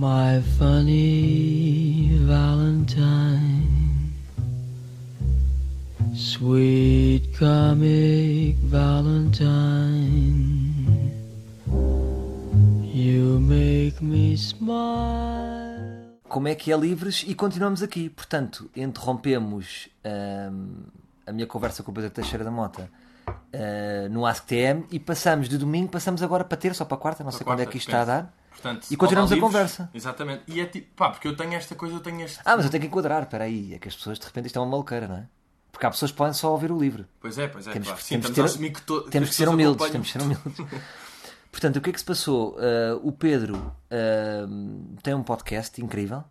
My 0.00 0.40
funny 0.56 2.16
Valentine, 2.22 4.12
sweet 6.14 7.36
comic 7.36 8.58
Valentine, 8.62 9.50
you 12.94 13.40
make 13.40 14.00
me 14.00 14.34
smile. 14.36 16.14
Como 16.28 16.46
é 16.46 16.54
que 16.54 16.72
é 16.72 16.76
livres 16.76 17.24
e 17.26 17.34
continuamos 17.34 17.82
aqui. 17.82 18.08
Portanto, 18.08 18.70
interrompemos 18.76 19.88
hum, 20.52 20.84
a 21.26 21.32
minha 21.32 21.48
conversa 21.48 21.82
com 21.82 21.90
o 21.90 21.94
Pedro 21.94 22.10
Teixeira 22.10 22.44
da 22.44 22.52
Mota 22.52 22.88
uh, 23.26 24.08
no 24.12 24.24
AskTM 24.24 24.84
e 24.92 25.00
passamos 25.00 25.48
de 25.48 25.58
domingo, 25.58 25.90
passamos 25.90 26.22
agora 26.22 26.44
para 26.44 26.56
terça 26.56 26.84
ou 26.84 26.86
para 26.86 26.98
quarta, 26.98 27.24
não 27.24 27.32
sei 27.32 27.44
quando 27.44 27.58
é 27.58 27.66
que 27.66 27.78
isto 27.78 27.88
está 27.88 28.02
a 28.02 28.04
dar. 28.04 28.38
Portanto, 28.60 28.86
E 28.90 28.96
continuamos 28.96 29.30
a 29.30 29.34
livros, 29.36 29.52
conversa. 29.52 29.88
Exatamente. 29.94 30.42
E 30.48 30.60
é 30.60 30.66
tipo, 30.66 30.88
pá, 30.96 31.10
porque 31.10 31.28
eu 31.28 31.36
tenho 31.36 31.54
esta 31.54 31.74
coisa, 31.76 31.94
eu 31.94 32.00
tenho 32.00 32.20
este. 32.22 32.40
Ah, 32.44 32.56
mas 32.56 32.64
eu 32.64 32.70
tenho 32.72 32.80
que 32.82 32.88
enquadrar, 32.88 33.22
espera 33.22 33.44
aí, 33.44 33.72
é 33.74 33.78
que 33.78 33.86
as 33.86 33.94
pessoas 33.94 34.18
de 34.18 34.26
repente 34.26 34.46
isto 34.46 34.58
é 34.58 34.62
uma 34.62 34.68
maluqueira, 34.70 35.06
não 35.06 35.16
é? 35.16 35.26
Porque 35.70 35.86
há 35.86 35.90
pessoas 35.90 36.10
que 36.10 36.16
podem 36.16 36.32
só 36.32 36.50
ouvir 36.50 36.72
o 36.72 36.78
livro. 36.78 37.06
Pois 37.20 37.38
é, 37.38 37.46
pois 37.46 37.68
é. 37.68 37.72
Temos, 37.72 37.86
claro. 37.88 38.02
Sim, 38.02 38.08
temos, 38.20 38.30
a 38.30 38.34
ter- 38.34 38.44
assumir 38.44 38.72
que 38.72 38.82
to- 38.82 39.02
temos 39.02 39.28
que 39.28 39.34
ser 39.36 39.48
humildes, 39.48 39.90
temos 39.90 40.06
que 40.10 40.12
ser 40.18 40.22
humildes. 40.22 40.42
Portanto, 41.52 41.76
o 41.76 41.80
que 41.80 41.90
é 41.90 41.92
que 41.92 41.98
se 42.00 42.04
passou? 42.04 42.56
Uh, 42.56 43.00
o 43.02 43.12
Pedro 43.12 43.56
uh, 43.56 44.96
tem 45.02 45.14
um 45.14 45.22
podcast 45.22 45.80
incrível 45.80 46.24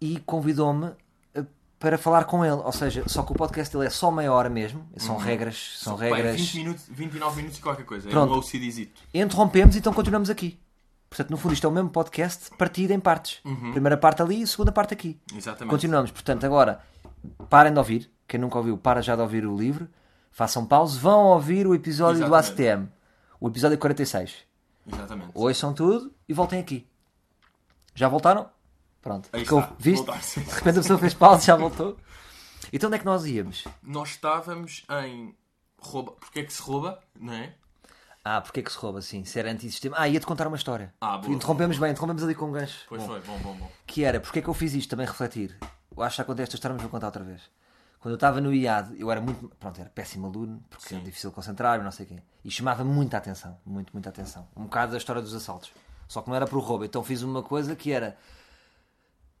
e 0.00 0.18
convidou-me 0.20 0.86
uh, 0.86 1.46
para 1.78 1.98
falar 1.98 2.24
com 2.24 2.44
ele. 2.44 2.54
Ou 2.54 2.72
seja, 2.72 3.02
só 3.08 3.22
que 3.22 3.32
o 3.32 3.34
podcast 3.34 3.74
dele 3.74 3.86
é 3.88 3.90
só 3.90 4.10
meia 4.10 4.32
hora 4.32 4.48
mesmo. 4.48 4.88
São 4.96 5.16
regras. 5.16 5.76
São 5.78 6.00
é 6.02 6.08
regras. 6.10 6.40
20 6.40 6.54
minutos, 6.56 6.84
29 6.88 7.36
minutos 7.36 7.58
e 7.58 7.60
qualquer 7.60 7.84
coisa. 7.84 8.08
Pronto. 8.08 8.32
É 8.32 8.36
um 8.36 8.38
OCDzito. 8.38 9.02
Interrompemos, 9.12 9.76
então 9.76 9.92
continuamos 9.92 10.30
aqui. 10.30 10.58
Portanto, 11.14 11.30
no 11.30 11.36
fundo, 11.36 11.54
isto 11.54 11.64
é 11.64 11.70
o 11.70 11.72
mesmo 11.72 11.90
podcast 11.90 12.50
partido 12.56 12.90
em 12.90 12.98
partes. 12.98 13.40
Primeira 13.70 13.96
parte 13.96 14.20
ali 14.20 14.42
e 14.42 14.46
segunda 14.48 14.72
parte 14.72 14.94
aqui. 14.94 15.20
Exatamente. 15.32 15.70
Continuamos. 15.70 16.10
Portanto, 16.10 16.44
agora, 16.44 16.80
parem 17.48 17.72
de 17.72 17.78
ouvir. 17.78 18.10
Quem 18.26 18.40
nunca 18.40 18.58
ouviu, 18.58 18.76
para 18.76 19.00
já 19.00 19.14
de 19.14 19.22
ouvir 19.22 19.46
o 19.46 19.56
livro. 19.56 19.88
Façam 20.32 20.66
pause. 20.66 20.98
Vão 20.98 21.26
ouvir 21.26 21.68
o 21.68 21.74
episódio 21.74 22.18
do 22.26 22.34
Exatamente. 22.34 22.50
ACTM. 22.68 22.88
O 23.38 23.46
episódio 23.48 23.78
46. 23.78 24.34
Exatamente. 24.92 25.30
Ouçam 25.34 25.72
tudo 25.72 26.12
e 26.28 26.34
voltem 26.34 26.58
aqui. 26.58 26.84
Já 27.94 28.08
voltaram? 28.08 28.50
Pronto. 29.00 29.28
Aí 29.32 29.42
Ficou- 29.44 29.60
está. 29.60 29.74
Viste? 29.78 30.04
De 30.40 30.50
repente 30.50 30.78
a 30.78 30.82
pessoa 30.82 30.98
fez 30.98 31.14
pausa 31.14 31.42
e 31.42 31.46
já 31.46 31.54
voltou. 31.54 31.96
Então 32.72 32.88
onde 32.88 32.96
é 32.96 32.98
que 32.98 33.04
nós 33.04 33.24
íamos? 33.24 33.62
Nós 33.80 34.08
estávamos 34.10 34.84
em 35.04 35.32
rouba. 35.78 36.10
Porque 36.12 36.40
é 36.40 36.42
que 36.42 36.52
se 36.52 36.60
rouba, 36.60 36.98
não 37.20 37.32
é? 37.34 37.54
Ah, 38.24 38.40
porque 38.40 38.60
é 38.60 38.62
que 38.62 38.72
se 38.72 38.78
rouba 38.78 39.00
assim? 39.00 39.22
Se 39.24 39.38
era 39.38 39.50
antissistema. 39.50 39.96
Ah, 39.98 40.08
ia-te 40.08 40.24
contar 40.24 40.46
uma 40.46 40.56
história. 40.56 40.94
Ah, 41.00 41.18
boa, 41.18 41.32
interrompemos 41.32 41.78
bem, 41.78 41.90
interrompemos 41.90 42.22
ali 42.22 42.34
com 42.34 42.46
um 42.46 42.52
gancho. 42.52 42.86
Pois 42.88 43.02
Bom. 43.02 43.08
foi, 43.08 43.20
bom, 43.20 43.38
bom, 43.40 43.54
bom. 43.54 43.70
que 43.86 44.02
era, 44.02 44.18
porque 44.18 44.38
é 44.38 44.42
que 44.42 44.48
eu 44.48 44.54
fiz 44.54 44.72
isto, 44.72 44.88
também 44.88 45.06
refletir. 45.06 45.54
Eu 45.94 46.02
acho 46.02 46.16
que 46.16 46.22
já 46.22 46.24
contei 46.24 46.42
esta 46.42 46.56
história, 46.56 46.72
mas 46.72 46.82
vou 46.82 46.90
contar 46.90 47.06
outra 47.06 47.22
vez. 47.22 47.42
Quando 48.00 48.12
eu 48.12 48.16
estava 48.16 48.40
no 48.40 48.52
IAD, 48.52 48.98
eu 48.98 49.10
era 49.10 49.20
muito, 49.20 49.50
pronto, 49.58 49.80
era 49.80 49.90
péssimo 49.90 50.26
aluno, 50.26 50.62
porque 50.68 50.94
era 50.94 51.02
difícil 51.02 51.30
concentrar 51.32 51.82
não 51.82 51.90
sei 51.90 52.06
o 52.06 52.08
quê. 52.08 52.22
E 52.44 52.50
chamava 52.50 52.82
muita 52.84 53.16
atenção, 53.18 53.58
muito, 53.64 53.92
muita 53.92 54.08
atenção. 54.08 54.46
Um 54.56 54.64
bocado 54.64 54.92
da 54.92 54.98
história 54.98 55.20
dos 55.22 55.34
assaltos. 55.34 55.70
Só 56.08 56.20
que 56.20 56.28
não 56.28 56.36
era 56.36 56.46
por 56.46 56.58
roubo. 56.62 56.84
Então 56.84 57.02
fiz 57.02 57.22
uma 57.22 57.42
coisa 57.42 57.74
que 57.76 57.92
era, 57.92 58.16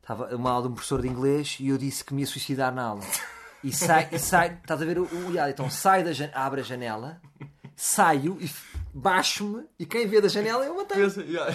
estava 0.00 0.34
uma 0.34 0.50
aula 0.50 0.62
de 0.62 0.68
um 0.68 0.74
professor 0.74 1.00
de 1.02 1.08
inglês 1.08 1.56
e 1.60 1.68
eu 1.68 1.78
disse 1.78 2.04
que 2.04 2.14
me 2.14 2.22
ia 2.22 2.26
suicidar 2.26 2.72
na 2.74 2.84
aula. 2.84 3.02
E 3.62 3.72
sai, 3.72 4.08
e 4.12 4.18
sai 4.18 4.54
estás 4.54 4.80
a 4.80 4.84
ver 4.84 4.98
o, 4.98 5.04
o 5.04 5.32
IAD, 5.32 5.52
então 5.52 5.68
sai 5.70 6.02
da 6.02 6.12
janela, 6.12 6.38
abre 6.38 6.60
a 6.60 6.64
janela, 6.64 7.20
saio 7.76 8.38
e 8.40 8.50
baixo-me 8.94 9.64
e 9.78 9.84
quem 9.84 10.06
vê 10.06 10.20
da 10.20 10.28
janela 10.28 10.64
eu 10.64 10.74
matei. 10.76 10.96
Pensa, 10.96 11.22
yeah. 11.22 11.54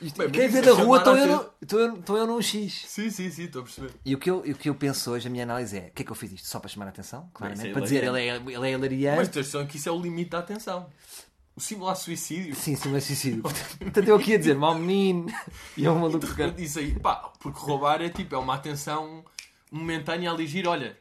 Isto- 0.00 0.18
Bem, 0.18 0.30
quem 0.30 0.48
vê 0.48 0.60
da 0.60 0.70
é 0.70 0.72
rua 0.74 0.98
estou 0.98 1.16
eu, 1.16 1.26
no- 1.26 1.50
estou 1.62 1.80
eu, 1.80 1.94
estou 1.96 2.16
eu 2.16 2.26
num 2.26 2.40
X. 2.42 2.84
Sim, 2.86 3.10
sim, 3.10 3.30
sim, 3.30 3.44
estou 3.44 3.62
a 3.62 3.64
perceber. 3.64 3.90
E 4.04 4.14
o 4.14 4.18
que, 4.18 4.30
eu, 4.30 4.38
o 4.38 4.54
que 4.54 4.68
eu 4.68 4.74
penso 4.74 5.10
hoje, 5.10 5.26
a 5.26 5.30
minha 5.30 5.44
análise 5.44 5.76
é: 5.78 5.88
o 5.88 5.90
que 5.92 6.02
é 6.02 6.04
que 6.04 6.10
eu 6.12 6.16
fiz 6.16 6.32
isto? 6.32 6.46
Só 6.48 6.58
para 6.60 6.68
chamar 6.68 6.86
a 6.86 6.88
atenção? 6.90 7.28
Claramente. 7.34 7.68
É 7.68 7.72
para 7.72 7.82
dizer 7.82 8.04
ele 8.04 8.20
é, 8.20 8.36
ele 8.36 8.68
é 8.68 8.72
hilariante. 8.72 9.16
Mas 9.18 9.28
atenção 9.28 9.66
que 9.66 9.76
isso 9.76 9.88
é 9.88 9.92
o 9.92 10.00
limite 10.00 10.30
da 10.30 10.38
atenção. 10.40 10.88
O 11.56 11.60
simular 11.60 11.94
suicídio. 11.96 12.54
Sim, 12.56 12.74
sim, 12.76 12.88
mas 12.90 13.04
suicídio. 13.04 13.42
Portanto, 13.42 14.08
eu 14.08 14.16
aqui 14.16 14.34
a 14.34 14.38
dizer: 14.38 14.54
mau 14.56 14.74
menino. 14.74 15.26
E 15.76 15.86
é 15.86 15.90
um 15.90 15.98
maluco. 16.00 16.26
Isso 16.58 16.78
aí, 16.80 16.98
pá, 16.98 17.32
porque 17.40 17.58
roubar 17.60 18.02
é 18.02 18.08
tipo, 18.08 18.34
é 18.34 18.38
uma 18.38 18.54
atenção 18.54 19.24
momentânea 19.70 20.30
a 20.30 20.34
ligir, 20.34 20.66
olha, 20.68 20.96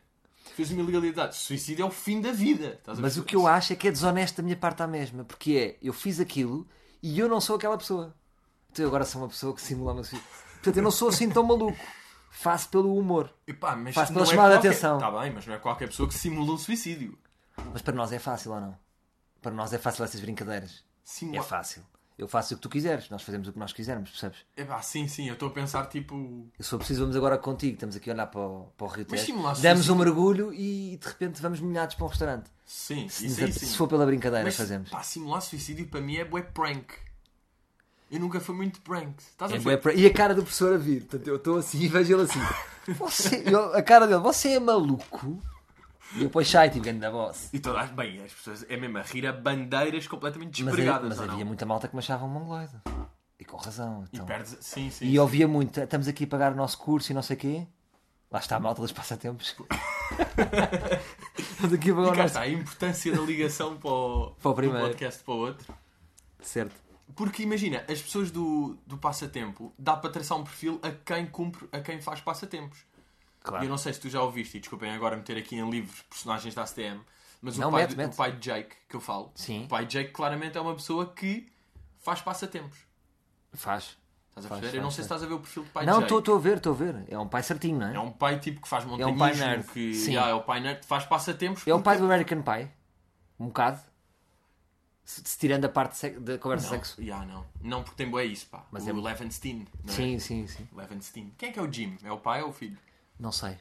fez 0.55 0.71
uma 0.71 0.81
ilegalidade. 0.81 1.35
Suicídio 1.35 1.83
é 1.83 1.85
o 1.85 1.91
fim 1.91 2.21
da 2.21 2.31
vida. 2.31 2.79
Mas 2.99 3.17
o 3.17 3.23
que 3.23 3.35
eu 3.35 3.47
acho 3.47 3.73
é 3.73 3.75
que 3.75 3.87
é 3.87 3.91
desonesto 3.91 4.37
da 4.37 4.43
minha 4.43 4.55
parte 4.57 4.81
à 4.83 4.87
mesma. 4.87 5.23
Porque 5.23 5.77
é: 5.81 5.85
eu 5.85 5.93
fiz 5.93 6.19
aquilo 6.19 6.67
e 7.01 7.17
eu 7.19 7.27
não 7.27 7.39
sou 7.41 7.55
aquela 7.55 7.77
pessoa. 7.77 8.15
Então 8.71 8.83
eu 8.83 8.89
agora 8.89 9.05
sou 9.05 9.21
uma 9.21 9.27
pessoa 9.27 9.53
que 9.53 9.61
simula 9.61 9.93
uma 9.93 10.03
suicídio. 10.03 10.25
Portanto, 10.53 10.77
eu 10.77 10.83
não 10.83 10.91
sou 10.91 11.09
assim 11.09 11.29
tão 11.29 11.43
maluco. 11.43 11.77
Faço 12.31 12.69
pelo 12.69 12.97
humor. 12.97 13.31
Epá, 13.47 13.75
mas 13.75 13.93
Faz 13.93 14.09
não 14.09 14.15
pela 14.15 14.25
é 14.27 14.29
chamada 14.29 14.49
de 14.49 14.55
qualquer- 14.57 14.69
atenção. 14.69 14.97
Tá 14.97 15.11
bem, 15.21 15.31
mas 15.31 15.45
não 15.45 15.53
é 15.53 15.59
qualquer 15.59 15.87
pessoa 15.87 16.07
que 16.09 16.15
simula 16.15 16.53
um 16.53 16.57
suicídio. 16.57 17.17
Mas 17.71 17.81
para 17.83 17.93
nós 17.93 18.11
é 18.11 18.17
fácil 18.17 18.51
ou 18.53 18.59
não? 18.59 18.75
Para 19.41 19.51
nós 19.51 19.71
é 19.73 19.77
fácil 19.77 20.03
essas 20.03 20.19
brincadeiras. 20.19 20.83
Simula... 21.03 21.37
É 21.37 21.41
fácil. 21.43 21.83
Eu 22.17 22.27
faço 22.27 22.53
o 22.53 22.57
que 22.57 22.61
tu 22.61 22.69
quiseres. 22.69 23.09
Nós 23.09 23.23
fazemos 23.23 23.47
o 23.47 23.53
que 23.53 23.57
nós 23.59 23.73
quisermos, 23.73 24.09
percebes? 24.11 24.39
Epá, 24.55 24.81
sim, 24.81 25.07
sim, 25.07 25.27
eu 25.27 25.33
estou 25.33 25.49
a 25.49 25.51
pensar 25.51 25.85
tipo. 25.87 26.47
Se 26.59 26.69
for 26.69 26.77
preciso, 26.77 27.01
vamos 27.01 27.15
agora 27.15 27.37
contigo. 27.37 27.73
Estamos 27.73 27.95
aqui 27.95 28.09
a 28.09 28.13
olhar 28.13 28.27
para 28.27 28.39
o, 28.41 28.65
para 28.77 28.85
o 28.85 28.89
Rio 28.89 29.05
Mas 29.09 29.21
simular 29.21 29.59
Damos 29.59 29.89
um 29.89 29.95
mergulho 29.95 30.53
e 30.53 30.97
de 31.01 31.07
repente 31.07 31.41
vamos 31.41 31.59
molhados 31.59 31.95
para 31.95 32.05
um 32.05 32.09
restaurante. 32.09 32.49
Sim, 32.65 33.07
Se, 33.09 33.25
isso 33.25 33.43
aí 33.43 33.51
sim. 33.51 33.65
se 33.65 33.75
for 33.77 33.87
pela 33.87 34.05
brincadeira, 34.05 34.43
Mas, 34.45 34.55
fazemos. 34.55 34.89
pá, 34.89 35.01
simular 35.03 35.41
suicídio 35.41 35.87
para 35.87 36.01
mim 36.01 36.17
é 36.17 36.25
bué 36.25 36.41
prank. 36.43 36.93
Eu 38.11 38.19
nunca 38.19 38.39
fui 38.39 38.53
muito 38.55 38.79
prank. 38.81 39.15
Estás 39.19 39.51
a 39.51 39.55
É 39.55 39.59
ver? 39.59 39.81
pra- 39.81 39.93
E 39.93 40.05
a 40.05 40.13
cara 40.13 40.35
do 40.35 40.43
professor 40.43 40.73
a 40.73 40.77
vir. 40.77 41.01
Portanto, 41.01 41.27
eu 41.27 41.35
estou 41.37 41.57
assim 41.57 41.79
e 41.81 41.87
vejo 41.87 42.13
ele 42.13 42.21
assim. 42.23 42.39
Você... 42.99 43.43
eu- 43.47 43.73
a 43.73 43.81
cara 43.81 44.05
dele, 44.05 44.19
você 44.19 44.49
é 44.49 44.59
maluco? 44.59 45.41
E 46.15 46.19
depois 46.19 46.47
sai, 46.47 46.69
tipo, 46.69 46.91
da 46.93 47.09
voz. 47.09 47.49
E 47.53 47.59
todas, 47.59 47.89
bem, 47.91 48.21
as 48.23 48.31
pessoas 48.33 48.65
é 48.69 48.77
mesmo 48.77 48.97
a 48.97 49.01
rir 49.01 49.25
a 49.27 49.33
bandeiras 49.33 50.07
completamente 50.07 50.63
Mas, 50.63 50.73
despregadas. 50.75 51.09
mas 51.09 51.17
não? 51.27 51.33
havia 51.33 51.45
muita 51.45 51.65
malta 51.65 51.87
que 51.87 51.95
me 51.95 51.99
achava 51.99 52.23
um 52.25 52.29
mongoloide. 52.29 52.73
E 53.39 53.45
com 53.45 53.57
razão. 53.57 54.03
E 54.11 54.15
Então. 54.15 54.25
perdes. 54.25 54.57
Sim, 54.61 54.89
sim. 54.89 55.05
E 55.05 55.17
ouvia 55.19 55.47
muito, 55.47 55.79
estamos 55.79 56.07
aqui 56.07 56.23
a 56.25 56.27
pagar 56.27 56.51
o 56.53 56.55
nosso 56.55 56.77
curso 56.77 57.11
e 57.11 57.15
não 57.15 57.21
sei 57.23 57.35
o 57.35 57.39
quê. 57.39 57.67
Lá 58.31 58.39
está 58.39 58.55
a 58.55 58.59
malta 58.59 58.81
dos 58.81 58.91
passatempos. 58.91 59.55
estamos 61.37 61.73
aqui 61.73 61.91
a 61.91 61.95
pagar 61.95 62.07
E 62.07 62.11
cá 62.11 62.15
nosso... 62.23 62.25
está 62.25 62.41
a 62.41 62.49
importância 62.49 63.11
da 63.15 63.21
ligação 63.21 63.77
para 63.77 63.89
o, 63.91 64.31
Para 64.41 64.51
o 64.51 64.55
primeiro. 64.55 64.87
podcast 64.87 65.23
para 65.23 65.33
o 65.33 65.37
outro. 65.37 65.73
Certo. 66.41 66.75
Porque 67.15 67.43
imagina, 67.43 67.83
as 67.89 68.01
pessoas 68.01 68.31
do, 68.31 68.75
do 68.87 68.97
passatempo 68.97 69.71
dá 69.77 69.95
para 69.95 70.09
traçar 70.09 70.37
um 70.37 70.43
perfil 70.43 70.79
a 70.81 70.89
quem 70.91 71.25
cumpre, 71.27 71.67
a 71.71 71.79
quem 71.79 72.01
faz 72.01 72.21
passatempos. 72.21 72.79
E 73.43 73.45
Claro. 73.45 73.65
eu 73.65 73.69
não 73.69 73.77
sei 73.77 73.91
se 73.91 73.99
tu 73.99 74.09
já 74.09 74.21
ouviste, 74.21 74.55
e 74.57 74.59
desculpem 74.61 74.89
agora 74.93 75.17
meter 75.17 75.37
aqui 75.37 75.55
em 75.57 75.69
livros 75.69 76.01
personagens 76.03 76.55
da 76.55 76.63
ACTM, 76.63 77.01
mas 77.41 77.57
Não, 77.57 77.67
o, 77.67 77.71
pai, 77.73 77.81
mete, 77.81 77.95
mete. 77.97 78.13
o 78.13 78.15
pai 78.15 78.31
de 78.31 78.39
Jake, 78.39 78.75
que 78.87 78.95
eu 78.95 79.01
falo, 79.01 79.31
Sim. 79.35 79.65
o 79.65 79.67
pai 79.67 79.85
de 79.85 79.91
Jake 79.99 80.11
claramente 80.11 80.57
é 80.57 80.61
uma 80.61 80.73
pessoa 80.73 81.11
que 81.13 81.51
faz 81.99 82.21
passatempos. 82.21 82.77
Faz. 83.53 83.97
Estás 84.29 84.45
a 84.45 84.49
Faz, 84.49 84.63
eu 84.73 84.81
não 84.81 84.83
faz, 84.83 84.95
sei 84.95 85.03
se 85.03 85.09
faz. 85.09 85.21
estás 85.21 85.23
a 85.23 85.27
ver 85.27 85.33
o 85.33 85.39
perfil 85.39 85.63
do 85.63 85.69
pai 85.71 85.85
Não, 85.85 85.95
de 85.99 86.05
Jake. 86.05 86.15
estou 86.19 86.35
a 86.35 86.39
ver, 86.39 86.57
estou 86.57 86.73
a 86.73 86.75
ver. 86.75 87.03
É 87.09 87.19
um 87.19 87.27
pai 87.27 87.43
certinho, 87.43 87.77
não 87.79 87.87
é? 87.87 87.95
É 87.95 87.99
um 87.99 88.11
pai 88.11 88.39
tipo 88.39 88.61
que 88.61 88.67
faz 88.67 88.85
um 88.85 88.89
montanhismo, 88.91 89.19
pai 89.19 89.35
nerd. 89.35 89.63
que 89.71 89.93
Sim. 89.93 90.11
yeah, 90.13 90.31
é 90.31 90.33
o 90.33 90.41
pai 90.41 90.59
nerd, 90.61 90.85
faz 90.85 91.05
passatempos. 91.05 91.67
É 91.67 91.73
o 91.73 91.77
porque- 91.77 91.83
pai 91.83 91.97
do 91.97 92.05
American 92.05 92.41
Pie. 92.41 92.71
Um 93.39 93.47
bocado. 93.47 93.81
Se, 95.05 95.21
se 95.25 95.37
tirando 95.37 95.65
a 95.65 95.69
parte 95.69 96.09
da 96.11 96.37
conversa 96.37 96.67
Não, 96.67 96.73
sexo. 96.75 97.01
yeah, 97.01 97.25
não. 97.25 97.45
não, 97.61 97.83
porque 97.83 97.97
tem 97.97 98.09
boé 98.09 98.23
isso, 98.23 98.47
pá. 98.47 98.65
Mas 98.71 98.85
o 98.87 98.89
é- 98.89 98.93
Levenstein, 98.93 99.67
não 99.83 99.93
é? 99.93 99.95
Sim, 99.97 100.17
sim, 100.17 100.47
sim. 100.47 100.65
Levenstein. 100.73 101.33
Quem 101.37 101.49
é 101.49 101.51
que 101.51 101.59
é 101.59 101.61
o 101.61 101.69
Jim? 101.71 101.97
É 102.03 102.11
o 102.11 102.17
pai 102.17 102.41
ou 102.41 102.49
o 102.49 102.53
filho? 102.53 102.77
Não 103.19 103.31
sei. 103.31 103.57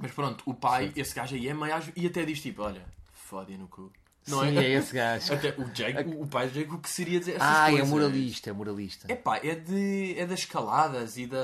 Mas 0.00 0.12
pronto, 0.12 0.42
o 0.46 0.54
pai, 0.54 0.92
esse 0.94 1.14
gajo 1.14 1.34
aí 1.34 1.48
é 1.48 1.54
meio 1.54 1.74
às- 1.74 1.90
e 1.96 2.06
até 2.06 2.24
diz 2.24 2.40
tipo, 2.40 2.62
olha, 2.62 2.84
fode 3.12 3.56
no 3.56 3.66
cu. 3.68 3.92
Não 4.28 4.40
sim, 4.42 4.58
é? 4.58 4.64
é 4.64 4.70
esse 4.74 4.94
gajo. 4.94 5.32
Até 5.32 5.54
o 5.58 5.64
Jake, 5.70 6.10
o, 6.10 6.26
pai 6.26 6.48
de 6.48 6.54
Jake, 6.60 6.74
o 6.74 6.78
que 6.78 6.90
seria 6.90 7.18
dizer 7.18 7.36
essas 7.36 7.48
Ah, 7.48 7.68
é 7.68 7.70
coisas? 7.72 7.88
moralista, 7.88 8.50
é 8.50 8.52
moralista. 8.52 9.12
É 9.12 9.16
pá, 9.16 9.38
é, 9.38 9.54
de, 9.54 10.14
é 10.18 10.26
das 10.26 10.40
escaladas 10.40 11.16
e 11.16 11.26
da, 11.26 11.38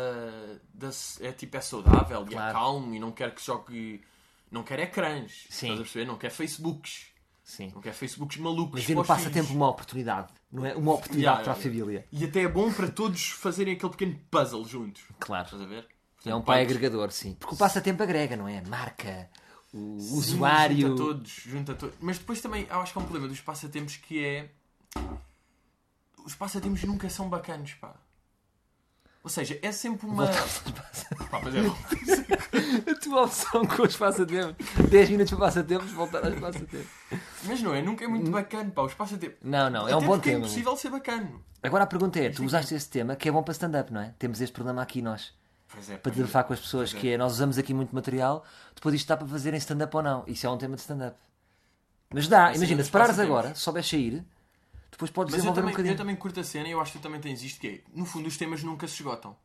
da. 0.73 0.91
É 1.21 1.33
tipo, 1.33 1.57
é 1.57 1.61
saudável 1.63 2.23
e 2.29 2.35
é 2.35 2.37
Claro. 2.37 2.53
calmo 2.53 2.95
e 2.95 2.99
não 2.99 3.11
quer 3.11 3.35
que 3.35 3.43
jogue. 3.45 4.03
Não 4.51 4.63
quer 4.63 4.79
ecrãs. 4.81 5.47
Sim. 5.49 5.67
Estás 5.73 5.81
a 5.81 5.83
perceber? 5.83 6.05
Não 6.05 6.17
quer 6.19 6.31
Facebooks. 6.31 7.07
Sim. 7.43 7.73
Não 7.75 7.81
quer 7.81 7.93
Facebooks 7.95 8.37
malucos. 8.37 8.81
Mas 8.81 8.85
ele 8.85 8.95
para 8.95 9.03
os 9.03 9.07
passa 9.09 9.31
filhos. 9.31 9.35
tempo 9.47 9.55
uma 9.57 9.69
oportunidade. 9.69 10.29
Não 10.53 10.65
é? 10.65 10.75
Uma 10.77 10.93
oportunidade 10.93 11.23
Yeah, 11.41 11.43
para 11.43 11.53
a 11.53 11.57
yeah, 11.57 11.63
família. 11.81 12.07
E 12.13 12.25
até 12.25 12.43
é 12.43 12.49
bom 12.49 12.73
para 12.73 12.89
todos 12.89 13.31
fazerem 13.31 13.75
aquele 13.75 13.91
pequeno 13.93 14.21
puzzle 14.31 14.65
juntos. 14.67 15.03
Claro. 15.19 15.45
Estás 15.47 15.63
a 15.63 15.67
ver? 15.67 15.89
É 16.25 16.35
um 16.35 16.41
pai 16.43 16.63
agregador, 16.63 17.11
sim. 17.11 17.37
Porque 17.39 17.55
o 17.55 17.59
passatempo 17.59 18.03
agrega, 18.03 18.37
não 18.37 18.49
é? 18.49 18.63
Marca, 18.63 19.29
o 19.73 19.99
Sim, 20.01 20.17
usuário. 20.17 20.89
Junta 20.89 21.03
todos, 21.03 21.31
junta 21.31 21.75
todos. 21.75 21.97
Mas 22.01 22.19
depois 22.19 22.41
também 22.41 22.67
acho 22.71 22.93
que 22.93 22.99
há 22.99 23.03
um 23.03 23.05
problema 23.05 23.29
dos 23.29 23.41
passatempos 23.41 23.97
que 23.97 24.25
é. 24.25 24.49
Os 26.25 26.35
passatempos 26.35 26.83
nunca 26.85 27.11
são 27.11 27.29
bacanos, 27.29 27.75
pá. 27.75 27.95
Ou 29.23 29.31
seja, 29.31 29.59
é 29.63 29.73
sempre 29.73 30.07
uma. 30.07 30.27
Pá, 31.31 31.41
pois 31.41 31.55
é, 31.55 31.61
A 32.91 32.95
tua 33.01 33.23
opção 33.25 33.67
com 33.67 33.83
os 33.83 33.97
passatempos. 33.97 34.67
10 34.91 35.11
minutos 35.11 35.31
para 35.33 35.47
passatempos, 35.47 35.91
voltar 35.93 36.25
aos 36.25 36.39
passatempos. 36.39 36.87
Mas 37.45 37.61
não 37.63 37.75
é, 37.75 37.83
nunca 37.83 38.05
é 38.05 38.09
muito 38.09 38.31
bacana, 38.31 38.71
pá, 38.71 38.83
os 38.83 38.95
passatempos. 38.95 39.39
Não, 39.43 39.69
não, 39.69 39.89
é 39.89 39.95
um 39.95 39.99
Até 39.99 40.07
bom 40.07 40.13
porque 40.13 40.31
tema. 40.31 40.45
É 40.45 40.47
impossível 40.47 40.77
ser 40.77 40.91
bacana. 40.91 41.33
Agora 41.63 41.85
a 41.85 41.87
pergunta 41.87 42.21
é: 42.21 42.31
tu 42.31 42.45
usaste 42.45 42.75
esse 42.75 42.89
tema 42.89 43.17
que 43.17 43.29
é 43.29 43.33
bom 43.33 43.43
para 43.43 43.53
stand-up, 43.53 43.93
não 43.93 44.01
é? 44.01 44.15
Temos 44.19 44.41
este 44.41 44.53
problema 44.53 44.83
aqui 44.83 45.03
nós. 45.03 45.33
É, 45.89 45.97
Para 45.97 46.13
desabafar 46.13 46.45
com 46.45 46.53
as 46.53 46.61
pessoas, 46.61 46.95
é. 46.95 46.99
que 46.99 47.09
é 47.11 47.19
nós 47.19 47.33
usamos 47.33 47.59
aqui 47.59 47.75
muito 47.75 47.95
material, 47.95 48.45
depois 48.75 48.95
isto 48.95 49.09
dá 49.09 49.17
para 49.17 49.27
fazer 49.27 49.55
em 49.55 49.59
stand-up 49.59 49.95
ou 49.97 50.03
não. 50.03 50.25
Isso 50.27 50.47
é 50.47 50.51
um 50.51 50.59
tema 50.59 50.75
de 50.75 50.81
stand-up. 50.81 51.17
Mas 52.13 52.29
dá, 52.29 52.51
Essa 52.51 52.59
imagina, 52.59 52.85
se 52.85 52.91
parares 52.91 53.19
agora, 53.19 53.55
souberes 53.55 53.89
sair, 53.89 54.25
depois 54.91 55.11
podes 55.11 55.35
Mas 55.35 55.45
eu 55.45 55.51
desenvolver 55.51 55.51
um 55.51 55.55
também, 55.55 55.73
bocadinho. 55.73 55.93
eu 55.93 55.97
também 55.97 56.17
curto 56.17 56.41
a 56.41 56.45
cena 56.45 56.69
e 56.69 56.71
eu 56.71 56.81
acho 56.81 56.93
que 56.93 56.99
tu 56.99 57.03
também 57.03 57.21
tens 57.21 57.43
isto 57.43 57.61
que 57.61 57.67
é, 57.67 57.81
no 57.93 58.05
fundo 58.05 58.29
os 58.29 58.37
temas 58.37 58.63
nunca 58.63 58.87
se 58.87 58.95
esgotam. 58.95 59.37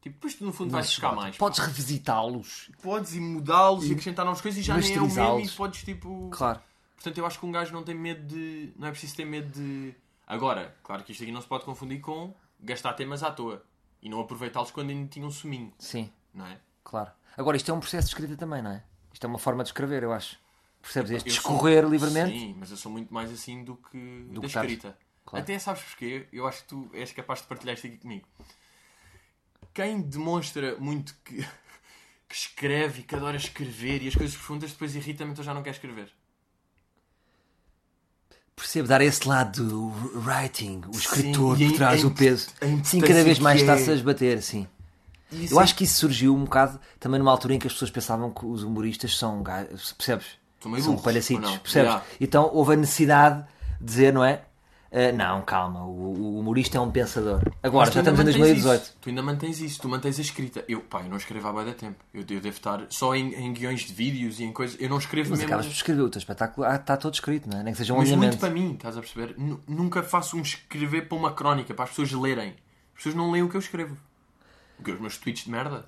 Tipo, 0.00 0.14
depois 0.14 0.34
tu 0.34 0.44
no 0.44 0.52
fundo 0.52 0.70
vais 0.70 0.86
buscar 0.86 1.12
mais. 1.14 1.36
Podes 1.36 1.58
revisitá-los. 1.58 2.70
Podes 2.80 3.14
e 3.14 3.20
mudá-los 3.20 3.84
e 3.86 3.92
acrescentar 3.92 4.24
novas 4.24 4.40
coisas 4.40 4.60
e 4.60 4.62
já 4.62 4.76
nem 4.76 4.94
é 4.94 5.00
o 5.00 5.06
mesmo 5.06 5.40
e 5.40 5.48
podes 5.50 5.82
tipo. 5.82 6.28
Claro. 6.30 6.60
Portanto, 6.94 7.18
eu 7.18 7.26
acho 7.26 7.38
que 7.38 7.46
um 7.46 7.52
gajo 7.52 7.72
não 7.72 7.82
tem 7.82 7.94
medo 7.94 8.22
de. 8.26 8.72
Não 8.76 8.86
é 8.86 8.90
preciso 8.90 9.16
ter 9.16 9.24
medo 9.24 9.50
de. 9.50 9.94
Agora, 10.26 10.76
claro 10.84 11.02
que 11.02 11.10
isto 11.10 11.22
aqui 11.22 11.32
não 11.32 11.40
se 11.40 11.48
pode 11.48 11.64
confundir 11.64 12.00
com 12.00 12.32
gastar 12.60 12.92
temas 12.92 13.22
à 13.22 13.30
toa 13.30 13.64
e 14.02 14.08
não 14.08 14.20
aproveitá-los 14.20 14.70
quando 14.70 14.90
ainda 14.90 15.08
tinham 15.08 15.28
um 15.28 15.30
suminho, 15.30 15.72
Sim, 15.78 16.10
não 16.32 16.46
é? 16.46 16.58
claro. 16.84 17.10
Agora, 17.36 17.56
isto 17.56 17.70
é 17.70 17.74
um 17.74 17.80
processo 17.80 18.08
de 18.08 18.14
escrita 18.14 18.36
também, 18.36 18.60
não 18.62 18.72
é? 18.72 18.82
Isto 19.12 19.24
é 19.24 19.28
uma 19.28 19.38
forma 19.38 19.62
de 19.62 19.68
escrever, 19.68 20.02
eu 20.02 20.12
acho. 20.12 20.38
Percebes? 20.82 21.10
Este 21.12 21.28
Eu 21.28 21.34
sou- 21.34 21.52
discorrer 21.52 21.84
livremente. 21.84 22.36
Sim, 22.38 22.56
mas 22.58 22.70
eu 22.70 22.76
sou 22.76 22.90
muito 22.90 23.12
mais 23.12 23.30
assim 23.32 23.62
do 23.64 23.76
que 23.76 23.98
Do 24.30 24.40
da 24.40 24.40
que 24.40 24.46
escrita. 24.46 24.98
Claro. 25.24 25.42
Até 25.42 25.58
sabes 25.58 25.82
porquê? 25.82 26.26
Eu 26.32 26.46
acho 26.48 26.62
que 26.62 26.68
tu 26.68 26.90
és 26.94 27.12
capaz 27.12 27.40
de 27.42 27.46
partilhar 27.48 27.74
isto 27.74 27.86
aqui 27.86 27.98
comigo. 27.98 28.26
Quem 29.74 30.00
demonstra 30.00 30.76
muito 30.78 31.14
que, 31.24 31.36
que 32.28 32.34
escreve 32.34 33.00
e 33.00 33.02
que 33.04 33.14
adora 33.14 33.36
escrever 33.36 34.02
e 34.02 34.08
as 34.08 34.14
coisas 34.14 34.34
profundas, 34.36 34.72
depois 34.72 34.94
irrita-me, 34.96 35.32
então 35.32 35.44
já 35.44 35.54
não 35.54 35.62
quer 35.62 35.70
escrever. 35.70 36.12
Percebo 38.58 38.88
dar 38.88 39.00
esse 39.00 39.26
lado 39.26 39.64
do 39.64 39.92
writing, 40.20 40.82
o 40.92 40.96
escritor 40.98 41.60
e 41.60 41.68
por 41.70 41.76
trás 41.76 42.00
import- 42.00 42.18
peso. 42.18 42.48
Sim, 42.84 43.00
cada 43.00 43.22
vez 43.22 43.38
mais 43.38 43.58
é. 43.58 43.62
está-se 43.62 43.90
a 43.90 43.94
esbater, 43.94 44.42
sim. 44.42 44.66
E 45.30 45.46
Eu 45.50 45.60
acho 45.60 45.74
que 45.74 45.84
isso 45.84 45.94
surgiu 46.00 46.34
um 46.34 46.44
bocado 46.44 46.80
também 46.98 47.18
numa 47.18 47.30
altura 47.30 47.54
em 47.54 47.58
que 47.58 47.66
as 47.66 47.72
pessoas 47.72 47.90
pensavam 47.90 48.30
que 48.30 48.44
os 48.44 48.62
humoristas 48.62 49.16
são 49.16 49.42
percebes? 49.96 50.26
São 50.60 50.70
meio 50.70 50.82
São 50.82 50.92
burros, 50.92 51.04
palhacitos, 51.04 51.50
percebes? 51.58 51.88
Yeah. 51.90 52.04
Então 52.20 52.50
houve 52.52 52.72
a 52.72 52.76
necessidade 52.76 53.44
de 53.80 53.86
dizer, 53.86 54.12
não 54.12 54.24
é? 54.24 54.42
Ah, 54.90 55.12
não, 55.12 55.42
calma, 55.42 55.84
o, 55.84 55.90
o 56.14 56.38
humorista 56.38 56.78
é 56.78 56.80
um 56.80 56.90
pensador. 56.90 57.42
Agora, 57.62 57.84
Mas 57.86 57.94
já 57.94 58.00
estamos 58.00 58.20
em 58.20 58.24
mantens 58.24 58.36
2018. 58.38 58.82
isso. 58.82 58.96
Tu 59.02 59.08
ainda 59.10 59.22
mantens 59.22 59.60
isso, 59.60 59.80
tu 59.82 59.88
mantens 59.88 60.18
a 60.18 60.22
escrita. 60.22 60.64
Eu, 60.66 60.80
pá, 60.80 61.02
eu 61.02 61.10
não 61.10 61.18
escrevo 61.18 61.46
há 61.58 61.64
de 61.64 61.74
tempo. 61.74 62.02
Eu, 62.14 62.20
eu 62.20 62.40
devo 62.40 62.48
estar 62.48 62.86
só 62.88 63.14
em, 63.14 63.34
em 63.34 63.52
guiões 63.52 63.80
de 63.82 63.92
vídeos 63.92 64.40
e 64.40 64.44
em 64.44 64.52
coisas. 64.52 64.80
Eu 64.80 64.88
não 64.88 64.96
escrevo 64.96 65.28
Mas 65.30 65.40
mesmo. 65.40 65.52
acabas 65.52 65.66
por 65.66 65.72
escrever 65.72 66.00
o 66.02 66.08
teu 66.08 66.18
espetáculo, 66.18 66.66
ah, 66.66 66.76
está 66.76 66.96
todo 66.96 67.12
escrito, 67.12 67.50
não 67.50 67.60
é? 67.60 67.62
Nem 67.62 67.72
que 67.74 67.78
seja 67.78 67.92
um 67.92 67.98
Mas 67.98 68.08
muito 68.08 68.18
alinhamento. 68.18 68.40
para 68.40 68.50
mim, 68.50 68.72
estás 68.72 68.96
a 68.96 69.00
perceber? 69.00 69.34
Nu- 69.36 69.60
Nunca 69.68 70.02
faço 70.02 70.38
um 70.38 70.40
escrever 70.40 71.06
para 71.06 71.18
uma 71.18 71.32
crónica, 71.32 71.74
para 71.74 71.84
as 71.84 71.90
pessoas 71.90 72.10
lerem. 72.12 72.54
As 72.94 72.96
pessoas 73.02 73.14
não 73.14 73.30
leem 73.30 73.44
o 73.44 73.48
que 73.50 73.56
eu 73.56 73.60
escrevo. 73.60 73.94
O 74.78 74.82
que? 74.82 74.90
Os 74.92 75.00
meus 75.00 75.18
tweets 75.18 75.44
de 75.44 75.50
merda? 75.50 75.84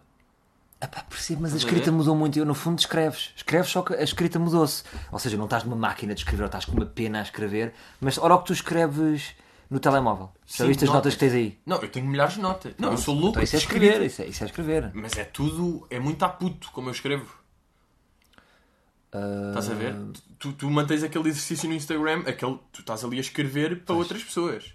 Epá, 0.82 1.02
percebo, 1.02 1.42
mas 1.42 1.52
a 1.52 1.58
escrita 1.58 1.92
mudou 1.92 2.16
muito. 2.16 2.38
Eu, 2.38 2.46
no 2.46 2.54
fundo, 2.54 2.78
escreves. 2.78 3.32
Escreves, 3.36 3.70
só 3.70 3.82
que 3.82 3.92
a 3.94 4.02
escrita 4.02 4.38
mudou-se. 4.38 4.82
Ou 5.12 5.18
seja, 5.18 5.36
não 5.36 5.44
estás 5.44 5.62
numa 5.62 5.76
máquina 5.76 6.14
de 6.14 6.20
escrever 6.20 6.42
ou 6.44 6.46
estás 6.46 6.64
com 6.64 6.72
uma 6.72 6.86
pena 6.86 7.18
a 7.20 7.22
escrever, 7.22 7.74
mas 8.00 8.16
ora 8.16 8.34
o 8.34 8.38
que 8.38 8.46
tu 8.46 8.52
escreves 8.54 9.34
no 9.68 9.78
telemóvel. 9.78 10.32
Já 10.46 10.64
viste 10.64 10.84
as 10.84 10.90
notas 10.90 11.14
que 11.14 11.20
tens 11.20 11.34
aí? 11.34 11.58
Não, 11.66 11.76
eu 11.82 11.88
tenho 11.90 12.06
milhares 12.06 12.34
de 12.34 12.40
notas. 12.40 12.74
Não, 12.78 12.92
eu 12.92 12.96
sou 12.96 13.14
louco 13.14 13.30
Então 13.30 13.42
isso 13.42 13.56
é 13.56 13.58
escrever, 13.58 14.02
isso 14.02 14.22
é, 14.22 14.26
isso 14.26 14.42
é 14.42 14.46
escrever. 14.46 14.90
Mas 14.94 15.18
é 15.18 15.24
tudo, 15.24 15.86
é 15.90 16.00
muito 16.00 16.24
a 16.24 16.28
puto 16.30 16.70
como 16.72 16.88
eu 16.88 16.92
escrevo. 16.92 17.40
Ah, 19.12 19.48
Estás 19.48 19.70
a 19.70 19.74
ver? 19.74 19.94
Tu, 20.38 20.52
tu 20.54 20.70
mantens 20.70 21.02
aquele 21.02 21.28
exercício 21.28 21.68
no 21.68 21.74
Instagram, 21.74 22.22
aquele, 22.26 22.58
tu 22.72 22.80
estás 22.80 23.04
ali 23.04 23.18
a 23.18 23.20
escrever 23.20 23.84
para 23.84 23.94
outras 23.94 24.22
pessoas. 24.22 24.72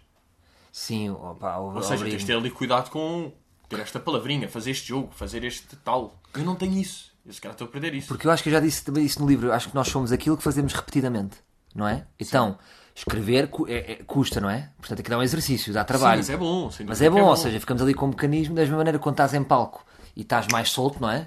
Sim, 0.72 1.10
opa, 1.10 1.58
Ou 1.58 1.82
seja, 1.82 2.04
tens 2.04 2.22
de 2.22 2.26
ter 2.26 2.36
ali 2.36 2.52
cuidado 2.52 2.90
com 2.90 3.32
ter 3.70 3.80
esta 3.80 4.00
palavrinha, 4.00 4.48
fazer 4.50 4.72
este 4.72 4.88
jogo, 4.90 5.12
fazer 5.14 5.44
este 5.44 5.76
tal. 5.78 6.20
Eu 6.34 6.44
não 6.44 6.56
tenho 6.56 6.78
isso. 6.78 7.12
Eu 7.26 7.34
se 7.34 7.42
calhar 7.42 7.54
estou 7.54 7.68
a 7.68 7.72
perder 7.72 7.94
isso. 7.96 8.08
Porque 8.08 8.28
eu 8.28 8.32
acho 8.32 8.44
que 8.44 8.50
eu 8.50 8.54
já 8.54 8.60
disse 8.60 8.84
também 8.84 9.04
isso 9.06 9.20
no 9.22 9.28
livro. 9.28 9.48
Eu 9.48 9.54
acho 9.54 9.70
que 9.70 9.76
nós 9.76 9.88
somos 9.88 10.12
aquilo 10.12 10.38
que 10.38 10.44
fazemos 10.44 10.74
repetidamente, 10.74 11.38
não 11.74 11.88
é? 11.88 12.06
Então, 12.20 12.58
escrever 12.94 13.48
cu- 13.50 13.68
é- 13.68 13.94
é- 13.94 13.96
custa, 14.06 14.40
não 14.40 14.50
é? 14.50 14.70
Portanto, 14.78 15.00
aquilo 15.00 15.16
é 15.16 15.18
um 15.18 15.24
exercício, 15.24 15.74
dá 15.74 15.82
Sim, 15.82 15.88
trabalho. 15.88 16.18
mas 16.20 16.30
é 16.30 16.38
bom. 16.38 16.70
sem 16.70 16.86
Mas 16.86 17.00
dúvida 17.00 17.06
é 17.16 17.18
que 17.20 17.24
bom, 17.26 17.30
ou 17.30 17.36
seja, 17.38 17.60
ficamos 17.60 17.82
ali 17.82 17.94
com 17.96 18.06
um 18.06 18.10
mecanismo, 18.10 18.54
da 18.56 18.62
mesma 18.62 18.78
maneira 18.78 18.98
que 19.00 19.04
quando 19.04 19.16
estás 19.16 19.34
em 19.34 19.44
palco 19.44 19.84
e 20.16 20.22
estás 20.22 20.48
mais 20.52 20.70
solto, 20.70 21.02
não 21.02 21.10
é? 21.10 21.26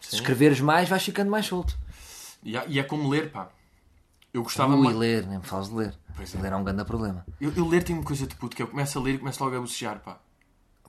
Se 0.00 0.14
escreveres 0.16 0.60
mais, 0.60 0.88
vais 0.88 1.02
ficando 1.02 1.30
mais 1.30 1.46
solto. 1.46 1.76
E, 2.44 2.56
há- 2.56 2.64
e 2.66 2.78
é 2.78 2.82
como 2.84 3.08
ler, 3.08 3.30
pá. 3.32 3.48
Eu 4.32 4.42
gostava 4.44 4.74
Ui, 4.74 4.82
mais. 4.84 4.96
ler, 4.96 5.26
nem 5.26 5.38
me 5.38 5.44
falas 5.44 5.68
de 5.68 5.74
ler. 5.74 5.94
Pois 6.16 6.34
é. 6.34 6.40
Ler 6.40 6.52
é 6.52 6.56
um 6.56 6.64
grande 6.64 6.84
problema. 6.84 7.26
Eu, 7.40 7.52
eu 7.56 7.66
ler 7.68 7.82
tenho 7.82 7.98
uma 7.98 8.04
coisa 8.04 8.26
de 8.26 8.34
puto, 8.36 8.54
que 8.56 8.62
eu 8.62 8.68
começo 8.68 8.98
a 8.98 9.02
ler 9.02 9.14
e 9.14 9.18
começo 9.18 9.42
logo 9.44 9.56
a 9.56 9.60
bocejar, 9.60 9.98
pá. 10.00 10.18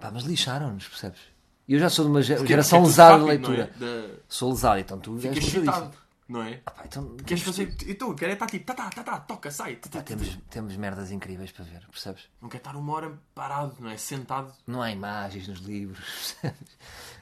Pá, 0.03 0.11
mas 0.11 0.23
lixaram-nos, 0.23 0.87
percebes? 0.87 1.19
E 1.67 1.73
eu 1.75 1.79
já 1.79 1.89
sou 1.89 2.03
de 2.05 2.11
uma 2.11 2.21
ge- 2.21 2.35
Porque- 2.35 2.49
geração 2.49 2.79
é 2.79 2.85
lesada 2.87 3.19
de 3.23 3.25
rápido, 3.25 3.49
leitura. 3.49 3.71
é? 3.75 3.79
Da- 3.79 4.15
Sou 4.27 4.51
lesado, 4.51 4.79
então 4.79 4.99
tu 4.99 5.13
és 5.15 5.21
Ficas 5.21 5.35
pesadíssimo. 5.39 5.63
excitado, 5.71 5.97
não 6.27 6.43
é? 6.43 6.61
Ah, 6.65 6.71
pá, 6.71 6.83
então, 6.85 7.15
Queres 7.25 7.41
fazer. 7.43 7.73
Então, 7.87 8.09
eu 8.09 8.15
quero 8.15 8.31
é 8.31 8.33
estar 8.33 8.47
tipo, 8.47 8.65
tá, 8.65 8.73
tá, 8.75 8.89
tá, 8.89 9.03
tá, 9.03 9.19
toca, 9.21 9.49
sai. 9.49 9.75
tá, 9.77 9.89
tá, 9.89 9.99
tá, 9.99 10.03
temos, 10.03 10.37
temos 10.49 10.75
merdas 10.75 11.09
incríveis 11.09 11.51
para 11.53 11.63
ver, 11.63 11.87
percebes? 11.89 12.23
Não 12.41 12.49
quer 12.49 12.57
estar 12.57 12.75
uma 12.75 12.91
hora 12.93 13.13
parado, 13.33 13.77
não 13.79 13.89
é? 13.89 13.95
Sentado. 13.95 14.51
Não 14.67 14.81
há 14.81 14.91
imagens 14.91 15.47
nos 15.47 15.59
livros, 15.59 16.03
percebes? 16.41 16.77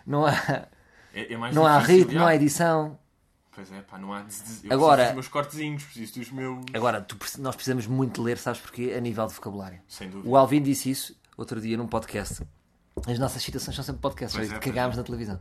Não 0.07 0.25
há, 0.25 0.31
É, 1.13 1.33
é 1.33 1.37
não 1.53 1.67
há 1.67 1.77
difícil, 1.77 1.97
ritmo, 1.99 2.13
já. 2.13 2.19
não 2.19 2.25
há 2.27 2.35
edição. 2.35 2.99
Pois 3.53 3.71
é, 3.71 3.81
pá, 3.81 3.97
não 3.99 4.11
há. 4.13 4.25
Eu 4.63 4.71
Agora- 4.73 4.95
preciso 4.95 5.07
dos 5.09 5.13
meus 5.13 5.27
cortezinhos, 5.27 5.83
preciso 5.83 6.13
dos 6.19 6.31
meus. 6.31 6.65
Agora, 6.73 7.01
tu 7.01 7.15
nós 7.39 7.53
precisamos 7.55 7.85
muito 7.85 8.23
ler, 8.23 8.39
sabes 8.39 8.59
porquê? 8.61 8.93
A 8.97 8.99
nível 9.01 9.27
de 9.27 9.33
vocabulário. 9.33 9.79
Sem 9.87 10.09
dúvida. 10.09 10.27
O 10.27 10.35
Alvin 10.35 10.63
disse 10.63 10.89
isso 10.89 11.15
outro 11.37 11.61
dia 11.61 11.77
num 11.77 11.85
podcast. 11.85 12.41
As 13.07 13.17
nossas 13.19 13.41
citações 13.41 13.75
são 13.75 13.83
sempre 13.83 14.01
podcasts, 14.01 14.37
Pois 14.37 14.51
é, 14.51 14.59
cagámos 14.59 14.97
na 14.97 15.03
televisão. 15.03 15.39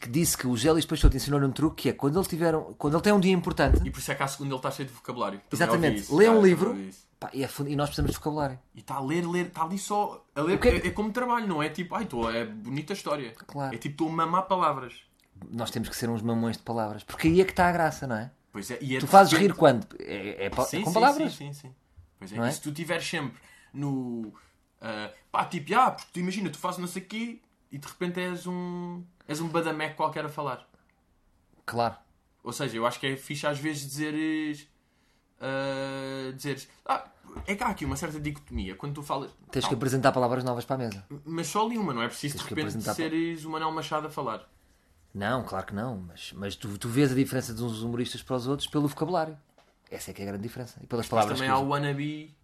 Que 0.00 0.08
disse 0.08 0.36
que 0.36 0.46
o 0.48 0.56
Gélis 0.56 0.84
Peixoto 0.84 1.16
ensinou-lhe 1.16 1.46
um 1.46 1.52
truque 1.52 1.82
que 1.82 1.88
é 1.90 1.92
quando 1.92 2.18
ele, 2.18 2.26
tiver, 2.28 2.54
um- 2.56 2.72
quando 2.74 2.94
ele 2.94 3.02
tem 3.02 3.12
um 3.12 3.20
dia 3.20 3.32
importante, 3.32 3.80
E 3.86 3.90
por 3.90 3.98
isso 4.00 4.10
é 4.10 4.14
que 4.16 4.22
à 4.22 4.26
segunda 4.26 4.50
ele 4.50 4.56
está 4.56 4.70
cheio 4.70 4.88
de 4.88 4.94
vocabulário. 4.94 5.40
Também 5.48 5.66
exatamente, 5.66 6.12
lê 6.12 6.28
um 6.28 6.42
livro 6.42 6.76
pá, 7.20 7.30
e, 7.32 7.44
é 7.44 7.48
e 7.68 7.76
nós 7.76 7.88
precisamos 7.88 8.10
de 8.10 8.18
vocabulário. 8.18 8.58
E 8.74 8.80
está 8.80 8.96
a 8.96 9.00
ler, 9.00 9.24
ler, 9.26 9.46
está 9.46 9.62
ali 9.62 9.78
só. 9.78 10.24
A 10.34 10.40
ler, 10.42 10.58
é 10.64 10.68
é, 10.68 10.86
é 10.88 10.90
como 10.90 11.12
trabalho, 11.12 11.46
não 11.46 11.62
é 11.62 11.68
tipo, 11.68 11.94
ai, 11.94 12.04
tô, 12.04 12.28
é 12.28 12.44
bonita 12.44 12.92
história. 12.92 13.32
Claro. 13.46 13.72
É 13.74 13.78
tipo, 13.78 13.94
estou 13.94 14.08
a 14.08 14.12
mamar 14.12 14.42
palavras. 14.48 14.94
Nós 15.50 15.70
temos 15.70 15.88
que 15.88 15.94
ser 15.96 16.10
uns 16.10 16.20
mamões 16.20 16.56
de 16.56 16.62
palavras, 16.64 17.04
porque 17.04 17.28
aí 17.28 17.40
é 17.40 17.44
que 17.44 17.52
está 17.52 17.68
a 17.68 17.72
graça, 17.72 18.06
não 18.06 18.16
é? 18.16 18.30
Pois 18.52 18.70
é, 18.72 18.78
e 18.82 18.96
é 18.96 19.00
Tu 19.00 19.06
fazes 19.06 19.32
repente- 19.32 19.52
rir 19.52 19.56
quando? 19.56 19.86
É, 20.00 20.46
é 20.46 20.50
Sim, 20.64 20.80
com 20.82 20.90
sim, 20.90 20.94
palavras. 20.94 21.32
Sim, 21.32 21.52
sim, 21.52 21.68
sim. 21.68 21.74
Pois 22.18 22.32
é, 22.32 22.36
Não 22.36 22.44
é? 22.44 22.48
e 22.50 22.52
se 22.52 22.60
tu 22.60 22.68
estiveres 22.70 23.08
sempre 23.08 23.40
no. 23.72 24.32
Ah, 24.82 25.10
pá, 25.30 25.44
tipo, 25.44 25.72
ah, 25.74 25.92
porque 25.92 26.10
tu 26.12 26.18
imagina, 26.18 26.50
tu 26.50 26.58
fazes 26.58 26.80
não 26.80 26.88
sei 26.88 27.02
o 27.02 27.06
quê 27.06 27.40
e 27.70 27.78
de 27.78 27.86
repente 27.86 28.20
és 28.20 28.46
um. 28.46 29.02
és 29.28 29.40
um 29.40 29.48
badameco 29.48 29.96
qualquer 29.96 30.24
a 30.24 30.28
falar. 30.28 30.68
Claro. 31.64 31.96
Ou 32.42 32.52
seja, 32.52 32.76
eu 32.76 32.84
acho 32.84 32.98
que 32.98 33.06
é 33.06 33.16
fixe 33.16 33.46
às 33.46 33.58
vezes 33.58 33.86
dizeres. 33.86 34.68
ah, 35.40 36.32
dizeres. 36.34 36.68
Ah, 36.84 37.08
é 37.46 37.54
que 37.54 37.62
há 37.62 37.68
aqui 37.68 37.84
uma 37.84 37.96
certa 37.96 38.20
dicotomia. 38.20 38.74
Quando 38.74 38.94
tu 38.94 39.02
falas. 39.02 39.30
Tens 39.50 39.62
que 39.62 39.70
Tal, 39.70 39.76
apresentar 39.76 40.10
palavras 40.10 40.42
novas 40.42 40.64
para 40.64 40.74
a 40.74 40.78
mesa. 40.78 41.06
Mas 41.24 41.46
só 41.46 41.64
ali 41.64 41.78
uma, 41.78 41.94
não 41.94 42.02
é 42.02 42.08
preciso 42.08 42.34
Tens 42.34 42.42
de 42.42 42.48
que 42.48 42.54
repente 42.54 42.76
apresentar 42.76 42.94
seres 42.94 43.44
o 43.44 43.50
Manel 43.50 43.70
Machado 43.70 44.08
a 44.08 44.10
falar. 44.10 44.48
Não, 45.14 45.44
claro 45.44 45.66
que 45.66 45.74
não. 45.74 45.96
Mas, 46.08 46.32
mas 46.32 46.56
tu, 46.56 46.76
tu 46.76 46.88
vês 46.88 47.12
a 47.12 47.14
diferença 47.14 47.54
de 47.54 47.62
uns 47.62 47.82
humoristas 47.82 48.20
para 48.20 48.36
os 48.36 48.48
outros 48.48 48.68
pelo 48.68 48.88
vocabulário. 48.88 49.38
Essa 49.90 50.10
é 50.10 50.14
que 50.14 50.22
é 50.22 50.24
a 50.24 50.28
grande 50.28 50.42
diferença. 50.42 50.80
E 50.82 50.86
pelas 50.86 51.04
Mas 51.04 51.10
palavras 51.10 51.38
também 51.38 51.50
que 51.50 51.56
há 51.56 51.58
o 51.58 51.68
wannabe. 51.68 52.34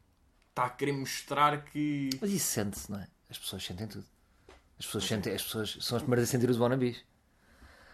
Está 0.58 0.66
a 0.66 0.70
querer 0.70 0.92
mostrar 0.92 1.64
que. 1.64 2.10
Mas 2.20 2.30
isso 2.30 2.46
sente-se, 2.50 2.90
não 2.90 2.98
é? 2.98 3.06
As 3.30 3.38
pessoas 3.38 3.64
sentem 3.64 3.86
tudo. 3.86 4.04
As 4.78 4.86
pessoas, 4.86 5.04
sentem, 5.04 5.34
as 5.34 5.42
pessoas 5.42 5.76
são 5.80 5.96
as 5.96 6.02
primeiras 6.02 6.28
a 6.28 6.32
sentir 6.32 6.50
os 6.50 6.56
wannabes. 6.56 7.04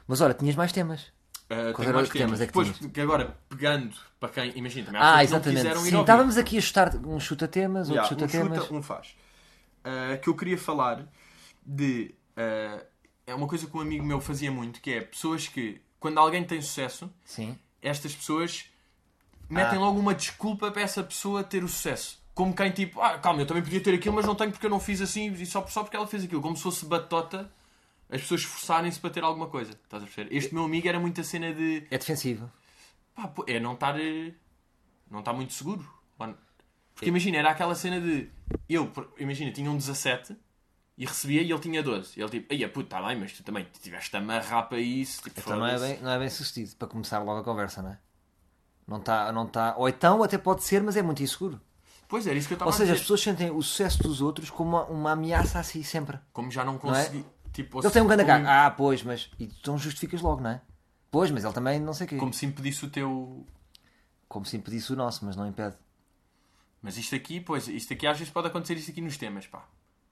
Mas 0.08 0.20
olha, 0.22 0.32
tinhas 0.34 0.54
mais 0.56 0.72
temas. 0.72 1.02
Uh, 1.02 1.72
Quais 1.74 1.76
tenho 1.76 1.88
eram 1.88 1.94
mais 1.96 2.08
os 2.08 2.12
temas 2.14 2.40
é 2.40 2.46
que 2.46 2.52
Depois, 2.52 2.76
tinhas? 2.76 2.92
que 2.92 3.00
agora, 3.02 3.36
pegando 3.50 3.94
para 4.18 4.28
quem. 4.30 4.56
Imagina, 4.56 4.86
também 4.86 5.00
há 5.00 5.04
Ah, 5.04 5.18
pessoas 5.18 5.26
que 5.26 5.30
não 5.32 5.38
exatamente. 5.38 5.56
quiseram 5.62 5.80
ir 5.80 5.84
Sim, 5.90 5.96
ouvir. 5.96 6.00
estávamos 6.04 6.36
aqui 6.38 6.58
a 6.58 6.60
chutar 6.62 6.96
um 6.96 7.20
chuta-temas, 7.20 7.88
outro 7.90 7.94
Yeah, 8.02 8.08
chuta-temas. 8.08 8.58
um 8.58 8.62
chuta, 8.62 8.74
um 8.74 8.82
faz. 8.82 9.08
Uh, 9.84 10.20
que 10.22 10.28
eu 10.28 10.34
queria 10.34 10.56
falar 10.58 11.06
de. 11.64 12.14
uh, 12.38 12.84
é 13.26 13.34
uma 13.34 13.46
coisa 13.46 13.66
que 13.66 13.76
um 13.76 13.80
amigo 13.80 14.04
meu 14.06 14.20
fazia 14.22 14.50
muito, 14.50 14.80
que 14.80 14.90
é 14.92 15.00
pessoas 15.02 15.48
que, 15.48 15.82
quando 16.00 16.16
alguém 16.18 16.42
tem 16.44 16.60
sucesso, 16.62 17.10
Sim. 17.24 17.58
estas 17.82 18.14
pessoas 18.14 18.64
metem 19.50 19.76
Ah. 19.78 19.80
logo 19.82 19.98
uma 19.98 20.14
desculpa 20.14 20.70
para 20.70 20.80
essa 20.82 21.02
pessoa 21.02 21.44
ter 21.44 21.62
o 21.62 21.68
sucesso. 21.68 22.23
Como 22.34 22.54
quem 22.54 22.70
tipo, 22.72 23.00
ah, 23.00 23.18
calma, 23.18 23.40
eu 23.42 23.46
também 23.46 23.62
podia 23.62 23.80
ter 23.80 23.94
aquilo, 23.94 24.14
mas 24.14 24.26
não 24.26 24.34
tenho 24.34 24.50
porque 24.50 24.66
eu 24.66 24.70
não 24.70 24.80
fiz 24.80 25.00
assim 25.00 25.32
e 25.32 25.46
só, 25.46 25.64
só 25.68 25.82
porque 25.84 25.96
ela 25.96 26.06
fez 26.06 26.24
aquilo. 26.24 26.42
Como 26.42 26.56
se 26.56 26.62
fosse 26.62 26.84
batota 26.84 27.50
as 28.10 28.20
pessoas 28.22 28.40
esforçarem-se 28.42 28.98
para 29.00 29.10
ter 29.10 29.22
alguma 29.24 29.46
coisa. 29.46 29.70
Estás 29.72 30.02
a 30.02 30.06
perceber? 30.06 30.34
Este 30.36 30.52
meu 30.52 30.64
amigo 30.64 30.86
era 30.88 30.98
muito 30.98 31.20
a 31.20 31.24
cena 31.24 31.52
de. 31.54 31.86
É 31.90 31.96
defensivo. 31.98 32.50
Pá, 33.14 33.32
é 33.46 33.60
não 33.60 33.74
estar. 33.74 33.98
eh, 34.00 34.32
Não 35.10 35.20
estar 35.20 35.32
muito 35.32 35.52
seguro. 35.52 35.88
Porque 36.94 37.08
imagina, 37.08 37.38
era 37.38 37.50
aquela 37.50 37.74
cena 37.74 38.00
de. 38.00 38.30
Eu, 38.68 38.90
imagina, 39.18 39.50
tinha 39.50 39.68
um 39.70 39.76
17 39.76 40.36
e 40.96 41.04
recebia 41.04 41.42
e 41.42 41.50
ele 41.50 41.60
tinha 41.60 41.82
12. 41.82 42.12
E 42.16 42.22
ele 42.22 42.30
tipo, 42.30 42.52
aí 42.52 42.66
puto, 42.68 42.86
está 42.86 43.02
bem, 43.02 43.16
mas 43.18 43.32
tu 43.32 43.42
também 43.42 43.66
tiveste 43.82 44.14
a 44.14 44.20
amarrar 44.20 44.68
para 44.68 44.78
isso. 44.78 45.22
Tipo, 45.22 45.40
Então 45.40 45.58
não 45.58 45.66
é, 45.66 45.72
foda-se." 45.72 45.92
bem, 45.94 46.02
não 46.02 46.10
é 46.10 46.18
bem 46.20 46.28
sucedido 46.30 46.76
para 46.76 46.86
começar 46.86 47.18
logo 47.18 47.40
a 47.40 47.44
conversa, 47.44 47.82
não 47.82 47.90
é? 47.90 47.98
Não 48.86 48.98
está, 48.98 49.32
não 49.32 49.46
tá... 49.46 49.74
Ou 49.76 49.88
então 49.88 50.22
até 50.22 50.38
pode 50.38 50.62
ser, 50.62 50.82
mas 50.82 50.96
é 50.96 51.02
muito 51.02 51.20
inseguro. 51.22 51.60
Pois 52.08 52.26
era 52.26 52.36
isso 52.38 52.46
que 52.48 52.54
eu 52.54 52.56
estava 52.56 52.70
Ou 52.70 52.74
a 52.74 52.76
seja, 52.76 52.92
as 52.92 52.98
dizer. 52.98 53.04
pessoas 53.04 53.20
sentem 53.22 53.50
o 53.50 53.62
sucesso 53.62 54.02
dos 54.02 54.20
outros 54.20 54.50
como 54.50 54.70
uma, 54.70 54.84
uma 54.84 55.10
ameaça 55.12 55.58
a 55.58 55.62
si 55.62 55.82
sempre. 55.82 56.18
Como 56.32 56.50
já 56.50 56.64
não 56.64 56.76
é? 56.76 56.78
consegui. 56.78 57.24
Tipo, 57.52 57.80
Ele 57.80 57.90
tem 57.90 58.02
um 58.02 58.06
grande 58.06 58.24
como-. 58.24 58.46
Ah, 58.48 58.70
pois, 58.76 59.02
mas. 59.02 59.30
E 59.38 59.46
tu 59.46 59.70
não 59.70 59.78
justificas 59.78 60.20
logo, 60.20 60.40
não 60.42 60.50
é? 60.50 60.60
Pois, 61.10 61.30
mas 61.30 61.44
ele 61.44 61.52
também 61.52 61.78
não 61.80 61.92
sei 61.92 62.06
o 62.06 62.08
quê. 62.10 62.16
Como 62.16 62.32
se 62.32 62.44
impedisse 62.46 62.84
o 62.84 62.90
teu. 62.90 63.46
Como 64.28 64.44
se 64.44 64.56
impedisse 64.56 64.92
o 64.92 64.96
nosso, 64.96 65.24
mas 65.24 65.36
não 65.36 65.46
impede. 65.46 65.76
Mas 66.82 66.96
isto 66.98 67.14
aqui, 67.14 67.40
pois, 67.40 67.68
isto 67.68 67.92
aqui 67.92 68.06
às 68.06 68.18
vezes 68.18 68.32
pode 68.32 68.48
acontecer 68.48 68.74
isto 68.74 68.90
aqui 68.90 69.00
nos 69.00 69.16
temas, 69.16 69.46
pá. 69.46 69.64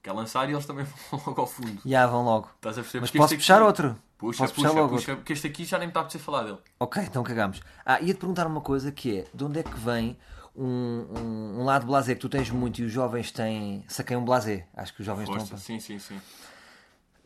Quer 0.03 0.13
lançar 0.13 0.49
e 0.49 0.53
eles 0.53 0.65
também 0.67 0.85
vão 1.11 1.21
logo 1.27 1.41
ao 1.41 1.47
fundo. 1.47 1.81
Já 1.85 2.07
vão 2.07 2.25
logo. 2.25 2.49
Estás 2.57 2.79
a 2.79 2.83
perceber? 2.83 3.01
Mas 3.03 3.11
posso 3.11 3.35
puxar 3.35 3.57
aqui- 3.57 3.65
outro? 3.65 3.97
Puxa, 4.17 4.39
Posso 4.45 4.55
puxa, 4.55 4.69
puxar 4.69 4.81
logo 4.81 4.95
puxa, 4.95 5.17
porque 5.17 5.33
este 5.33 5.47
aqui 5.49 5.65
já 5.65 5.79
nem 5.79 5.89
me 5.89 5.91
está 5.91 5.99
a 6.01 6.03
apetecer 6.05 6.21
falar 6.25 6.45
dele. 6.45 6.59
Ok, 6.79 7.03
então 7.03 7.25
cagamos. 7.25 7.61
Ah, 7.85 8.01
ia-te 8.01 8.19
perguntar 8.21 8.47
uma 8.47 8.61
coisa 8.61 8.93
que 8.93 9.19
é: 9.19 9.27
de 9.35 9.45
onde 9.45 9.59
é 9.59 9.63
que 9.65 9.77
vem 9.79 10.17
um, 10.55 11.07
um, 11.19 11.61
um 11.61 11.65
lado 11.65 11.87
blasé 11.87 12.15
que 12.15 12.21
tu 12.21 12.29
tens 12.29 12.51
muito 12.51 12.81
e 12.81 12.85
os 12.85 12.93
jovens 12.93 13.31
têm. 13.33 13.85
Saquei 13.89 14.17
um 14.17 14.25
blasé. 14.25 14.67
Acho 14.77 14.95
que 14.95 15.01
os 15.01 15.07
jovens 15.07 15.27
Força, 15.27 15.45
estão. 15.45 15.59
sim, 15.59 15.81
sim, 15.81 15.99
sim. 15.99 16.21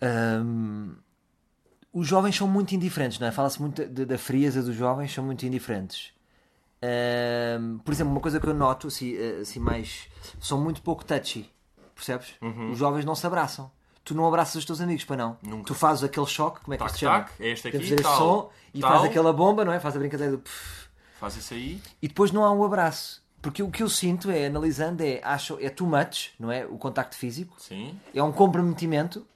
Ahm, 0.00 0.94
os 1.92 2.06
jovens 2.06 2.36
são 2.36 2.46
muito 2.46 2.74
indiferentes, 2.74 3.18
não 3.18 3.26
é? 3.26 3.32
Fala-se 3.32 3.60
muito 3.60 3.86
da, 3.86 4.04
da 4.04 4.18
frieza 4.18 4.62
dos 4.62 4.74
jovens, 4.74 5.12
são 5.12 5.24
muito 5.24 5.44
indiferentes. 5.46 6.12
Ahm, 6.82 7.78
por 7.78 7.92
exemplo, 7.92 8.12
uma 8.12 8.20
coisa 8.20 8.38
que 8.38 8.46
eu 8.46 8.54
noto, 8.54 8.86
assim, 8.88 9.16
eh, 9.16 9.38
assim 9.40 9.58
mais. 9.58 10.08
são 10.40 10.60
muito 10.60 10.82
pouco 10.82 11.04
touchy, 11.04 11.50
percebes? 11.94 12.34
Os 12.70 12.78
jovens 12.78 13.04
não 13.04 13.14
se 13.14 13.26
abraçam. 13.26 13.70
Tu 14.04 14.14
não 14.14 14.28
abraças 14.28 14.54
os 14.56 14.64
teus 14.64 14.80
amigos, 14.80 15.04
para 15.04 15.16
não? 15.16 15.36
Nunca. 15.42 15.64
Tu 15.64 15.74
fazes 15.74 16.04
aquele 16.04 16.26
choque, 16.26 16.60
como 16.60 16.74
é 16.74 16.76
que 16.76 16.84
Tac, 16.84 16.92
se 16.92 17.00
chama? 17.00 17.24
tac, 17.24 17.32
é 17.40 17.48
este 17.50 17.66
aqui, 17.68 17.96
tal, 17.96 18.16
som 18.18 18.50
e 18.72 18.80
tal. 18.80 18.90
faz 18.92 19.04
aquela 19.04 19.32
bomba, 19.32 19.64
não 19.64 19.72
é? 19.72 19.80
Faz 19.80 19.96
a 19.96 19.98
brincadeira 19.98 20.32
do. 20.32 20.38
pff, 20.38 20.85
Faz 21.18 21.36
isso 21.36 21.54
aí. 21.54 21.80
e 22.02 22.08
depois 22.08 22.30
não 22.32 22.44
há 22.44 22.52
um 22.52 22.62
abraço. 22.64 23.24
Porque 23.42 23.62
o 23.62 23.70
que 23.70 23.82
eu 23.82 23.88
sinto 23.88 24.30
é, 24.30 24.46
analisando, 24.46 25.02
é, 25.02 25.20
acho, 25.22 25.56
é 25.60 25.68
too 25.70 25.86
much, 25.86 26.30
não 26.38 26.50
é? 26.50 26.66
O 26.66 26.76
contacto 26.78 27.16
físico. 27.16 27.54
Sim, 27.60 27.98
É 28.12 28.22
um 28.22 28.32
comprometimento 28.32 29.26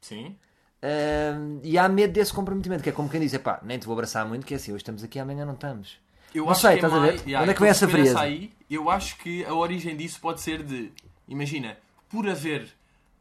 sim. 0.00 0.36
Ahm, 0.82 1.60
e 1.62 1.76
há 1.76 1.88
medo 1.88 2.12
desse 2.14 2.32
comprometimento, 2.32 2.82
que 2.82 2.88
é 2.88 2.92
como 2.92 3.08
quem 3.08 3.20
diz: 3.20 3.36
pá, 3.38 3.60
nem 3.62 3.78
te 3.78 3.84
vou 3.86 3.92
abraçar 3.92 4.26
muito, 4.26 4.46
que 4.46 4.54
é 4.54 4.56
assim, 4.56 4.72
hoje 4.72 4.80
estamos 4.82 5.02
aqui, 5.04 5.18
amanhã 5.18 5.44
não 5.44 5.54
estamos. 5.54 5.98
Eu 6.34 6.44
Não 6.44 6.52
acho 6.52 6.60
sei, 6.62 6.70
que 6.70 6.76
estás 6.76 6.92
a 6.94 7.00
mais- 7.00 7.20
ver? 7.20 7.28
Yeah, 7.28 7.42
Onde 7.42 7.50
é 7.50 7.54
que 7.54 7.60
vem 7.60 7.70
essa 7.70 7.86
a 7.86 7.88
frieza? 7.88 8.20
aí. 8.20 8.52
Eu 8.70 8.88
acho 8.88 9.16
que 9.18 9.44
a 9.44 9.52
origem 9.52 9.96
disso 9.96 10.20
pode 10.20 10.40
ser 10.40 10.62
de. 10.62 10.90
Imagina, 11.28 11.76
por 12.08 12.28
haver 12.28 12.72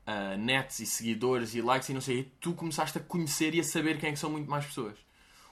ah, 0.07 0.37
nets 0.37 0.79
e 0.79 0.85
seguidores 0.85 1.53
e 1.55 1.61
likes 1.61 1.89
e 1.89 1.93
não 1.93 2.01
sei, 2.01 2.31
tu 2.39 2.53
começaste 2.53 2.97
a 2.97 3.01
conhecer 3.01 3.53
e 3.55 3.59
a 3.59 3.63
saber 3.63 3.97
quem 3.97 4.09
é 4.09 4.11
que 4.13 4.19
são 4.19 4.29
muito 4.29 4.49
mais 4.49 4.65
pessoas. 4.65 4.93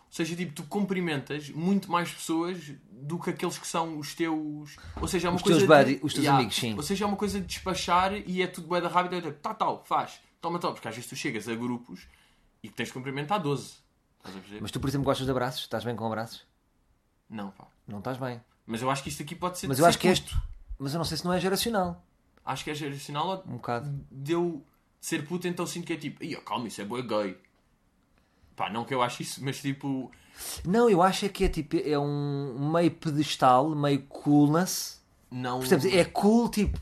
Ou 0.07 0.13
seja, 0.17 0.35
tipo, 0.35 0.53
tu 0.53 0.63
cumprimentas 0.63 1.49
muito 1.49 1.91
mais 1.91 2.09
pessoas 2.11 2.57
do 2.91 3.19
que 3.19 3.29
aqueles 3.29 3.57
que 3.59 3.67
são 3.67 3.99
os 3.99 4.15
teus. 4.15 4.75
Ou 4.99 5.07
seja, 5.07 5.27
é 5.27 5.29
uma 5.29 5.35
Os 5.37 5.43
coisa. 5.43 5.59
teus 5.59 5.69
de- 5.69 5.75
buddy- 5.85 5.99
os 6.03 6.13
teus 6.13 6.25
amigos, 6.27 6.55
sim. 6.55 6.73
Ou 6.75 6.81
seja, 6.81 7.03
é 7.05 7.07
uma 7.07 7.17
coisa 7.17 7.39
de 7.39 7.45
despachar 7.45 8.13
e 8.13 8.41
é 8.41 8.47
tudo 8.47 8.67
bué 8.67 8.81
da 8.81 8.87
rápida. 8.87 9.17
É 9.17 9.21
tipo, 9.21 9.33
tá, 9.39 9.53
tal, 9.53 9.83
faz, 9.85 10.19
toma, 10.41 10.57
toma. 10.59 10.73
Porque 10.73 10.87
às 10.87 10.95
vezes 10.95 11.09
tu 11.09 11.15
chegas 11.15 11.47
a 11.47 11.55
grupos 11.55 12.07
e 12.63 12.69
que 12.69 12.73
tens 12.75 12.87
de 12.87 12.93
cumprimentar 12.93 13.39
12. 13.39 13.75
Estás 14.17 14.35
a 14.35 14.39
perceber? 14.39 14.61
Mas 14.61 14.71
tu, 14.71 14.79
por 14.79 14.87
exemplo, 14.89 15.05
gostas 15.05 15.25
de 15.25 15.31
abraços? 15.31 15.61
Estás 15.61 15.83
bem 15.83 15.95
com 15.95 16.05
abraços? 16.07 16.43
Não, 17.29 17.51
pá. 17.51 17.67
Não 17.87 17.99
estás 17.99 18.17
bem. 18.17 18.41
Mas 18.65 18.81
eu 18.81 18.89
acho 18.89 19.03
que 19.03 19.09
isto 19.09 19.21
aqui 19.23 19.35
pode 19.35 19.59
ser. 19.59 19.67
Mas 19.67 19.77
de 19.77 19.83
eu 19.83 19.87
acho 19.87 19.99
que 19.99 20.07
este. 20.07 20.35
Mas 20.79 20.93
eu 20.93 20.97
não 20.97 21.05
sei 21.05 21.17
se 21.17 21.25
não 21.25 21.33
é 21.33 21.39
geracional. 21.39 22.03
Acho 22.45 22.63
que 22.63 22.71
é 22.71 22.75
geracional 22.75 23.27
ou 23.27 23.43
Um 23.45 23.57
bocado. 23.57 23.89
deu 24.09 24.63
de 24.99 25.05
ser 25.05 25.25
puto, 25.27 25.47
então 25.47 25.65
sinto 25.67 25.85
que 25.85 25.93
é 25.93 25.97
tipo, 25.97 26.23
Ih, 26.23 26.35
calma, 26.37 26.67
isso 26.67 26.81
é 26.81 26.85
boa 26.85 27.01
gay. 27.01 27.37
Pá, 28.57 28.71
não 28.71 28.83
que 28.83 28.93
eu 28.93 29.03
acho 29.03 29.21
isso, 29.21 29.41
mas 29.45 29.61
tipo, 29.61 30.11
Não, 30.65 30.89
eu 30.89 31.03
acho 31.03 31.25
é 31.27 31.29
que 31.29 31.45
é 31.45 31.47
tipo. 31.47 31.77
É 31.77 31.97
um 31.97 32.71
meio 32.73 32.89
pedestal, 32.89 33.69
meio 33.69 34.01
coolness. 34.01 34.99
não. 35.31 35.59
Percebes? 35.59 35.85
É 35.93 36.03
cool, 36.03 36.49
tipo. 36.49 36.81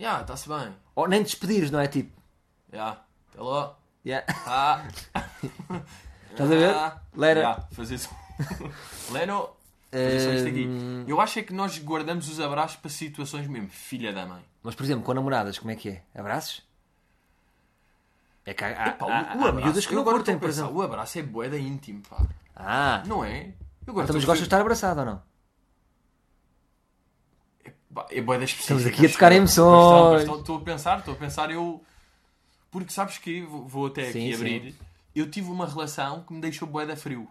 Ya, 0.00 0.20
está-se 0.20 0.48
bem. 0.48 0.72
Ou 0.94 1.08
nem 1.08 1.24
despedires, 1.24 1.72
não 1.72 1.80
é? 1.80 1.88
Tipo. 1.88 2.16
Ya, 2.72 3.02
até 3.32 3.42
lá. 3.42 3.76
yeah. 4.06 4.24
Ah. 4.46 4.86
Estás 6.30 6.52
a 6.52 6.54
ver? 6.54 6.70
Ah. 6.70 7.02
Lera. 7.16 7.40
Ya, 7.40 7.68
fazer 7.72 7.96
isso. 7.96 8.10
Leno. 9.10 9.50
Fazer 9.90 10.20
só 10.20 10.32
isto 10.34 10.48
aqui. 10.48 10.66
Hum. 10.68 11.04
Eu 11.08 11.20
acho 11.20 11.40
é 11.40 11.42
que 11.42 11.52
nós 11.52 11.76
guardamos 11.78 12.28
os 12.28 12.38
abraços 12.38 12.76
para 12.76 12.90
situações 12.90 13.48
mesmo, 13.48 13.68
filha 13.70 14.12
da 14.12 14.24
mãe. 14.24 14.44
Mas, 14.62 14.76
por 14.76 14.84
exemplo, 14.84 15.02
com 15.02 15.14
namoradas, 15.14 15.58
como 15.58 15.72
é 15.72 15.74
que 15.74 15.88
é? 15.88 16.02
Abraços? 16.14 16.62
É 18.48 18.54
que 18.54 18.64
há, 18.64 18.96
há, 18.98 19.04
o, 19.04 19.08
há 19.10 19.18
abraço, 19.18 19.54
miúdas 19.56 19.84
que 19.86 19.94
não 19.94 20.02
curtem, 20.04 20.38
por 20.38 20.48
exemplo. 20.48 20.74
O 20.76 20.80
abraço 20.80 21.18
é 21.18 21.22
boeda 21.22 21.58
íntimo, 21.58 22.00
pá. 22.08 22.26
Ah, 22.56 23.02
Não 23.06 23.22
é? 23.22 23.52
Eu 23.86 23.90
agora 23.92 24.04
então, 24.04 24.16
mas 24.16 24.24
gostas 24.24 24.38
de 24.38 24.44
estar 24.44 24.60
abraçado 24.62 25.00
ou 25.00 25.04
não? 25.04 25.22
Pá, 27.94 28.06
É 28.10 28.22
boeda 28.22 28.44
específica. 28.44 28.74
Estamos 28.80 28.86
aqui 28.86 29.06
a 29.06 29.12
tocar 29.12 29.32
eu. 29.32 29.36
emoções. 29.38 30.26
Mas 30.26 30.38
Estou 30.38 30.56
a 30.56 30.60
pensar, 30.62 30.98
estou 31.00 31.12
a 31.12 31.16
pensar, 31.18 31.50
eu... 31.50 31.84
Porque 32.70 32.90
sabes 32.90 33.18
que, 33.18 33.42
vou 33.42 33.86
até 33.88 34.10
Sim, 34.12 34.28
aqui 34.28 34.28
sim. 34.28 34.34
abrir, 34.34 34.74
eu 35.14 35.30
tive 35.30 35.50
uma 35.50 35.66
relação 35.66 36.22
que 36.22 36.32
me 36.32 36.40
deixou 36.40 36.66
boeda 36.66 36.96
frio. 36.96 37.28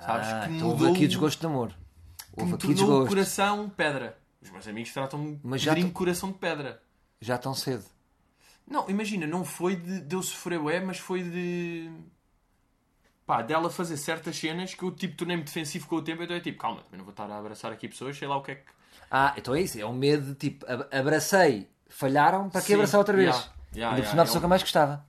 Sabes? 0.00 0.28
Ah, 0.28 0.46
que 0.46 0.54
então 0.54 0.68
mudou, 0.68 0.86
houve 0.88 0.96
aqui 0.98 1.06
desgosto 1.06 1.40
de 1.40 1.46
amor. 1.46 1.72
Houve 2.34 2.54
aqui 2.54 2.74
desgosto. 2.74 3.08
coração 3.08 3.68
pedra. 3.68 4.18
Os 4.40 4.50
meus 4.50 4.66
amigos 4.68 4.92
tratam-me 4.92 5.36
de 5.36 5.58
já 5.58 5.74
coração 5.92 6.30
de 6.30 6.38
pedra. 6.38 6.82
Já 7.20 7.36
tão 7.36 7.52
cedo. 7.54 7.84
Não, 8.68 8.88
imagina, 8.90 9.26
não 9.26 9.44
foi 9.44 9.76
de, 9.76 10.00
de 10.00 10.14
eu 10.16 10.22
sofrer 10.22 10.58
ué, 10.60 10.80
mas 10.80 10.98
foi 10.98 11.22
de... 11.22 11.90
Pá, 13.24 13.42
dela 13.42 13.70
fazer 13.70 13.96
certas 13.96 14.36
cenas 14.36 14.74
que 14.74 14.82
eu 14.82 14.90
tipo 14.92 15.16
tornei-me 15.16 15.42
defensivo 15.42 15.86
com 15.88 15.96
o 15.96 16.02
tempo, 16.02 16.22
então 16.22 16.36
é 16.36 16.40
tipo, 16.40 16.58
calma, 16.58 16.82
não 16.92 17.04
vou 17.04 17.10
estar 17.10 17.28
a 17.30 17.38
abraçar 17.38 17.72
aqui 17.72 17.88
pessoas, 17.88 18.16
sei 18.16 18.28
lá 18.28 18.36
o 18.36 18.42
que 18.42 18.52
é 18.52 18.54
que... 18.56 18.62
Ah, 19.10 19.34
então 19.36 19.54
é 19.54 19.60
isso. 19.60 19.78
É 19.80 19.84
um 19.86 19.92
medo 19.92 20.26
de 20.26 20.34
tipo, 20.34 20.64
ab- 20.70 20.86
abracei, 20.92 21.68
falharam, 21.88 22.48
para 22.48 22.60
que 22.60 22.68
Sim, 22.68 22.74
abraçar 22.74 22.98
outra 22.98 23.16
vez? 23.16 23.28
yeah, 23.28 23.52
yeah, 23.74 23.88
Ainda 23.88 23.88
por 23.88 23.96
yeah, 23.96 24.10
cima 24.10 24.22
a 24.22 24.24
é 24.24 24.26
pessoa 24.26 24.38
um- 24.38 24.40
que 24.40 24.44
eu 24.44 24.48
mais 24.48 24.62
gostava. 24.62 25.06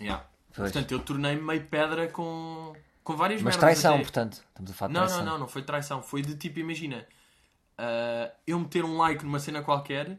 Yeah. 0.00 0.24
Pois. 0.54 0.72
Portanto, 0.72 0.92
eu 0.92 0.98
tornei-me 1.00 1.42
meio 1.42 1.64
pedra 1.66 2.08
com, 2.08 2.72
com 3.04 3.16
várias 3.16 3.40
Mas 3.42 3.56
traição, 3.56 3.94
até. 3.94 4.02
portanto. 4.02 4.44
Estamos 4.48 4.70
a 4.70 4.74
falar 4.74 4.88
de 4.88 4.94
Não, 4.94 5.00
traição. 5.06 5.24
não, 5.24 5.32
não, 5.32 5.38
não 5.40 5.48
foi 5.48 5.62
traição. 5.62 6.02
Foi 6.02 6.22
de 6.22 6.36
tipo, 6.36 6.58
imagina, 6.58 7.06
ah, 7.78 8.30
eu 8.46 8.58
meter 8.58 8.84
um 8.84 8.96
like 8.98 9.24
numa 9.24 9.38
cena 9.38 9.62
qualquer 9.62 10.18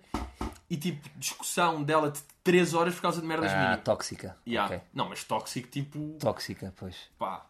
e 0.71 0.77
tipo, 0.77 1.07
discussão 1.17 1.83
dela 1.83 2.09
de 2.09 2.19
3 2.43 2.73
horas 2.73 2.95
por 2.95 3.01
causa 3.01 3.19
de 3.21 3.27
merdas 3.27 3.51
Ah, 3.51 3.57
mínimas. 3.57 3.81
tóxica. 3.83 4.37
Yeah. 4.47 4.73
Ok. 4.75 4.87
Não, 4.93 5.09
mas 5.09 5.23
tóxico, 5.25 5.67
tipo, 5.67 6.15
Tóxica, 6.19 6.73
pois. 6.77 6.95
pá. 7.19 7.45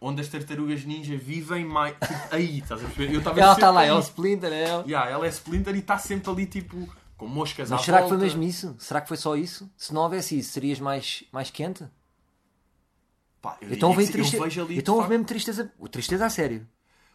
Onde 0.00 0.20
as 0.22 0.28
tartarugas 0.28 0.84
ninja 0.84 1.16
vivem 1.16 1.64
mais. 1.64 1.94
Tipo, 1.94 2.34
aí, 2.34 2.58
estás 2.58 2.80
a 2.82 2.86
perceber? 2.86 3.12
Eu 3.14 3.18
estava 3.18 3.40
Ela 3.40 3.52
está 3.52 3.70
lá, 3.70 3.80
aí. 3.82 3.88
é 3.88 3.94
o 3.94 4.00
Splinter, 4.00 4.52
é 4.52 4.62
ela. 4.64 4.82
Yeah, 4.84 5.10
ela 5.10 5.26
é 5.26 5.28
Splinter 5.28 5.74
e 5.74 5.78
está 5.78 5.96
sempre 5.98 6.30
ali, 6.30 6.46
tipo, 6.46 6.88
com 7.16 7.26
moscas 7.26 7.70
à 7.70 7.76
Mas 7.76 7.84
será 7.84 7.98
que 7.98 8.08
foi 8.08 8.16
volta. 8.16 8.24
mesmo 8.24 8.42
isso? 8.42 8.74
Será 8.78 9.00
que 9.00 9.08
foi 9.08 9.16
só 9.16 9.36
isso? 9.36 9.70
Se 9.76 9.94
não 9.94 10.02
houvesse 10.02 10.38
isso, 10.38 10.52
serias 10.52 10.80
mais, 10.80 11.24
mais 11.32 11.50
quente? 11.50 11.84
Pá, 13.40 13.56
eu 13.60 13.72
Então 13.72 13.90
houve 13.90 14.06
de 14.06 14.78
Então 14.78 14.96
houve 14.96 15.08
mesmo 15.10 15.24
tristeza. 15.24 15.70
Tristeza 15.90 16.26
a 16.26 16.30
sério. 16.30 16.66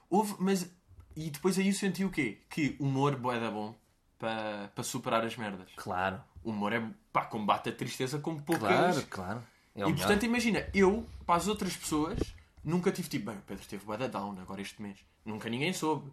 Houve, 0.09 0.35
mas. 0.39 0.67
E 1.15 1.29
depois 1.29 1.57
aí 1.59 1.67
eu 1.67 1.73
senti 1.73 2.03
o 2.05 2.09
quê? 2.09 2.39
Que 2.49 2.75
humor 2.79 3.15
bué 3.15 3.39
da 3.39 3.49
bom 3.51 3.75
para 4.19 4.67
para 4.75 4.83
superar 4.83 5.25
as 5.25 5.35
merdas. 5.35 5.69
Claro. 5.75 6.21
O 6.43 6.51
humor 6.51 6.73
é. 6.73 6.85
pá, 7.11 7.25
combate 7.25 7.69
a 7.69 7.71
tristeza 7.71 8.19
como 8.19 8.41
poucas. 8.41 8.67
Claro, 8.67 9.07
claro. 9.09 9.43
É 9.75 9.79
e 9.79 9.83
melhor. 9.83 9.97
portanto, 9.97 10.23
imagina, 10.25 10.67
eu, 10.73 11.07
para 11.25 11.35
as 11.35 11.47
outras 11.47 11.75
pessoas, 11.75 12.19
nunca 12.63 12.91
tive 12.91 13.09
tipo, 13.09 13.27
bem, 13.27 13.37
o 13.37 13.41
Pedro 13.41 13.65
teve 13.65 13.97
da 13.97 14.07
down 14.07 14.37
agora 14.39 14.61
este 14.61 14.81
mês. 14.81 14.97
Nunca 15.25 15.49
ninguém 15.49 15.73
soube. 15.73 16.11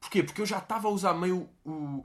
Porquê? 0.00 0.22
Porque 0.22 0.40
eu 0.40 0.46
já 0.46 0.58
estava 0.58 0.88
a 0.88 0.90
usar 0.90 1.14
meio 1.14 1.48
o. 1.64 2.04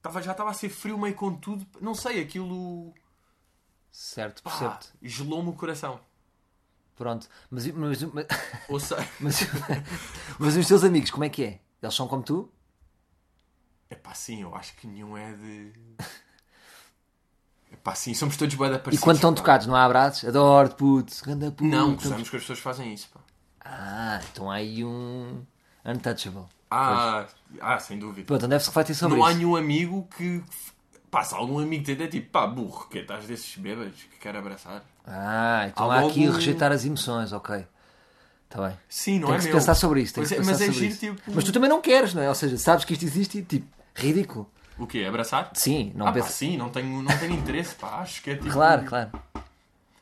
Tava, 0.00 0.22
já 0.22 0.32
estava 0.32 0.50
a 0.50 0.54
ser 0.54 0.68
frio 0.68 0.98
meio 0.98 1.14
com 1.14 1.34
tudo. 1.34 1.66
Não 1.80 1.94
sei, 1.94 2.20
aquilo. 2.20 2.94
Certo, 3.90 4.42
pá, 4.42 4.50
percebo-te. 4.50 4.88
gelou-me 5.02 5.50
o 5.50 5.52
coração. 5.52 6.00
Pronto. 6.96 7.28
Mas, 7.50 7.66
mas, 7.68 8.02
mas, 8.02 8.26
Ou 8.68 8.80
seja, 8.80 9.08
mas, 9.20 9.40
mas 10.38 10.56
os 10.56 10.66
teus 10.66 10.82
amigos, 10.82 11.10
como 11.10 11.24
é 11.24 11.28
que 11.28 11.44
é? 11.44 11.60
Eles 11.80 11.94
são 11.94 12.08
como 12.08 12.22
tu? 12.22 12.52
É 13.90 13.94
pá, 13.94 14.14
sim, 14.14 14.42
eu 14.42 14.54
acho 14.54 14.74
que 14.76 14.86
nenhum 14.86 15.16
é 15.16 15.32
de. 15.32 15.72
É 17.70 17.76
pá, 17.76 17.94
sim, 17.94 18.14
somos 18.14 18.34
todos 18.38 18.54
bué 18.54 18.70
da 18.70 18.76
E 18.76 18.78
parecidos. 18.78 19.04
quando 19.04 19.16
estão 19.16 19.30
pá. 19.30 19.36
tocados, 19.36 19.66
não 19.66 19.74
há 19.74 19.84
abraços? 19.84 20.26
Adoro, 20.26 20.70
puto. 20.74 21.12
Ganda 21.22 21.50
puto. 21.50 21.64
Não, 21.66 21.94
gostamos 21.96 22.30
que 22.30 22.36
as 22.36 22.42
pessoas 22.42 22.58
fazem 22.60 22.94
isso, 22.94 23.10
pá. 23.12 23.20
Ah, 23.62 24.20
então 24.32 24.50
há 24.50 24.54
aí 24.54 24.82
um 24.82 25.42
untouchable. 25.84 26.46
Ah, 26.70 27.26
ah 27.60 27.78
sem 27.78 27.98
dúvida. 27.98 28.26
Pronto, 28.26 28.38
então 28.38 28.48
deve-se 28.48 28.70
refletir 28.70 28.94
sobre 28.94 29.18
não 29.18 29.24
há 29.24 29.28
isso. 29.30 29.38
nenhum 29.38 29.54
amigo 29.54 30.08
que. 30.16 30.42
Passa, 31.10 31.36
algum 31.36 31.58
amigo 31.58 31.84
teu 31.84 32.02
é 32.02 32.08
tipo, 32.08 32.30
pá, 32.30 32.46
burro, 32.46 32.88
que 32.88 32.98
estás 33.00 33.26
desses 33.26 33.54
bêbados 33.56 34.02
que 34.02 34.18
quer 34.18 34.34
abraçar. 34.34 34.82
Ah, 35.06 35.66
então 35.68 35.90
Há 35.90 35.96
há 35.96 36.06
aqui 36.06 36.26
rejeitar 36.26 36.72
as 36.72 36.86
emoções, 36.86 37.32
ok. 37.32 37.66
Está 38.44 38.66
bem. 38.66 38.78
Sim, 38.88 39.18
não 39.18 39.26
tem 39.28 39.34
é 39.34 39.36
que 39.36 39.42
se 39.42 39.48
meu. 39.50 39.58
pensar 39.58 39.74
sobre 39.74 40.00
isso. 40.00 40.14
Tem 40.14 40.22
Pois 40.22 40.28
que 40.30 40.34
é, 40.36 40.42
se 40.42 40.48
pensar 40.48 40.52
mas 40.52 40.60
é 40.62 40.72
sobre 40.72 40.78
giro, 40.78 40.90
isso. 40.92 41.00
tipo. 41.20 41.32
Mas 41.34 41.44
tu 41.44 41.52
também 41.52 41.68
não 41.68 41.82
queres, 41.82 42.14
não 42.14 42.22
é? 42.22 42.28
Ou 42.30 42.34
seja, 42.34 42.56
sabes 42.56 42.86
que 42.86 42.94
isto 42.94 43.04
existe 43.04 43.38
e 43.38 43.42
tipo, 43.42 43.66
ridículo. 43.98 44.50
O 44.78 44.86
quê? 44.86 45.04
Abraçar? 45.08 45.50
Sim, 45.54 45.92
não 45.94 46.06
ah, 46.06 46.12
pá, 46.12 46.20
penso. 46.20 46.32
sim, 46.32 46.56
não 46.56 46.68
tenho, 46.70 47.02
não 47.02 47.18
tenho 47.18 47.34
interesse, 47.34 47.74
pá. 47.74 47.98
Acho 48.00 48.22
que 48.22 48.30
é 48.30 48.36
tipo. 48.36 48.50
Claro, 48.50 48.84
claro. 48.84 49.10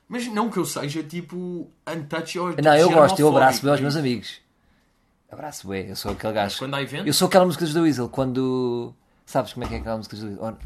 Mas 0.09 0.27
não 0.29 0.51
que 0.51 0.59
eu 0.59 0.65
seja 0.65 1.03
tipo 1.03 1.69
untouch 1.87 2.39
ou. 2.39 2.55
Não, 2.63 2.77
eu 2.77 2.91
gosto, 2.91 3.19
eu 3.19 3.29
abraço 3.29 3.63
bem 3.63 3.71
aos 3.71 3.81
germofóbico. 3.81 3.83
meus 3.83 3.97
amigos. 3.97 4.41
Abraço 5.31 5.67
bem, 5.69 5.89
eu 5.89 5.97
sou 5.97 6.13
aquele 6.13 6.33
gajo. 6.33 6.59
Quando 6.59 6.75
há 6.75 6.83
evento, 6.83 7.07
Eu 7.07 7.13
sou 7.13 7.27
aquela 7.27 7.45
música 7.45 7.65
dos 7.65 7.75
The 7.75 7.81
Weasel, 7.81 8.09
quando. 8.09 8.95
Sabes 9.25 9.53
como 9.55 9.65
é 9.65 9.69
que 9.69 9.75
é 9.75 9.79
aquela 9.79 9.97
música 9.97 10.15
dos 10.15 10.25
The 10.25 10.31
Weasel? 10.31 10.45
Ora, 10.45 10.57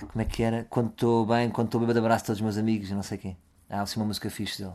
Como 0.00 0.22
é 0.22 0.24
que 0.24 0.42
era? 0.42 0.66
Quando 0.68 0.88
estou 0.90 1.26
bem, 1.26 1.50
quando 1.50 1.66
estou 1.68 1.80
bêbado, 1.80 1.98
abraço 2.00 2.24
todos 2.24 2.38
os 2.38 2.42
meus 2.42 2.56
amigos, 2.58 2.90
e 2.90 2.94
não 2.94 3.02
sei 3.02 3.18
quem. 3.18 3.36
Há 3.70 3.82
assim 3.82 4.00
uma 4.00 4.06
música 4.06 4.28
fixe 4.30 4.62
dele. 4.62 4.74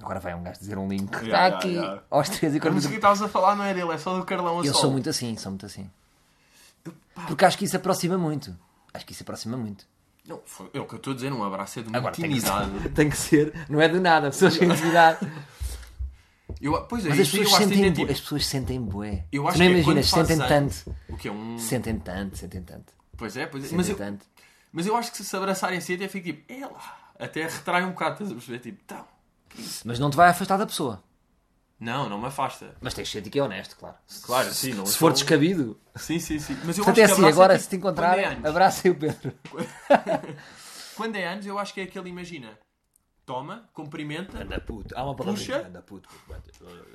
Agora 0.00 0.18
vai 0.18 0.34
um 0.34 0.42
gajo 0.42 0.58
dizer 0.58 0.78
um 0.78 0.88
link. 0.88 1.12
Está 1.12 1.20
Yeah, 1.26 1.56
aqui, 1.56 1.68
yeah, 1.68 1.86
yeah. 1.88 2.02
aos 2.10 2.28
13 2.30 2.56
e 2.56 2.58
a 2.58 2.60
40 2.60 2.74
música 2.74 2.90
que 2.90 2.96
estavas 2.96 3.22
a 3.22 3.28
falar 3.28 3.54
não 3.54 3.64
é 3.64 3.74
dele, 3.74 3.92
é 3.92 3.98
só 3.98 4.16
do 4.18 4.24
Carlão 4.24 4.58
a 4.60 4.64
Eu 4.64 4.74
sou 4.74 4.90
muito 4.90 5.08
assim, 5.08 5.36
sou 5.36 5.52
muito 5.52 5.66
assim. 5.66 5.88
Porque 7.26 7.44
acho 7.44 7.58
que 7.58 7.64
isso 7.64 7.76
aproxima 7.76 8.16
muito. 8.18 8.56
Acho 8.92 9.06
que 9.06 9.12
isso 9.12 9.22
aproxima 9.22 9.56
muito. 9.56 9.86
Não, 10.26 10.40
foi, 10.44 10.70
é 10.72 10.80
o 10.80 10.86
que 10.86 10.94
eu 10.94 10.98
estou 10.98 11.12
a 11.12 11.16
dizer, 11.16 11.32
um 11.32 11.42
abraço 11.42 11.80
é 11.80 11.82
de 11.82 11.88
uma 11.88 11.98
Agora 11.98 12.14
tem 12.14 12.30
que, 12.30 12.36
intimidade. 12.36 12.70
ser, 12.82 12.88
tem 12.94 13.10
que 13.10 13.16
ser, 13.16 13.66
não 13.68 13.80
é 13.80 13.88
de 13.88 13.98
nada, 13.98 14.30
pessoas 14.30 14.56
com 14.56 14.64
intimidade. 14.64 15.18
Eu, 16.60 16.80
pois 16.84 17.04
é, 17.06 17.08
Mas 17.08 17.20
as 17.20 17.30
pessoas, 17.30 17.50
sentem, 17.54 17.78
é 17.84 17.90
bué- 17.90 17.92
tipo- 17.96 18.12
as 18.12 18.20
pessoas 18.20 18.46
sentem 18.46 18.80
bué. 18.80 19.24
Eu 19.32 19.42
Tu 19.44 19.48
acho 19.48 19.58
não 19.58 19.66
que 19.66 19.72
é 19.72 19.76
imaginas, 19.78 20.06
sentem 20.06 20.36
anos. 20.36 20.48
tanto. 20.84 20.96
O 21.08 21.16
que 21.16 21.28
é 21.28 21.32
um. 21.32 21.58
Sentem 21.58 21.98
tanto, 21.98 22.36
sentem 22.36 22.62
tanto. 22.62 22.92
Pois 23.16 23.36
é, 23.36 23.46
pois 23.46 23.64
é. 23.64 23.68
Sentem 23.68 23.76
Mas 23.78 23.88
eu, 23.88 23.96
tanto. 23.96 24.26
mas 24.70 24.86
eu 24.86 24.96
acho 24.96 25.10
que 25.10 25.16
se 25.16 25.24
se 25.24 25.36
abraçarem 25.36 25.78
assim 25.78 25.94
até 25.94 26.06
fico 26.08 26.26
tipo, 26.26 26.52
é 26.52 26.66
lá. 26.66 26.98
Até 27.18 27.44
retrai 27.48 27.84
um 27.84 27.90
bocado, 27.92 28.12
estás 28.14 28.30
a 28.30 28.34
perceber? 28.34 28.58
Tipo, 28.58 28.80
então. 28.84 29.04
Mas 29.84 29.98
não 29.98 30.10
te 30.10 30.16
vai 30.16 30.28
afastar 30.28 30.56
da 30.56 30.66
pessoa. 30.66 31.02
Não, 31.82 32.08
não 32.08 32.16
me 32.16 32.26
afasta. 32.26 32.76
Mas 32.80 32.94
tens 32.94 33.08
de 33.08 33.12
ser 33.20 33.28
que 33.28 33.40
é 33.40 33.42
honesto, 33.42 33.76
claro. 33.76 33.96
Claro, 34.22 34.54
sim, 34.54 34.72
não 34.72 34.86
Se 34.86 34.92
sou- 34.92 35.00
for 35.00 35.12
descabido. 35.12 35.80
Sim, 35.96 36.20
sim, 36.20 36.38
sim. 36.38 36.56
Mas 36.64 36.78
eu 36.78 36.84
Portanto, 36.84 36.98
é 36.98 37.02
acho 37.02 37.14
que 37.16 37.20
assim, 37.22 37.28
agora 37.32 37.54
tipo, 37.54 37.64
se 37.64 37.76
te 37.76 37.82
quando 37.82 38.00
é 38.04 38.48
abraça 38.48 38.88
o 38.88 38.94
Pedro. 38.94 39.34
Quando 40.94 41.16
é 41.16 41.26
anos, 41.26 41.44
eu 41.44 41.58
acho 41.58 41.74
que 41.74 41.80
é 41.80 41.84
aquele, 41.84 42.08
imagina, 42.08 42.56
toma, 43.26 43.68
cumprimenta, 43.72 44.42
Anda 44.42 44.60
puto. 44.60 44.96
Há 44.96 45.02
uma 45.02 45.16
Puxa. 45.16 45.66
Anda 45.66 45.82
puto. 45.82 46.08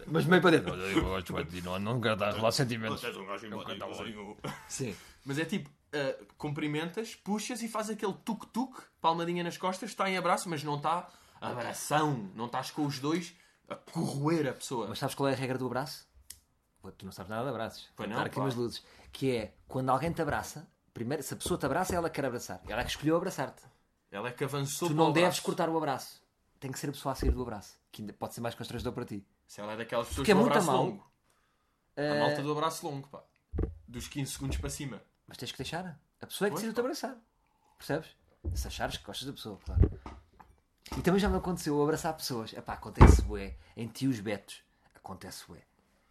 Mas 0.05 0.23
meio 0.25 0.41
para 0.41 0.51
dentro. 0.51 0.73
Eu 0.73 1.03
gosto 1.03 1.43
de 1.43 1.61
não, 1.61 1.77
não 1.79 1.99
quero 1.99 2.15
dar 2.15 2.41
lá 2.41 2.49
sentimentos. 2.49 3.01
Sim. 4.69 4.95
mas 5.25 5.37
é 5.37 5.43
tipo, 5.43 5.69
uh, 5.69 6.25
cumprimentas, 6.37 7.13
puxas 7.13 7.61
e 7.61 7.67
faz 7.67 7.89
aquele 7.89 8.13
tuk-tuk, 8.23 8.81
palmadinha 9.01 9.43
nas 9.43 9.57
costas, 9.57 9.89
está 9.89 10.09
em 10.09 10.15
abraço, 10.15 10.47
mas 10.47 10.63
não 10.63 10.77
está 10.77 11.09
abração, 11.41 12.29
não 12.35 12.45
estás 12.45 12.71
com 12.71 12.85
os 12.85 12.99
dois 12.99 13.35
a 13.69 13.75
corroer 13.75 14.47
a 14.49 14.53
pessoa. 14.53 14.87
Mas 14.87 14.99
sabes 14.99 15.15
qual 15.15 15.29
é 15.29 15.33
a 15.33 15.35
regra 15.35 15.57
do 15.57 15.65
abraço? 15.65 16.07
Tu 16.97 17.05
não 17.05 17.11
sabes 17.11 17.29
nada 17.29 17.43
de 17.43 17.49
abraços. 17.49 17.89
Pois 17.95 18.09
não, 18.09 18.19
aqui 18.19 18.39
umas 18.39 18.55
luzes. 18.55 18.81
Que 19.11 19.35
é, 19.35 19.53
quando 19.67 19.89
alguém 19.89 20.11
te 20.11 20.21
abraça, 20.21 20.65
primeiro, 20.93 21.21
se 21.21 21.33
a 21.33 21.37
pessoa 21.37 21.57
te 21.59 21.65
abraça, 21.65 21.93
ela 21.95 22.09
quer 22.09 22.23
abraçar. 22.25 22.61
Ela 22.67 22.81
é 22.81 22.83
que 22.85 22.91
escolheu 22.91 23.17
abraçar-te. 23.17 23.61
Ela 24.09 24.29
é 24.29 24.31
que 24.31 24.43
avançou 24.43 24.87
Tu 24.87 24.93
não 24.95 25.11
deves 25.11 25.27
abraço. 25.27 25.43
cortar 25.43 25.69
o 25.69 25.75
abraço. 25.77 26.21
Tem 26.59 26.71
que 26.71 26.79
ser 26.79 26.89
a 26.89 26.91
pessoa 26.93 27.11
a 27.11 27.15
sair 27.15 27.31
do 27.31 27.41
abraço. 27.41 27.77
Que 27.91 28.01
ainda 28.01 28.13
pode 28.13 28.33
ser 28.33 28.41
mais 28.41 28.55
constrangedor 28.55 28.93
para 28.93 29.03
ti. 29.05 29.25
Se 29.45 29.59
ela 29.59 29.73
é 29.73 29.77
daquelas 29.77 30.07
pessoas 30.07 30.21
Porque 30.25 30.31
é 30.31 30.35
do 30.35 30.39
muito 30.41 30.53
abraço 30.57 30.71
longo. 30.71 31.11
A 31.97 32.01
Eh, 32.01 32.19
malta 32.21 32.41
do 32.41 32.51
abraço 32.53 32.87
longo, 32.87 33.07
pá. 33.09 33.21
Dos 33.87 34.07
15 34.07 34.31
segundos 34.31 34.57
para 34.57 34.69
cima. 34.69 35.01
Mas 35.27 35.37
tens 35.37 35.51
que 35.51 35.57
deixar. 35.57 35.99
A 36.21 36.25
pessoa 36.25 36.47
é 36.47 36.49
que 36.49 36.53
Pois, 36.53 36.61
decide 36.61 36.73
te 36.73 36.79
abraçar. 36.79 37.17
Percebes? 37.77 38.09
Se 38.53 38.67
achares 38.67 38.97
que 38.97 39.03
gostas 39.03 39.27
da 39.27 39.33
pessoa, 39.33 39.59
claro. 39.65 39.81
E 40.95 41.01
também 41.01 41.19
já 41.19 41.27
me 41.27 41.37
aconteceu 41.37 41.75
eu 41.75 41.83
abraçar 41.83 42.13
pessoas. 42.13 42.53
Epá, 42.53 42.73
acontece 42.73 43.21
bué. 43.23 43.55
Em 43.75 43.87
tios 43.87 44.19
betos. 44.19 44.61
Acontece 44.95 45.43
bué. 45.47 45.59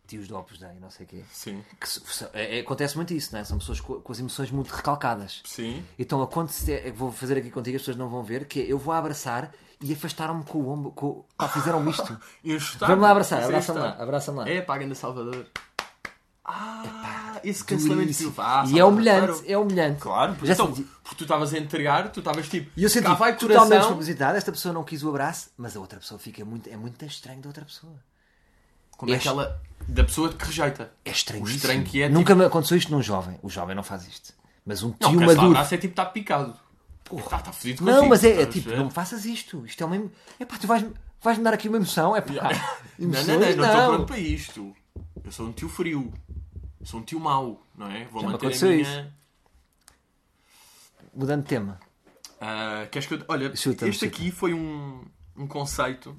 Tios 0.07 0.29
do 0.29 0.37
Opus 0.39 0.59
Dei, 0.59 0.75
não 0.79 0.89
sei 0.91 1.05
o 1.05 1.09
quê. 1.09 1.25
Sim. 1.33 1.65
Que 1.81 1.89
é- 2.33 2.59
é- 2.59 2.61
acontece 2.61 2.95
muito 2.97 3.13
isso, 3.13 3.33
não 3.33 3.41
é? 3.41 3.45
São 3.45 3.59
pessoas 3.59 3.81
co- 3.81 4.01
com, 4.01 4.13
as 4.13 4.21
emoções 4.21 4.51
muito 4.53 4.69
recalcadas. 4.73 5.43
Sim. 5.45 5.85
Então 5.99 6.23
acontecer, 6.23 6.93
vou 6.93 7.11
fazer 7.11 7.39
aqui 7.39 7.51
contigo, 7.51 7.77
as 7.77 7.83
pessoas 7.83 7.97
não 7.97 8.09
vão 8.09 8.23
ver, 8.23 8.47
que 8.47 8.61
é, 8.61 8.65
eu 8.67 8.79
vou 8.79 8.95
abraçar 8.95 9.53
e 9.81 9.93
afastaram-me 9.93 10.45
com 10.45 10.59
o 10.59 10.69
ombro. 10.69 10.93
Com, 10.93 11.25
pá, 11.37 11.49
fizeram-me 11.49 11.91
isto. 11.91 12.21
Vamos 12.79 13.03
lá 13.03 13.11
abraçar, 13.11 13.43
abraça-me 13.43 13.81
lá, 13.81 13.97
abraça-me 14.01 14.39
lá. 14.39 14.49
É, 14.49 14.63
paga 14.63 14.87
da 14.87 14.95
Salvador. 14.95 15.47
Ah, 16.45 17.26
esse 17.45 17.65
cancelamento 17.65 18.13
de. 18.13 18.33
Ah, 18.39 18.65
e 18.69 18.79
é 18.79 18.85
humilhante, 18.85 19.27
claro. 19.27 19.45
é 19.47 19.59
humilhante. 19.59 20.01
Claro, 20.01 20.33
porque, 20.35 20.47
Já 20.47 20.53
então, 20.55 20.67
senti- 20.75 20.89
porque 21.03 21.17
tu 21.17 21.25
estavas 21.25 21.55
a 21.55 21.59
entregar, 21.59 22.11
tu 22.13 22.21
estavas 22.21 22.49
tipo. 22.49 22.71
E 22.77 22.83
eu 22.83 22.89
senti 22.91 23.13
vai 23.15 23.37
totalmente 23.37 23.79
despropositado. 23.79 24.37
Esta 24.37 24.53
pessoa 24.53 24.73
não 24.73 24.85
quis 24.85 25.03
o 25.03 25.09
abraço, 25.09 25.51
mas 25.57 25.77
a 25.77 25.81
outra 25.81 25.99
pessoa 25.99 26.19
fica 26.19 26.45
muito. 26.45 26.69
É 26.69 26.77
muito 26.77 27.05
estranho 27.05 27.41
da 27.41 27.49
outra 27.49 27.65
pessoa. 27.65 27.95
Como 28.97 29.13
é 29.13 29.17
aquela 29.17 29.61
da 29.87 30.05
pessoa 30.05 30.33
que 30.33 30.45
rejeita. 30.45 30.91
É 31.05 31.11
estranho. 31.11 31.45
O 31.45 31.49
estranho 31.49 31.85
que 31.85 32.03
é. 32.03 32.09
Nunca 32.09 32.35
me 32.35 32.45
aconteceu 32.45 32.77
isto 32.77 32.91
num 32.91 33.03
jovem. 33.03 33.39
O 33.43 33.49
jovem 33.51 33.75
não 33.77 33.83
faz 33.83 34.07
isto. 34.09 34.33
Mas 34.65 34.83
um 34.83 34.91
Tipo... 34.91 35.09
tio 35.11 35.21
Não, 35.21 35.23
o 35.25 35.27
maduro. 35.27 35.47
abraço 35.49 35.75
é 35.75 35.79
tipo, 35.79 35.93
está 35.93 36.05
picado. 36.07 36.57
Está 37.13 37.39
tá 37.39 37.53
fedido 37.53 37.85
Não, 37.85 38.09
mas 38.09 38.25
é, 38.25 38.43
é 38.43 38.47
tipo, 38.47 38.69
ver? 38.71 38.79
não 38.79 38.87
me 38.87 38.91
faças 38.91 39.25
isto. 39.25 39.65
Isto 39.65 39.83
é 39.83 39.87
uma. 39.87 40.11
É 40.41 40.45
pá, 40.45 40.57
tu 40.59 40.67
vais, 40.67 40.85
vais 41.23 41.39
dar 41.39 41.55
aqui 41.55 41.69
uma 41.69 41.77
emoção. 41.77 42.17
É 42.17 42.21
pá. 42.21 42.33
Não, 42.99 43.09
não, 43.11 43.15
Emoções, 43.19 43.57
não, 43.57 43.63
não 43.67 43.73
estou 43.75 43.87
pronto 43.95 44.07
para 44.07 44.19
isto. 44.19 44.77
Eu 45.23 45.31
sou 45.31 45.47
um 45.47 45.53
tio 45.53 45.69
frio. 45.69 46.13
Sou 46.87 47.01
um 47.01 47.03
tio 47.03 47.19
mau, 47.19 47.67
não 47.75 47.91
é? 47.91 48.05
Vou 48.05 48.23
Já 48.23 48.29
manter 48.29 48.47
a 48.47 48.69
minha. 48.69 49.13
Mudando 51.13 51.43
de 51.43 51.49
tema. 51.49 51.81
Ah, 52.41 52.87
queres 52.93 53.09
que 53.09 53.15
eu... 53.15 53.25
Olha, 53.27 53.57
Chuta-me, 53.57 53.91
este 53.91 54.05
chuta. 54.07 54.17
aqui 54.17 54.31
foi 54.31 54.55
um, 54.55 55.05
um 55.37 55.49
conceito 55.49 56.17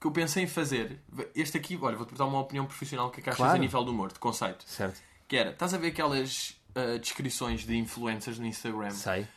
que 0.00 0.06
eu 0.08 0.10
pensei 0.10 0.42
em 0.42 0.46
fazer. 0.48 1.00
Este 1.32 1.56
aqui, 1.56 1.78
olha, 1.80 1.96
vou-te 1.96 2.12
dar 2.16 2.26
uma 2.26 2.40
opinião 2.40 2.66
profissional 2.66 3.06
o 3.06 3.10
que 3.10 3.20
é 3.20 3.22
que 3.22 3.28
achas 3.30 3.38
Claro. 3.38 3.54
a 3.54 3.58
nível 3.58 3.84
do 3.84 3.92
humor, 3.92 4.12
de 4.12 4.18
conceito. 4.18 4.64
Certo. 4.66 5.00
Que 5.28 5.36
era, 5.36 5.50
estás 5.50 5.74
a 5.74 5.78
ver 5.78 5.88
aquelas 5.88 6.56
ah, 6.74 6.98
descrições 6.98 7.64
de 7.64 7.76
influencers 7.76 8.36
no 8.40 8.46
Instagram? 8.46 8.90
Sei. 8.90 9.28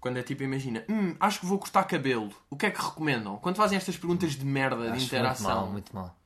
Quando 0.00 0.16
é 0.16 0.22
tipo, 0.22 0.42
imagina, 0.42 0.82
hum, 0.88 1.14
acho 1.20 1.40
que 1.40 1.46
vou 1.46 1.58
cortar 1.58 1.84
cabelo. 1.84 2.32
O 2.48 2.56
que 2.56 2.64
é 2.64 2.70
que 2.70 2.80
recomendam? 2.80 3.36
Quando 3.36 3.56
fazem 3.56 3.76
estas 3.76 3.98
perguntas 3.98 4.32
de 4.32 4.46
merda, 4.46 4.84
de 4.86 4.92
Acho 4.92 5.04
interação, 5.04 5.44
Muito 5.44 5.60
mal, 5.60 5.72
muito 5.72 5.94
mal. 5.94 6.16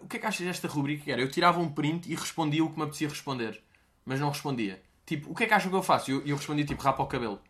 O 0.00 0.06
que 0.06 0.16
é 0.16 0.20
que 0.20 0.26
achas 0.26 0.46
desta 0.46 0.68
rubrica? 0.68 1.04
Que 1.04 1.12
era, 1.12 1.20
eu 1.20 1.30
tirava 1.30 1.60
um 1.60 1.68
print 1.68 2.10
e 2.10 2.14
respondia 2.14 2.64
o 2.64 2.70
que 2.70 2.76
me 2.76 2.82
apetecia 2.82 3.08
responder. 3.08 3.62
Mas 4.04 4.20
não 4.20 4.30
respondia. 4.30 4.82
Tipo, 5.06 5.30
o 5.30 5.34
que 5.34 5.44
é 5.44 5.46
que 5.46 5.54
acham 5.54 5.70
que 5.70 5.76
eu 5.76 5.82
faço? 5.82 6.10
E 6.10 6.14
eu, 6.14 6.26
eu 6.26 6.36
respondia 6.36 6.64
tipo, 6.64 6.82
rapa 6.82 7.02
o 7.02 7.06
cabelo. 7.06 7.40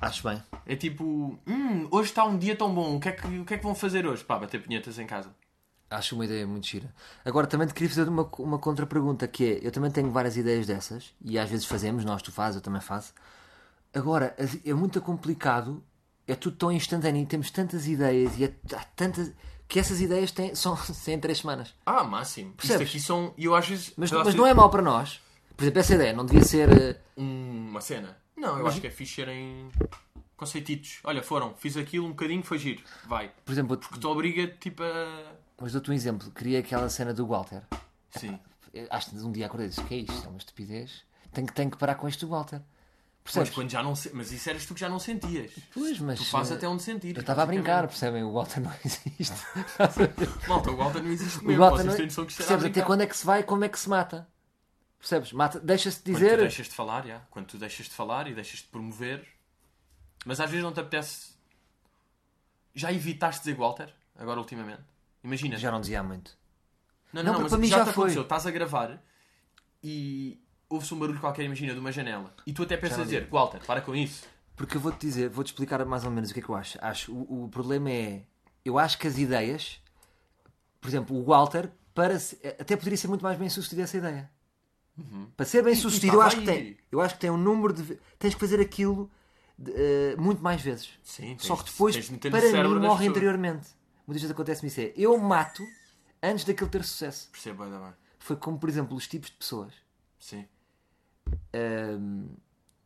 Acho 0.00 0.22
bem. 0.28 0.42
É 0.66 0.76
tipo, 0.76 1.38
hum, 1.46 1.88
hoje 1.90 2.10
está 2.10 2.24
um 2.24 2.38
dia 2.38 2.54
tão 2.54 2.74
bom, 2.74 2.96
o 2.96 3.00
que 3.00 3.08
é 3.08 3.12
que, 3.12 3.26
o 3.38 3.44
que, 3.44 3.54
é 3.54 3.58
que 3.58 3.64
vão 3.64 3.74
fazer 3.74 4.06
hoje? 4.06 4.22
Pá, 4.24 4.38
bater 4.38 4.62
punhetas 4.62 4.98
em 4.98 5.06
casa. 5.06 5.34
Acho 5.90 6.14
uma 6.14 6.26
ideia 6.26 6.46
muito 6.46 6.66
gira. 6.66 6.94
Agora 7.24 7.46
também 7.46 7.66
te 7.66 7.72
queria 7.72 7.88
fazer 7.88 8.06
uma, 8.08 8.28
uma 8.38 8.58
contra-pergunta 8.58 9.26
que 9.26 9.44
é, 9.44 9.66
eu 9.66 9.72
também 9.72 9.90
tenho 9.90 10.10
várias 10.10 10.36
ideias 10.36 10.66
dessas, 10.66 11.14
e 11.24 11.38
às 11.38 11.48
vezes 11.48 11.64
fazemos, 11.64 12.04
nós 12.04 12.20
tu 12.20 12.30
fazes, 12.30 12.56
eu 12.56 12.62
também 12.62 12.80
faço. 12.82 13.14
Agora, 13.94 14.36
é 14.64 14.74
muito 14.74 15.00
complicado, 15.00 15.82
é 16.26 16.34
tudo 16.34 16.56
tão 16.56 16.70
instantâneo, 16.70 17.22
e 17.22 17.26
temos 17.26 17.50
tantas 17.50 17.86
ideias, 17.88 18.38
e 18.38 18.44
é- 18.44 18.54
há 18.76 18.84
tantas, 18.94 19.32
que 19.68 19.78
essas 19.78 20.00
ideias 20.00 20.32
têm, 20.32 20.54
são 20.54 20.76
sem 20.78 21.18
três 21.20 21.38
semanas. 21.38 21.74
Ah, 21.86 22.02
máximo. 22.04 22.52
Percebes? 22.54 22.86
Isto 22.88 22.96
aqui 22.96 23.00
são. 23.06 23.34
Eu 23.38 23.54
às 23.54 23.68
vezes. 23.68 23.92
Mas, 23.96 24.10
mas 24.10 24.34
não 24.34 24.46
é 24.46 24.54
mau 24.54 24.70
para 24.70 24.82
nós. 24.82 25.20
Por 25.56 25.64
exemplo, 25.64 25.80
essa 25.80 25.94
ideia 25.94 26.12
não 26.12 26.24
devia 26.24 26.44
ser... 26.44 26.68
eh, 26.70 26.96
Uma 27.16 27.80
cena. 27.80 28.16
Não, 28.36 28.58
eu 28.58 28.66
acho 28.68 28.80
que 28.80 28.86
é 28.86 28.90
fixe 28.90 29.16
serem 29.16 29.68
conceititos. 30.36 31.00
Olha, 31.04 31.22
foram, 31.22 31.54
fiz 31.56 31.76
aquilo 31.76 32.06
um 32.06 32.10
bocadinho, 32.10 32.42
foi 32.44 32.58
giro. 32.58 32.82
Vai. 33.06 33.32
Por 33.44 33.50
exemplo, 33.52 33.76
Que 33.76 33.98
te 33.98 34.06
obriga, 34.06 34.46
tipo, 34.60 34.82
a. 34.84 35.32
mas 35.60 35.72
dou-te 35.72 35.90
um 35.90 35.94
exemplo. 35.94 36.30
Queria 36.30 36.60
aquela 36.60 36.88
cena 36.88 37.12
do 37.12 37.26
Walter. 37.26 37.62
Sim. 38.10 38.38
Eu 38.72 38.86
Acho 38.90 39.10
que 39.10 39.16
um 39.16 39.32
dia 39.32 39.46
acordei 39.46 39.66
e 39.66 39.70
disse, 39.70 39.80
o 39.80 39.84
que 39.84 39.94
é 39.94 39.98
isto? 39.98 40.24
É 40.26 40.28
uma 40.28 40.38
estupidez. 40.38 41.02
Tenho, 41.32 41.46
que- 41.46 41.52
tenho 41.54 41.70
que 41.70 41.76
parar 41.78 41.94
com 41.96 42.06
isto 42.08 42.26
do 42.26 42.30
Walter. 43.28 43.32
Pois, 43.32 43.48
Percebes? 43.48 43.54
quando 43.54 43.70
já 43.70 43.82
não 43.82 43.94
se... 43.94 44.10
Mas 44.14 44.32
isso 44.32 44.48
eras 44.48 44.64
tu 44.66 44.74
que 44.74 44.80
já 44.80 44.88
não 44.88 44.98
sentias. 44.98 45.52
Pois, 45.72 45.98
mas... 46.00 46.18
Tu 46.18 46.24
fazes 46.26 46.52
eh, 46.52 46.54
até 46.56 46.68
onde 46.68 46.82
sentir. 46.82 47.14
Eu 47.16 47.20
estava 47.20 47.42
a 47.42 47.46
brincar, 47.46 47.86
percebem? 47.86 48.22
O 48.22 48.32
Walter 48.32 48.60
não 48.60 48.72
existe. 48.84 49.34
Malta, 50.48 50.70
o 50.70 50.76
Walter 50.76 51.02
não 51.02 51.10
existe 51.10 51.38
o 51.40 51.44
mesmo. 51.44 51.60
Walter 51.62 51.84
Vocês 51.84 51.86
não... 52.16 52.24
têm 52.24 52.24
a 52.24 52.26
Percebes 52.36 52.64
até 52.64 52.82
quando 52.82 53.02
é 53.02 53.06
que 53.06 53.16
se 53.16 53.26
vai 53.26 53.40
e 53.40 53.42
como 53.44 53.64
é 53.64 53.68
que 53.68 53.78
se 53.78 53.88
mata? 53.88 54.28
Percebes? 54.98 55.32
Mata... 55.32 55.60
Deixa-se 55.60 56.00
Quando 56.02 56.14
dizer. 56.14 56.36
tu 56.36 56.40
deixas 56.42 56.66
de 56.68 56.74
falar, 56.74 57.06
já. 57.06 57.20
Quando 57.30 57.46
tu 57.46 57.58
deixas 57.58 57.86
de 57.86 57.92
falar 57.92 58.26
e 58.28 58.34
deixas 58.34 58.60
de 58.60 58.66
promover. 58.66 59.26
Mas 60.24 60.40
às 60.40 60.50
vezes 60.50 60.64
não 60.64 60.72
te 60.72 60.80
apetece. 60.80 61.32
Já 62.74 62.92
evitaste 62.92 63.40
dizer 63.42 63.54
Walter? 63.56 63.92
Agora, 64.16 64.40
ultimamente? 64.40 64.82
Imagina. 65.22 65.56
Já 65.56 65.70
não 65.70 65.80
dizia 65.80 66.00
há 66.00 66.02
muito. 66.02 66.36
Não, 67.12 67.22
Não, 67.22 67.32
não, 67.32 67.32
não, 67.34 67.42
mas 67.42 67.50
para 67.50 67.58
mim 67.58 67.68
já, 67.68 67.78
já 67.78 67.84
te 67.84 67.92
foi. 67.92 68.02
aconteceu. 68.04 68.22
Estás 68.22 68.46
a 68.46 68.50
gravar 68.50 69.02
e 69.82 70.40
ouve-se 70.68 70.92
um 70.94 70.98
barulho 70.98 71.20
qualquer, 71.20 71.44
imagina, 71.44 71.72
de 71.74 71.80
uma 71.80 71.92
janela. 71.92 72.34
E 72.46 72.52
tu 72.52 72.62
até 72.62 72.76
pensas 72.76 73.00
a 73.00 73.04
dizer, 73.04 73.28
Walter, 73.30 73.60
para 73.66 73.80
com 73.80 73.94
isso. 73.94 74.24
Porque 74.56 74.76
eu 74.76 74.80
vou-te 74.80 74.98
dizer, 75.00 75.28
vou-te 75.28 75.48
explicar 75.48 75.84
mais 75.84 76.04
ou 76.04 76.10
menos 76.10 76.30
o 76.30 76.34
que 76.34 76.40
é 76.40 76.42
que 76.42 76.48
eu 76.48 76.54
acho. 76.56 76.78
acho 76.82 77.12
o, 77.12 77.44
o 77.44 77.48
problema 77.48 77.90
é. 77.90 78.24
Eu 78.64 78.78
acho 78.78 78.98
que 78.98 79.06
as 79.06 79.16
ideias. 79.18 79.80
Por 80.80 80.88
exemplo, 80.88 81.16
o 81.16 81.24
Walter, 81.24 81.70
para 81.94 82.18
se- 82.18 82.38
até 82.58 82.76
poderia 82.76 82.96
ser 82.96 83.08
muito 83.08 83.22
mais 83.22 83.38
bem 83.38 83.48
sucedido 83.48 83.82
essa 83.82 83.96
ideia. 83.96 84.30
Para 85.36 85.46
ser 85.46 85.62
bem 85.62 85.76
sucedido, 85.76 86.16
eu 86.16 86.20
estava 86.22 86.26
acho 86.26 86.36
que 86.40 86.44
tem. 86.44 86.76
Eu 86.90 87.00
acho 87.00 87.14
que 87.14 87.20
tem 87.20 87.30
um 87.30 87.36
número 87.36 87.72
de. 87.72 87.96
Tens 88.18 88.34
que 88.34 88.40
fazer 88.40 88.60
aquilo 88.60 89.08
de, 89.56 89.72
eh, 89.72 90.16
muito 90.18 90.42
mais 90.42 90.60
vezes. 90.60 90.90
Sim, 91.04 91.36
Só 91.38 91.54
que 91.56 91.64
de- 91.64 91.70
depois, 91.70 91.94
de 91.94 92.18
para 92.30 92.40
mim, 92.68 92.80
morre 92.80 93.06
interiormente. 93.06 93.68
Muitas 94.06 94.22
vezes 94.22 94.32
acontece-me 94.32 94.68
isso. 94.68 94.80
É, 94.80 94.92
eu 94.96 95.16
mato 95.18 95.62
antes 96.20 96.44
daquilo 96.44 96.68
ter 96.68 96.82
sucesso. 96.84 97.28
Percebo 97.30 97.62
ainda 97.62 97.78
bem. 97.78 97.92
Foi 98.18 98.34
como, 98.34 98.58
por 98.58 98.68
exemplo, 98.68 98.96
os 98.96 99.06
tipos 99.06 99.30
de 99.30 99.36
pessoas. 99.36 99.72
Sim. 100.18 100.44
Ahm, 101.52 102.26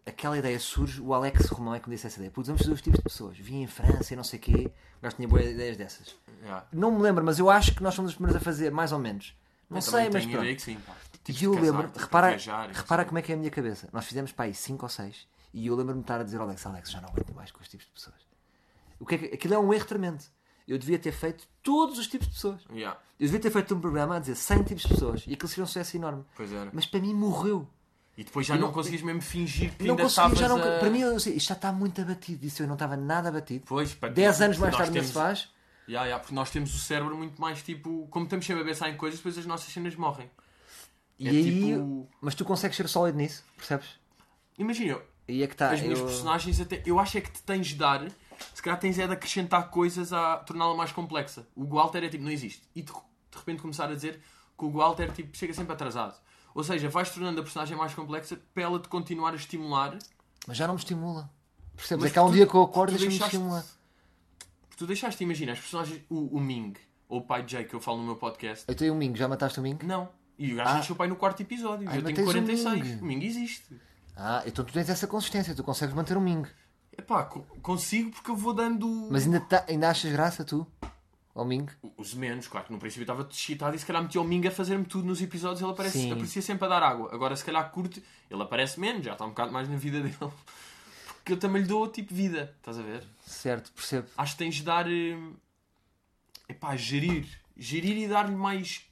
aquela 0.06 0.36
ideia 0.38 0.58
surge, 0.58 1.00
o 1.00 1.14
Alex 1.14 1.48
Romão 1.48 1.74
é 1.74 1.80
que 1.80 1.88
me 1.88 1.94
disse 1.94 2.06
essa 2.06 2.16
ideia. 2.16 2.30
Putz, 2.30 2.48
vamos 2.48 2.62
fazer 2.62 2.72
os 2.74 2.82
tipos 2.82 2.98
de 2.98 3.04
pessoas. 3.04 3.38
Vim 3.38 3.62
em 3.62 3.66
França 3.66 4.12
e 4.12 4.16
não 4.16 4.24
sei 4.24 4.38
o 4.38 4.42
quê. 4.42 4.72
O 4.98 5.02
gajo 5.02 5.16
tinha 5.16 5.28
boas 5.28 5.46
ideias 5.46 5.76
dessas. 5.76 6.16
Yeah. 6.42 6.66
Não 6.72 6.90
me 6.90 7.00
lembro, 7.02 7.24
mas 7.24 7.38
eu 7.38 7.48
acho 7.50 7.74
que 7.74 7.82
nós 7.82 7.94
fomos 7.94 8.10
os 8.12 8.16
primeiros 8.16 8.40
a 8.40 8.44
fazer, 8.44 8.70
mais 8.70 8.92
ou 8.92 8.98
menos. 8.98 9.36
Não 9.70 9.78
Eu 9.78 9.82
sei, 9.82 10.04
mas 10.10 10.22
tenho 10.22 10.30
pronto. 10.30 10.42
ideia 10.42 10.56
que 10.56 10.62
sim, 10.62 10.76
pá. 10.80 10.94
Tipos 11.24 11.40
E 11.40 11.44
eu 11.44 11.54
lembro, 11.54 11.86
tipo, 11.86 11.98
repara, 12.00 12.28
viajar 12.30 12.68
repara 12.70 13.04
como 13.04 13.18
é 13.18 13.22
que 13.22 13.30
é 13.30 13.34
a 13.34 13.38
minha 13.38 13.50
cabeça. 13.50 13.88
Nós 13.92 14.04
fizemos 14.06 14.32
para 14.32 14.46
aí 14.46 14.54
5 14.54 14.84
ou 14.84 14.88
6 14.88 15.28
e 15.54 15.66
eu 15.68 15.76
lembro-me 15.76 16.00
de 16.00 16.04
estar 16.04 16.20
a 16.20 16.24
dizer 16.24 16.38
ao 16.38 16.44
Alex, 16.44 16.66
Alex, 16.66 16.90
já 16.90 17.00
não 17.00 17.08
aguento 17.08 17.32
mais 17.32 17.50
com 17.52 17.60
os 17.60 17.68
tipos 17.68 17.86
de 17.86 17.92
pessoas. 17.92 18.16
O 18.98 19.06
que 19.06 19.14
é 19.14 19.18
que, 19.18 19.26
aquilo 19.34 19.54
é 19.54 19.58
um 19.58 19.72
erro 19.72 19.84
tremendo. 19.86 20.22
Eu 20.66 20.78
devia 20.78 20.98
ter 20.98 21.12
feito 21.12 21.46
todos 21.62 21.98
os 21.98 22.06
tipos 22.06 22.26
de 22.28 22.34
pessoas. 22.34 22.60
Yeah, 22.72 22.98
Eu 23.18 23.26
devia 23.26 23.40
ter 23.40 23.50
feito 23.50 23.74
um 23.74 23.80
programa 23.80 24.16
a 24.16 24.18
dizer 24.18 24.34
100 24.34 24.62
tipos 24.64 24.82
de 24.82 24.88
pessoas 24.88 25.24
e 25.26 25.32
aquilo 25.34 25.48
seria 25.48 25.64
um 25.64 25.66
sucesso 25.66 25.96
enorme. 25.96 26.24
Mas 26.72 26.86
para 26.86 27.00
mim 27.00 27.14
morreu. 27.14 27.68
E 28.16 28.24
depois 28.24 28.46
já 28.46 28.54
não, 28.56 28.66
não- 28.66 28.72
conseguias 28.72 29.00
mesmo 29.02 29.22
fingir 29.22 29.72
que 29.74 29.84
não 29.84 29.94
ainda 29.94 30.02
estavas 30.06 30.38
já 30.38 30.46
não, 30.48 30.58
a... 30.58 30.78
Para 30.78 30.90
mim, 30.90 31.00
eu 31.00 31.16
isto 31.16 31.30
já 31.40 31.54
está 31.54 31.72
muito 31.72 32.00
abatido. 32.00 32.40
Disse 32.42 32.62
eu, 32.62 32.66
não 32.66 32.74
estava 32.74 32.96
nada 32.96 33.30
abatido. 33.30 33.64
Pois, 33.66 33.94
pá, 33.94 34.08
10 34.08 34.42
anos 34.42 34.58
mais 34.58 34.72
tarde 34.76 34.88
não 34.90 34.94
temos... 34.94 35.08
se 35.08 35.14
faz. 35.14 35.48
Yeah, 35.88 36.06
yeah, 36.06 36.18
porque 36.22 36.34
nós 36.34 36.50
temos 36.50 36.74
o 36.74 36.78
cérebro 36.78 37.16
muito 37.16 37.40
mais 37.40 37.62
tipo. 37.62 38.06
Como 38.10 38.24
estamos 38.24 38.44
sempre 38.46 38.62
a 38.62 38.66
pensar 38.66 38.88
em 38.90 38.96
coisas, 38.96 39.18
depois 39.18 39.36
as 39.38 39.46
nossas 39.46 39.72
cenas 39.72 39.96
morrem. 39.96 40.30
E 41.18 41.26
É 41.26 41.30
aí, 41.30 41.44
tipo- 41.72 42.08
mas 42.20 42.34
tu 42.34 42.44
consegues 42.44 42.76
ser 42.76 42.88
sólido 42.88 43.16
nisso, 43.18 43.44
percebes? 43.56 43.88
Imagina, 44.58 44.98
Aí 45.28 45.42
é 45.42 45.46
que 45.46 45.54
está. 45.54 45.70
as 45.70 45.80
minhas 45.80 45.98
eu- 45.98 46.06
personagens 46.06 46.60
até. 46.60 46.82
Eu 46.84 46.98
acho 47.00 47.16
é 47.18 47.20
que 47.20 47.30
te 47.32 47.42
tens 47.42 47.68
de 47.68 47.74
dar. 47.76 48.06
Se 48.54 48.60
calhar 48.62 48.78
tens 48.78 48.98
é 48.98 49.06
de 49.06 49.12
acrescentar 49.12 49.70
coisas 49.70 50.12
a 50.12 50.36
torná-la 50.38 50.74
mais 50.74 50.92
complexa. 50.92 51.46
O 51.56 51.64
Walter 51.64 52.04
é 52.04 52.08
tipo, 52.08 52.24
não 52.24 52.30
existe. 52.30 52.62
E 52.74 52.82
de, 52.82 52.92
de 52.92 53.38
repente 53.38 53.62
começar 53.62 53.84
a 53.88 53.94
dizer 53.94 54.20
que 54.58 54.64
o 54.64 54.70
Walter 54.70 55.10
tipo, 55.12 55.36
chega 55.36 55.54
sempre 55.54 55.72
atrasado. 55.72 56.14
Ou 56.54 56.62
seja, 56.64 56.88
vais 56.88 57.10
tornando 57.10 57.40
a 57.40 57.42
personagem 57.42 57.76
mais 57.76 57.94
complexa 57.94 58.38
para 58.52 58.62
ela 58.62 58.78
te 58.78 58.88
continuar 58.88 59.32
a 59.32 59.36
estimular. 59.36 59.96
Mas 60.46 60.56
já 60.56 60.66
não 60.66 60.74
me 60.74 60.80
estimula. 60.80 61.30
Percebes? 61.76 62.02
Mas 62.02 62.10
é 62.10 62.12
que 62.12 62.18
há 62.18 62.22
um 62.24 62.28
tu- 62.28 62.32
dia 62.34 62.46
que 62.46 62.54
eu 62.54 62.62
acordo 62.62 62.94
e 62.94 62.98
deixaste- 62.98 63.24
estimular. 63.36 63.64
Porque 64.60 64.76
tu 64.76 64.86
deixaste, 64.86 65.22
imagina, 65.24 65.52
as 65.52 65.58
personagens. 65.60 66.02
O, 66.10 66.36
o 66.36 66.40
Ming, 66.40 66.74
ou 67.08 67.20
o 67.20 67.22
pai 67.22 67.42
de 67.42 67.52
Jay 67.52 67.64
que 67.64 67.74
eu 67.74 67.80
falo 67.80 67.98
no 67.98 68.04
meu 68.04 68.16
podcast. 68.16 68.64
Eu 68.68 68.74
tenho 68.74 68.92
um 68.92 68.96
Mingo, 68.96 69.16
já 69.16 69.26
mataste 69.28 69.58
o 69.60 69.62
Mingo? 69.62 69.84
Não. 69.86 70.08
E 70.38 70.52
o 70.52 70.56
gajo 70.56 70.70
Ah. 70.70 70.74
nasceu 70.74 70.94
o 70.94 70.98
pai 70.98 71.08
no 71.08 71.16
quarto 71.16 71.40
episódio. 71.40 71.88
Ai, 71.88 71.98
eu 71.98 72.02
tenho 72.02 72.16
tens 72.16 72.28
o 72.28 72.32
46. 72.32 72.86
Ming. 72.86 73.00
O 73.00 73.04
Ming 73.04 73.24
existe. 73.24 73.80
Ah, 74.16 74.42
então 74.46 74.64
tu 74.64 74.72
tens 74.72 74.88
essa 74.90 75.06
consistência, 75.06 75.54
tu 75.54 75.62
consegues 75.64 75.94
manter 75.94 76.16
um 76.16 76.20
Mingo. 76.20 76.48
Epá, 76.96 77.24
co- 77.24 77.46
consigo 77.62 78.10
porque 78.10 78.30
eu 78.30 78.36
vou 78.36 78.52
dando. 78.52 79.08
Mas 79.10 79.24
ainda, 79.24 79.40
tá- 79.40 79.64
ainda 79.68 79.88
achas 79.88 80.12
graça 80.12 80.44
tu? 80.44 80.66
Ao 81.34 81.44
Mingo? 81.44 81.72
Os 81.96 82.12
menos, 82.14 82.46
claro 82.46 82.66
que 82.66 82.72
no 82.72 82.78
princípio 82.78 83.04
estava 83.04 83.26
excitado 83.30 83.74
e 83.74 83.78
se 83.78 83.86
calhar 83.86 84.02
metia 84.02 84.20
o 84.20 84.24
Ming 84.24 84.46
a 84.46 84.50
fazer-me 84.50 84.84
tudo 84.84 85.06
nos 85.06 85.22
episódios 85.22 85.62
ele 85.62 85.70
aparece, 85.70 85.98
Sim. 85.98 86.12
aparecia 86.12 86.42
sempre 86.42 86.66
a 86.66 86.68
dar 86.68 86.82
água. 86.82 87.12
Agora 87.14 87.34
se 87.34 87.44
calhar 87.44 87.70
curte, 87.70 88.02
ele 88.30 88.42
aparece 88.42 88.78
menos, 88.78 89.04
já 89.04 89.12
está 89.12 89.24
um 89.24 89.30
bocado 89.30 89.50
mais 89.50 89.68
na 89.68 89.76
vida 89.76 90.00
dele. 90.00 90.16
Porque 91.16 91.32
eu 91.32 91.38
também 91.38 91.62
lhe 91.62 91.68
dou 91.68 91.88
tipo 91.88 92.12
vida, 92.14 92.52
estás 92.58 92.78
a 92.78 92.82
ver? 92.82 93.04
Certo, 93.24 93.72
percebo. 93.72 94.08
Acho 94.16 94.32
que 94.32 94.38
tens 94.38 94.56
de 94.56 94.62
dar. 94.64 94.86
hum, 94.86 95.34
Epá, 96.48 96.76
gerir. 96.76 97.26
Gerir 97.56 97.96
e 97.96 98.08
dar-lhe 98.08 98.34
mais. 98.34 98.84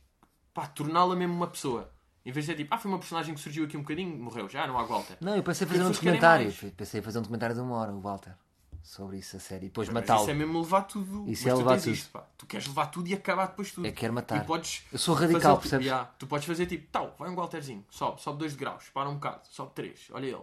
Pá, 0.55 0.67
torná-la 0.67 1.17
mesmo 1.17 1.35
uma 1.35 1.47
pessoa. 1.49 1.93
Em 2.25 2.33
vez 2.33 2.47
de 2.47 2.53
ser 2.53 2.57
tipo, 2.57 2.73
ah, 2.75 2.79
foi 2.79 2.91
uma 2.91 2.99
personagem 2.99 3.35
que 3.35 3.41
surgiu 3.41 3.65
aqui 3.65 3.77
um 3.77 3.81
bocadinho, 3.81 4.17
morreu, 4.17 4.49
já 4.49 4.67
não 4.67 4.79
há 4.79 4.85
Walter. 4.85 5.17
Não, 5.21 5.35
eu 5.35 5.43
pensei 5.43 5.67
em 5.67 5.71
fazer 5.71 5.83
um 5.83 5.91
documentário. 5.91 6.53
Pensei 6.77 7.01
em 7.01 7.03
fazer 7.03 7.19
um 7.19 7.23
documentário 7.23 7.55
de 7.55 7.61
uma 7.61 7.77
hora, 7.77 7.93
o 7.93 8.01
Walter. 8.01 8.35
Sobre 8.83 9.19
isso, 9.19 9.37
a 9.37 9.41
série. 9.41 9.67
E 9.67 9.69
depois 9.69 9.89
matá-lo. 9.89 10.23
Isso 10.23 10.31
é 10.31 10.35
mesmo 10.35 10.61
levar 10.61 10.83
tudo. 10.83 11.29
Isso 11.31 11.45
Mas 11.45 11.53
é 11.53 11.55
tu 11.55 11.59
levar 11.59 11.79
tudo. 11.79 11.91
isto. 11.93 12.19
Tu 12.37 12.47
queres 12.47 12.67
levar 12.67 12.87
tudo 12.87 13.09
e 13.09 13.15
acabar 13.15 13.47
depois 13.47 13.71
tudo. 13.71 13.87
É 13.87 13.91
que 13.93 13.99
quero 14.01 14.13
matar. 14.13 14.45
Podes 14.45 14.83
Eu 14.93 14.99
sou 14.99 15.15
radical, 15.15 15.57
fazer, 15.57 15.61
percebes? 15.61 15.87
Yeah, 15.87 16.11
tu 16.19 16.27
podes 16.27 16.47
fazer 16.47 16.67
tipo, 16.67 16.87
tal, 16.91 17.15
vai 17.19 17.31
um 17.31 17.35
Walterzinho, 17.37 17.85
sobe, 17.91 18.21
sobe 18.21 18.39
2 18.41 18.55
graus, 18.57 18.85
para 18.93 19.09
um 19.09 19.15
bocado, 19.15 19.41
sobe 19.51 19.71
3, 19.75 20.09
olha 20.13 20.27
ele. 20.27 20.43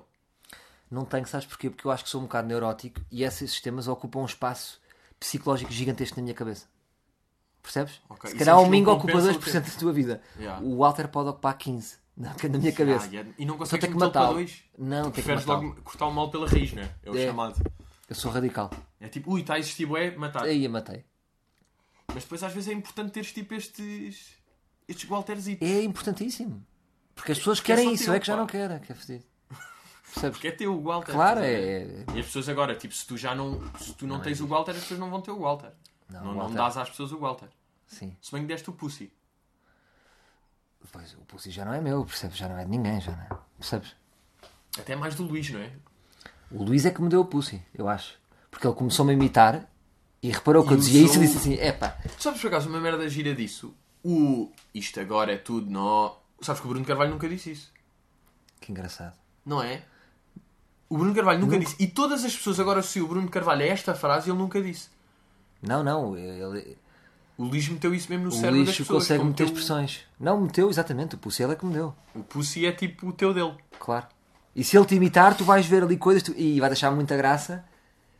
Não 0.89 1.03
tenho, 1.03 1.25
sabes 1.27 1.45
porquê? 1.45 1.69
Porque 1.69 1.85
eu 1.85 1.91
acho 1.91 2.03
que 2.05 2.09
sou 2.09 2.21
um 2.21 2.23
bocado 2.25 2.47
neurótico 2.47 3.01
e 3.11 3.23
esses 3.23 3.51
sistemas 3.51 3.87
ocupam 3.89 4.19
um 4.21 4.25
espaço 4.25 4.79
psicológico 5.19 5.71
gigantesco 5.71 6.15
na 6.17 6.23
minha 6.23 6.35
cabeça. 6.35 6.65
Percebes? 7.61 7.99
Ok, 8.07 8.29
Se 8.29 8.37
calhar 8.37 8.55
sabes 8.55 8.61
o 8.61 8.71
que 8.71 8.77
Mingo 8.77 8.91
ocupa 8.91 9.11
compensa 9.11 9.31
o 9.31 9.41
2% 9.41 9.73
da 9.73 9.79
tua 9.79 9.91
vida. 9.91 10.21
Yeah. 10.39 10.63
O 10.63 10.77
Walter 10.77 11.09
pode 11.09 11.27
ocupar 11.29 11.57
15% 11.57 11.97
na, 12.15 12.29
na 12.49 12.57
minha 12.59 12.71
cabeça. 12.71 13.05
Ah, 13.07 13.09
yeah. 13.11 13.29
E 13.37 13.45
não 13.45 13.57
consegues 13.57 13.89
que 13.89 13.95
matá-lo. 13.95 14.35
2. 14.35 14.63
Não, 14.77 15.05
que 15.11 15.21
Preferes 15.21 15.43
matá-lo. 15.45 15.67
logo 15.69 15.81
cortar 15.81 16.05
o 16.07 16.11
mal 16.13 16.31
pela 16.31 16.47
raiz, 16.47 16.71
né? 16.71 16.89
É 17.03 17.11
o 17.11 17.17
É. 17.17 17.25
chamado. 17.25 17.61
Eu 18.09 18.15
sou 18.15 18.31
radical. 18.31 18.69
É 18.99 19.07
tipo, 19.09 19.31
ui, 19.31 19.41
está 19.41 19.55
a 19.55 19.59
existir 19.59 19.85
bué, 19.85 20.11
matar. 20.15 20.43
Aí 20.43 20.65
a 20.65 20.69
matei. 20.69 21.03
Mas 22.13 22.23
depois 22.23 22.41
às 22.43 22.53
vezes 22.53 22.69
é 22.69 22.73
importante 22.73 23.11
teres 23.11 23.31
tipo 23.33 23.53
estes. 23.53 24.33
estes 24.87 25.09
Walterzitos. 25.09 25.67
É 25.67 25.81
importantíssimo. 25.83 26.65
Porque 27.13 27.31
as 27.33 27.37
pessoas 27.39 27.59
Porque 27.59 27.71
é 27.71 27.75
querem 27.75 27.89
só 27.89 27.93
isso, 27.95 28.03
teu, 28.05 28.13
é 28.13 28.19
que 28.19 28.27
já 28.27 28.33
pá. 28.33 28.39
não 28.39 28.47
querem, 28.47 28.79
que 28.79 28.91
é 28.91 28.95
fedido. 28.95 29.25
Percebes? 30.13 30.37
Porque 30.37 30.47
é 30.47 30.51
teu 30.51 30.73
o 30.73 30.81
Walter. 30.83 31.11
Claro, 31.11 31.41
é. 31.41 31.51
é- 31.53 32.05
E 32.15 32.19
as 32.19 32.25
pessoas 32.27 32.47
agora, 32.47 32.75
tipo, 32.75 32.93
se 32.93 33.05
tu 33.05 33.17
já 33.17 33.35
não, 33.35 33.59
se 33.77 33.93
tu 33.93 34.07
não, 34.07 34.21
tens 34.21 34.39
o 34.39 34.47
Walter, 34.47 34.71
as 34.71 34.81
pessoas 34.81 34.99
não 34.99 35.09
vão 35.09 35.19
ter 35.21 35.31
o 35.31 35.39
Walter. 35.39 35.71
Não, 36.09 36.19
Não, 36.23 36.27
não 36.31 36.37
Walter- 36.39 36.55
dás 36.55 36.77
às 36.77 36.89
pessoas 36.89 37.11
o 37.11 37.17
Walter. 37.19 37.49
Sim. 37.87 38.15
Se 38.21 38.31
bem 38.31 38.41
que 38.43 38.47
deste 38.47 38.69
o 38.69 38.73
Pussy. 38.73 39.11
Pois 40.91 41.13
o 41.15 41.17
Pussy 41.25 41.51
já 41.51 41.65
não 41.65 41.73
é 41.73 41.81
meu, 41.81 42.05
percebes? 42.05 42.37
Já 42.37 42.47
não 42.47 42.57
é 42.57 42.63
de 42.63 42.69
ninguém, 42.71 43.01
já 43.01 43.11
não 43.11 43.23
é. 43.23 43.29
Percebes? 43.57 43.95
Até 44.79 44.95
mais 44.95 45.15
do 45.15 45.23
Luís, 45.23 45.49
não 45.49 45.59
é? 45.59 45.73
O 46.51 46.63
Luís 46.63 46.85
é 46.85 46.91
que 46.91 47.01
me 47.01 47.09
deu 47.09 47.21
o 47.21 47.25
Pussy, 47.25 47.61
eu 47.73 47.87
acho. 47.89 48.15
Porque 48.49 48.65
ele 48.65 48.75
começou-me 48.75 49.11
a 49.11 49.13
imitar 49.13 49.69
e 50.23 50.29
reparou 50.31 50.63
que 50.63 50.69
E 50.71 50.73
eu 50.73 50.77
dizia 50.77 51.01
isso 51.01 51.11
usou- 51.11 51.23
e 51.23 51.25
disse 51.27 51.37
assim: 51.37 51.53
epá, 51.55 51.97
sabes 52.17 52.41
por 52.41 52.47
acaso 52.47 52.69
uma 52.69 52.79
merda 52.79 53.07
gira 53.09 53.35
disso? 53.35 53.73
O 54.03 54.49
isto 54.73 54.99
agora 54.99 55.33
é 55.33 55.37
tudo, 55.37 55.69
não. 55.69 56.15
Sabes 56.41 56.61
que 56.61 56.67
o 56.67 56.69
Bruno 56.69 56.85
Carvalho 56.85 57.11
nunca 57.11 57.27
disse 57.27 57.51
isso. 57.51 57.71
que 58.61 58.71
engraçado. 58.71 59.15
Não 59.45 59.61
é? 59.61 59.83
O 60.89 60.97
Bruno 60.97 61.13
Carvalho 61.13 61.39
nunca, 61.39 61.59
disse. 61.59 61.75
E 61.79 61.87
todas 61.87 62.23
as 62.23 62.35
pessoas 62.35 62.59
agora 62.59 62.79
associam 62.79 63.05
o 63.05 63.09
Bruno 63.09 63.29
Carvalho 63.29 63.63
a 63.63 63.67
esta 63.67 63.93
frase 63.93 64.29
e 64.29 64.31
ele 64.31 64.39
nunca 64.39 64.61
disse. 64.61 64.89
Não, 65.61 65.83
não, 65.83 66.17
ele, 66.17 66.77
O 67.37 67.43
Luís 67.43 67.67
meteu 67.67 67.93
isso 67.93 68.09
mesmo 68.09 68.25
no 68.25 68.29
o 68.29 68.31
cérebro 68.31 68.59
das 68.59 68.67
lixo 68.69 68.83
pessoas. 68.83 69.03
consegue 69.03 69.19
como 69.19 69.31
meter 69.31 69.43
meteu- 69.43 69.55
expressões. 69.57 69.99
Não, 70.19 70.39
meteu, 70.41 70.69
exatamente, 70.69 71.15
o 71.15 71.17
Pussy 71.17 71.43
é 71.43 71.55
que 71.55 71.65
me 71.65 71.73
deu, 71.73 71.93
O 72.15 72.23
Pussy 72.23 72.65
é 72.65 72.71
tipo 72.71 73.07
o 73.09 73.13
teu 73.13 73.33
dele. 73.33 73.53
claro. 73.79 74.07
E 74.57 74.63
se 74.63 74.75
ele 74.75 74.85
te 74.87 74.95
imitar, 74.95 75.37
tu 75.37 75.45
vais 75.45 75.65
ver 75.65 75.83
ali 75.83 75.95
coisas 75.97 76.23
tu- 76.23 76.33
e 76.35 76.59
vai 76.59 76.67
deixar 76.69 76.89
muita 76.91 77.15
graça 77.15 77.63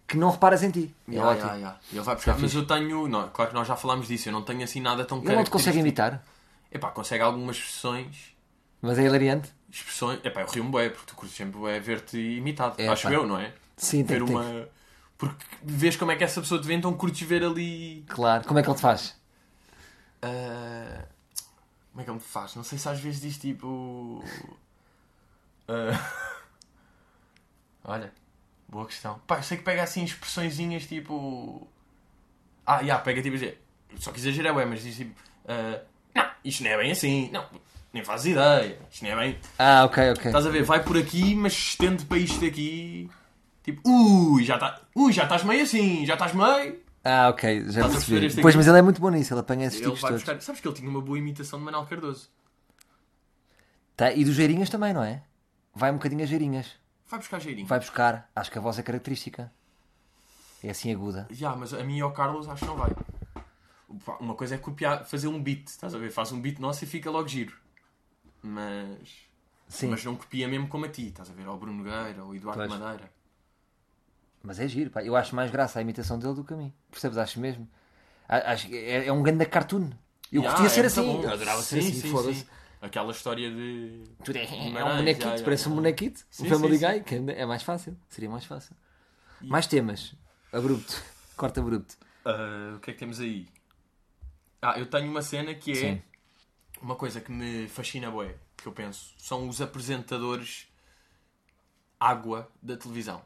que 0.08 0.16
não 0.16 0.30
reparas 0.30 0.62
em 0.64 0.70
ti. 0.72 0.96
É 1.10 1.16
Ya, 1.16 1.26
ótimo. 1.26 1.48
ya, 1.48 1.56
ya. 1.56 1.78
Ele 1.92 2.02
vai 2.02 2.16
buscar. 2.16 2.34
Mas 2.34 2.42
fixe. 2.44 2.56
eu 2.58 2.66
tenho. 2.68 3.08
Não, 3.08 3.28
claro 3.30 3.50
que 3.52 3.58
nós 3.58 3.68
já 3.68 3.76
falámos 3.76 4.08
disso. 4.08 4.30
Eu 4.30 4.34
não 4.34 4.44
tenho 4.44 4.64
assim 4.64 4.80
nada 4.80 5.04
tão 5.04 5.18
Ele 5.18 5.36
não 5.36 5.44
te 5.44 5.50
consegue 5.50 5.80
imitar, 5.80 6.24
Epá, 6.72 6.92
consegue 6.92 7.24
algumas 7.24 7.56
expressões. 7.58 8.36
mas 8.82 9.00
é 9.00 9.04
hilariante. 9.04 9.50
Expressões. 9.70 10.20
Epá, 10.24 10.42
eu 10.42 10.48
rio-me 10.48 10.72
bem, 10.72 10.90
porque 10.92 11.06
tu 11.08 11.16
curtes 11.16 11.36
sempre 11.36 11.60
é 11.72 11.80
ver-te 11.80 12.18
imitado. 12.18 12.76
É, 12.80 12.88
Acho 12.88 13.08
pá. 13.08 13.14
eu, 13.14 13.26
não 13.26 13.38
é? 13.40 13.52
Sim, 13.76 14.04
tem, 14.06 14.20
ver 14.20 14.26
tem. 14.26 14.36
uma. 14.36 14.70
Porque 15.18 15.44
vês 15.64 15.96
como 15.98 16.12
é 16.12 16.16
que 16.16 16.24
essa 16.24 16.40
pessoa 16.40 16.62
te 16.62 16.68
vê, 16.68 16.76
então 16.76 16.94
curtes 16.94 17.28
ver 17.28 17.44
ali. 17.44 18.06
Claro, 18.08 18.46
como 18.46 18.60
é 18.60 18.64
que 18.64 18.70
ele 18.70 18.76
te 18.78 18.82
faz? 18.82 19.16
Ah, 20.22 21.04
Como 21.92 22.02
é 22.02 22.04
que 22.04 22.10
ele 22.12 22.18
me 22.18 22.24
faz? 22.24 22.56
Não 22.56 22.64
sei 22.64 22.78
se 22.78 22.88
às 22.88 23.00
vezes 23.00 23.20
diz 23.22 23.38
tipo. 23.38 24.24
Ah, 25.68 26.14
Olha, 27.84 28.12
boa 28.68 28.86
questão. 28.86 29.20
Pá, 29.26 29.38
eu 29.38 29.44
sei 29.44 29.58
que 29.58 29.64
pega 29.64 29.84
assim 29.84 30.04
expressõezinhas 30.04 30.86
tipo. 30.86 31.68
Ah, 32.66 32.84
já, 32.84 32.98
pega 33.00 33.22
tipo. 33.22 33.38
Só 33.98 34.12
que 34.12 34.20
exagerar, 34.20 34.56
ué, 34.56 34.66
mas 34.66 34.84
diz 34.84 34.96
tipo. 34.98 35.14
ah, 35.48 35.82
não, 36.14 36.30
isto 36.44 36.64
não 36.64 36.72
é 36.72 36.78
bem 36.78 36.92
assim. 36.92 37.30
Não, 37.32 37.46
nem 37.94 38.04
faz 38.04 38.26
ideia. 38.26 38.78
Isto 38.92 39.04
não 39.06 39.12
é 39.12 39.16
bem. 39.16 39.40
Ah, 39.58 39.86
ok, 39.86 40.12
ok. 40.12 40.26
Estás 40.26 40.46
a 40.46 40.50
ver? 40.50 40.64
Vai 40.64 40.84
por 40.84 40.98
aqui, 40.98 41.34
mas 41.36 41.54
estende 41.54 42.06
para 42.06 42.18
isto 42.18 42.44
aqui. 42.46 43.10
Tipo, 43.64 43.82
ui, 43.90 44.44
já 44.44 44.56
está. 44.56 44.82
Ui, 44.96 45.12
já 45.14 45.24
estás 45.24 45.44
meio 45.44 45.64
assim, 45.64 46.06
já 46.06 46.14
estás 46.14 46.34
meio. 46.34 46.82
Ah, 47.04 47.30
ok, 47.30 47.62
já 47.70 47.86
Estás 47.86 48.06
percebi. 48.06 48.42
Pois, 48.42 48.54
aqui? 48.54 48.58
mas 48.58 48.68
ele 48.68 48.80
é 48.80 48.82
muito 48.82 49.00
bom 49.00 49.10
nisso, 49.10 49.34
ele 49.34 49.40
apanha 49.40 49.68
esses 49.68 49.80
Ele 49.80 49.86
tipos 49.86 50.02
todos. 50.02 50.16
buscar. 50.24 50.42
Sabes 50.42 50.60
que 50.60 50.68
ele 50.68 50.76
tinha 50.76 50.90
uma 50.90 51.00
boa 51.02 51.18
imitação 51.18 51.58
de 51.58 51.64
Manuel 51.64 51.86
Cardoso. 51.86 52.30
Tá, 53.96 54.12
e 54.12 54.26
dos 54.26 54.36
Geirinhas 54.36 54.70
também, 54.70 54.94
não 54.94 55.02
é? 55.04 55.22
Vai 55.78 55.92
um 55.92 55.94
bocadinho 55.98 56.24
a 56.24 56.26
Geirinhas. 56.26 56.72
Vai 57.08 57.20
buscar 57.20 57.40
jeirinho. 57.40 57.68
Vai 57.68 57.78
buscar. 57.80 58.28
Acho 58.36 58.52
que 58.52 58.58
a 58.58 58.62
voz 58.62 58.80
é 58.80 58.84
característica. 58.84 59.52
É 60.64 60.72
assim 60.72 60.92
aguda. 60.92 61.28
Já, 61.30 61.56
mas 61.56 61.72
a 61.72 61.84
mim 61.84 61.98
e 62.00 62.02
ao 62.02 62.12
Carlos 62.12 62.50
acho 62.50 62.62
que 62.64 62.68
não 62.68 62.76
vai. 62.76 62.90
Uma 64.20 64.34
coisa 64.34 64.56
é 64.56 64.58
copiar, 64.58 65.06
fazer 65.06 65.28
um 65.28 65.40
beat, 65.42 65.68
estás 65.68 65.94
a 65.94 66.00
ver? 66.00 66.10
Faz 66.10 66.32
um 66.32 66.42
beat 66.42 66.58
nosso 66.58 66.84
e 66.84 66.88
fica 66.88 67.12
logo 67.12 67.28
giro. 67.28 67.56
Mas. 68.42 69.28
Sim. 69.68 69.90
Mas 69.90 70.04
não 70.04 70.16
copia 70.16 70.48
mesmo 70.48 70.68
como 70.68 70.86
a 70.86 70.90
ti, 70.90 71.10
estás 71.10 71.30
a 71.30 71.34
ver? 71.34 71.46
Ao 71.46 71.58
Bruno 71.58 71.84
Nogueira, 71.84 72.22
ao 72.24 72.34
Eduardo 72.34 72.66
Pois. 72.68 72.80
Madeira. 72.80 73.12
Mas 74.42 74.60
é 74.60 74.68
giro, 74.68 74.90
pá. 74.90 75.04
Eu 75.04 75.16
acho 75.16 75.36
mais 75.36 75.52
graça 75.52 75.78
a 75.78 75.82
imitação 75.84 76.18
dele 76.18 76.34
do 76.34 76.44
que 76.44 76.56
a 76.56 76.58
mim. 76.58 76.74
Percebes? 76.90 77.20
Acho 77.20 77.40
mesmo. 77.40 77.70
Acho 78.28 78.68
é, 78.74 79.06
é 79.06 79.14
um 79.14 79.22
grande 79.22 79.46
cartoon. 79.46 79.92
Eu 80.32 80.42
Ya, 80.42 80.50
curtia 80.50 80.70
ser 80.70 80.80
é 80.80 80.84
muito 80.84 81.00
assim. 81.00 81.14
bom. 81.18 81.24
Eu 81.24 81.30
adorava 81.32 81.62
ser 81.62 81.82
Sim, 81.84 81.90
assim, 81.90 82.02
sim, 82.02 82.12
foda-se. 82.12 82.48
Aquela 82.82 83.12
história 83.12 83.50
de. 83.50 84.04
Tudo 84.24 84.38
é, 84.38 84.44
é 84.46 84.86
um 84.86 84.98
bonequito, 84.98 85.44
parece 85.44 85.70
um 85.70 85.76
bonequito. 85.76 86.26
Sim, 86.30 86.46
um 86.46 86.50
Family 86.50 86.78
sim, 86.78 86.86
Guy, 86.88 87.04
que 87.04 87.16
é 87.32 87.46
mais 87.46 87.64
fácil. 87.64 87.98
Seria 88.08 88.30
mais 88.30 88.46
fácil. 88.46 88.76
Mais 89.42 89.66
temas. 89.68 90.16
Abrupto. 90.52 91.02
Corta 91.36 91.60
abrupto. 91.60 91.96
Ah, 92.26 92.74
o 92.76 92.80
que 92.80 92.92
é 92.92 92.94
que 92.94 93.00
temos 93.00 93.20
aí? 93.20 93.48
Ah, 94.62 94.78
eu 94.78 94.86
tenho 94.86 95.10
uma 95.10 95.22
cena 95.22 95.54
que 95.54 95.72
é 95.72 95.76
Sim. 95.76 96.02
uma 96.82 96.96
coisa 96.96 97.22
que 97.22 97.32
me 97.32 97.68
fascina, 97.68 98.10
bué, 98.12 98.36
que 98.56 98.68
eu 98.68 98.72
penso. 98.72 99.14
São 99.18 99.48
os 99.48 99.62
apresentadores 99.62 100.68
água 102.00 102.52
da 102.62 102.76
televisão. 102.76 103.22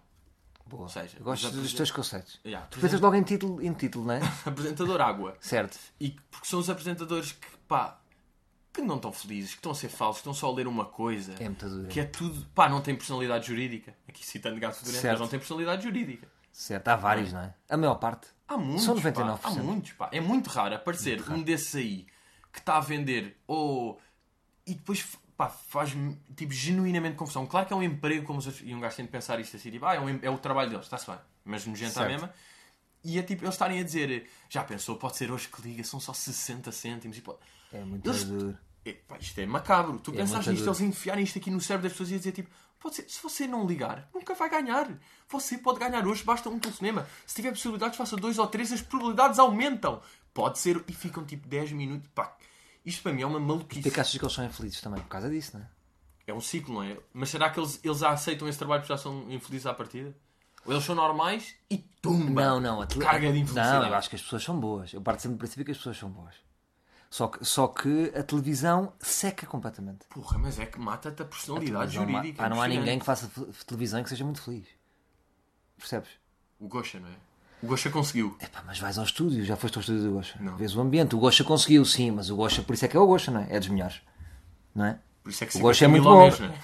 Boa. 0.65 0.83
Ou 0.83 0.89
seja, 0.89 1.17
gosto 1.19 1.47
os 1.47 1.51
dos 1.53 1.73
teus 1.73 1.91
conceitos. 1.91 2.39
Yeah, 2.45 2.67
Tu 2.67 2.79
pensas 2.79 3.01
logo 3.01 3.15
em 3.15 3.23
título, 3.23 3.61
em 3.61 3.73
título, 3.73 4.05
não 4.05 4.13
é? 4.13 4.21
apresentador 4.45 5.01
água. 5.01 5.37
certo. 5.41 5.77
E 5.99 6.11
porque 6.29 6.47
são 6.47 6.59
os 6.59 6.69
apresentadores 6.69 7.33
que, 7.33 7.47
pá, 7.67 8.00
que 8.73 8.81
não 8.81 8.95
estão 8.95 9.11
felizes, 9.11 9.51
que 9.51 9.57
estão 9.57 9.71
a 9.71 9.75
ser 9.75 9.89
falsos, 9.89 10.17
que 10.21 10.29
estão 10.29 10.33
só 10.33 10.47
a 10.47 10.55
ler 10.55 10.67
uma 10.67 10.85
coisa. 10.85 11.33
É 11.39 11.43
muito. 11.43 11.87
Que 11.89 11.99
é 11.99 12.05
tudo, 12.05 12.45
pá, 12.55 12.69
não 12.69 12.81
tem 12.81 12.95
personalidade 12.95 13.47
jurídica. 13.47 13.93
Aqui 14.07 14.25
citando 14.25 14.59
gato 14.59 14.75
Certo. 14.75 15.05
mas 15.11 15.19
não 15.19 15.27
tem 15.27 15.39
personalidade 15.39 15.83
jurídica. 15.83 16.27
Certo, 16.51 16.87
há 16.87 16.95
vários, 16.95 17.31
não 17.33 17.41
é? 17.41 17.53
A 17.69 17.77
maior 17.77 17.95
parte. 17.95 18.27
Há 18.47 18.57
muitos, 18.57 18.83
São 18.83 18.95
pá, 18.99 19.11
99%. 19.11 19.39
há 19.43 19.49
muitos, 19.63 19.91
pá. 19.93 20.09
É 20.11 20.19
muito 20.19 20.49
raro 20.49 20.75
aparecer 20.75 21.21
um 21.29 21.41
desses 21.41 21.75
aí 21.75 22.05
que 22.51 22.59
está 22.59 22.77
a 22.77 22.81
vender 22.81 23.37
ou... 23.47 23.99
E 24.65 24.75
depois, 24.75 25.07
pá, 25.37 25.47
faz-me, 25.47 26.17
tipo, 26.35 26.51
genuinamente 26.53 27.15
confusão. 27.15 27.45
Claro 27.47 27.65
que 27.65 27.73
é 27.73 27.75
um 27.75 27.83
emprego, 27.83 28.25
como 28.25 28.39
os 28.39 28.45
outros... 28.47 28.63
E 28.67 28.73
um 28.75 28.79
gajo 28.79 28.95
tem 28.97 29.05
de 29.05 29.11
pensar 29.11 29.39
isto 29.39 29.55
assim, 29.55 29.71
tipo, 29.71 29.85
ah, 29.85 29.95
é, 29.95 29.99
um 29.99 30.19
é 30.21 30.29
o 30.29 30.37
trabalho 30.37 30.69
deles, 30.69 30.85
está-se 30.85 31.07
bem. 31.09 31.19
Mas 31.45 31.65
nojento 31.65 31.91
à 31.91 31.93
Certo. 31.93 32.11
mesma. 32.11 32.33
E 33.03 33.17
é 33.17 33.23
tipo, 33.23 33.43
eles 33.43 33.55
estarem 33.55 33.79
a 33.79 33.83
dizer, 33.83 34.29
já 34.49 34.63
pensou, 34.63 34.95
pode 34.95 35.17
ser 35.17 35.31
hoje 35.31 35.47
que 35.47 35.61
liga, 35.61 35.83
são 35.83 35.99
só 35.99 36.13
60 36.13 36.71
cêntimos. 36.71 37.17
E, 37.17 37.21
pô, 37.21 37.37
É 37.73 37.83
muito 37.83 38.07
Eles- 38.09 38.25
duro. 38.25 38.57
é, 38.85 38.93
pá, 38.93 39.17
isto 39.19 39.39
é 39.39 39.45
macabro. 39.45 39.97
Tu 39.99 40.11
É 40.11 40.17
pensaste 40.17 40.49
nisto, 40.51 40.67
eles 40.67 40.81
enfiarem 40.81 41.23
isto 41.23 41.37
aqui 41.39 41.49
no 41.49 41.59
cérebro 41.61 41.83
das 41.83 41.93
pessoas 41.93 42.11
e 42.11 42.17
dizer 42.17 42.31
tipo, 42.33 42.49
pode 42.79 42.95
ser, 42.95 43.09
se 43.09 43.21
você 43.23 43.47
não 43.47 43.65
ligar, 43.65 44.07
nunca 44.13 44.33
vai 44.35 44.49
ganhar. 44.49 44.87
Você 45.29 45.57
pode 45.57 45.79
ganhar 45.79 46.05
hoje, 46.05 46.23
basta 46.23 46.49
um 46.49 46.59
telefonema. 46.59 47.07
Se 47.25 47.35
tiver 47.35 47.51
possibilidades, 47.51 47.97
faça 47.97 48.15
dois 48.17 48.37
ou 48.37 48.45
três, 48.47 48.71
as 48.71 48.81
probabilidades 48.81 49.39
aumentam. 49.39 50.01
Pode 50.33 50.59
ser, 50.59 50.83
e 50.87 50.93
ficam 50.93 51.25
tipo 51.25 51.47
10 51.47 51.71
minutos. 51.71 52.09
Pá, 52.13 52.35
isto 52.85 53.01
para 53.03 53.13
mim 53.13 53.21
é 53.21 53.25
uma 53.25 53.39
maluquice. 53.39 53.81
Porquê 53.81 53.91
que 53.95 53.99
achas 53.99 54.17
que 54.17 54.23
eles 54.23 54.33
são 54.33 54.45
infelizes 54.45 54.79
também? 54.81 55.01
Por 55.01 55.09
causa 55.09 55.29
disso, 55.29 55.57
não 55.57 55.63
é? 55.63 55.69
É 56.27 56.33
um 56.33 56.41
ciclo, 56.41 56.75
não 56.75 56.83
é? 56.83 56.97
Mas 57.13 57.29
será 57.29 57.49
que 57.49 57.59
eles, 57.59 57.79
eles 57.83 57.97
já 57.99 58.11
aceitam 58.11 58.47
esse 58.47 58.57
trabalho 58.57 58.81
porque 58.81 58.93
já 58.93 58.97
são 58.97 59.29
infelizes 59.31 59.65
à 59.65 59.73
partida? 59.73 60.15
Eles 60.67 60.83
são 60.83 60.93
normais 60.95 61.55
e 61.69 61.77
tumba! 61.77 62.41
Não, 62.45 62.59
não. 62.59 62.81
A 62.81 62.85
tele... 62.85 63.03
Carga 63.03 63.31
de 63.31 63.39
infelicidade. 63.39 63.79
Não, 63.83 63.87
eu 63.89 63.95
acho 63.95 64.09
que 64.09 64.15
as 64.15 64.21
pessoas 64.21 64.43
são 64.43 64.59
boas. 64.59 64.93
Eu 64.93 65.01
parto 65.01 65.21
sempre 65.21 65.35
do 65.35 65.39
princípio 65.39 65.65
que 65.65 65.71
as 65.71 65.77
pessoas 65.77 65.97
são 65.97 66.09
boas. 66.09 66.35
Só 67.09 67.27
que, 67.27 67.43
só 67.43 67.67
que 67.67 68.11
a 68.15 68.23
televisão 68.23 68.93
seca 68.99 69.45
completamente. 69.45 70.05
Porra, 70.09 70.37
mas 70.37 70.57
é 70.59 70.65
que 70.65 70.79
mata-te 70.79 71.21
a 71.21 71.25
personalidade 71.25 71.97
ma- 71.97 72.05
jurídica. 72.05 72.43
Pá, 72.43 72.47
não 72.49 72.61
há 72.61 72.67
ninguém 72.67 72.97
que 72.99 73.05
faça 73.05 73.29
televisão 73.65 73.99
e 73.99 74.03
que 74.03 74.09
seja 74.09 74.23
muito 74.23 74.41
feliz. 74.41 74.65
Percebes? 75.77 76.09
O 76.59 76.67
Gosha, 76.67 76.99
não 76.99 77.09
é? 77.09 77.11
O 77.63 77.67
Gosha 77.67 77.89
conseguiu. 77.89 78.37
Epá, 78.39 78.63
mas 78.65 78.79
vais 78.79 78.97
ao 78.97 79.03
estúdio, 79.03 79.43
já 79.43 79.55
foste 79.55 79.75
ao 79.77 79.81
estúdio 79.81 80.03
do 80.03 80.11
Gosha. 80.13 80.37
Não. 80.39 80.55
Vês 80.55 80.75
o 80.75 80.81
ambiente. 80.81 81.15
O 81.15 81.19
Gosha 81.19 81.43
conseguiu, 81.43 81.83
sim, 81.85 82.11
mas 82.11 82.29
o 82.29 82.35
Gosha, 82.35 82.61
por 82.63 82.73
isso 82.73 82.85
é 82.85 82.87
que 82.87 82.95
é 82.95 82.99
o 82.99 83.05
Gosha, 83.05 83.29
não 83.31 83.41
é? 83.41 83.47
É 83.49 83.59
dos 83.59 83.67
melhores. 83.69 84.01
Não 84.73 84.85
é? 84.85 84.99
Por 85.23 85.29
isso 85.29 85.43
é 85.43 85.47
que 85.47 85.57
O 85.57 85.61
Gosha 85.61 85.85
é 85.85 85.89
50 85.89 85.89
muito 85.89 86.03
bom. 86.03 86.21
mês, 86.23 86.39
não 86.39 86.47
é? 86.47 86.59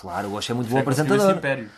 Claro, 0.00 0.28
o 0.28 0.30
Gosha 0.30 0.52
é 0.52 0.54
muito 0.54 0.70
bom 0.70 0.78
é 0.78 0.80
apresentador. 0.80 1.36
império. 1.36 1.70